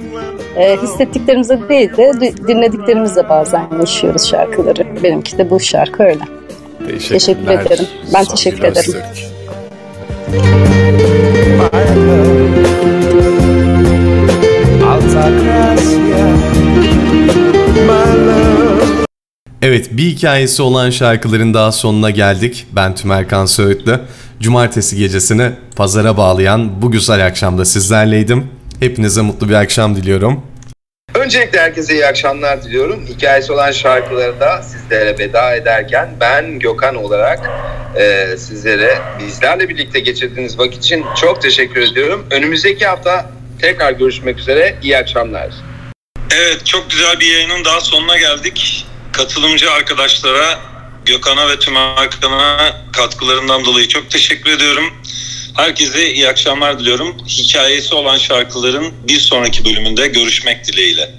[0.57, 5.03] e, hissettiklerimizle değil de di- dinlediklerimizle bazen yaşıyoruz şarkıları.
[5.03, 6.19] Benimki de bu şarkı öyle.
[7.13, 7.85] Teşekkür ederim.
[8.13, 8.93] Ben teşekkür ederim.
[14.91, 16.27] Alta Gracia,
[17.87, 18.58] my love.
[19.61, 22.65] Evet bir hikayesi olan şarkıların daha sonuna geldik.
[22.71, 23.99] Ben Tümerkan Söğütlü.
[24.41, 28.47] Cumartesi gecesini pazara bağlayan bu güzel akşamda sizlerleydim.
[28.79, 30.43] Hepinize mutlu bir akşam diliyorum.
[31.15, 33.05] Öncelikle herkese iyi akşamlar diliyorum.
[33.05, 37.49] Hikayesi olan şarkıları da sizlere veda ederken ben Gökhan olarak
[37.95, 42.25] e, sizlere bizlerle birlikte geçirdiğiniz vakit için çok teşekkür ediyorum.
[42.31, 43.31] Önümüzdeki hafta
[43.61, 44.75] tekrar görüşmek üzere.
[44.83, 45.49] İyi akşamlar.
[46.35, 48.85] Evet çok güzel bir yayının daha sonuna geldik.
[49.19, 50.59] Katılımcı arkadaşlara
[51.05, 54.93] Gökhan'a ve tüm Hakan'a katkılarından dolayı çok teşekkür ediyorum.
[55.55, 57.17] Herkese iyi akşamlar diliyorum.
[57.27, 61.11] Hikayesi olan şarkıların bir sonraki bölümünde görüşmek dileğiyle.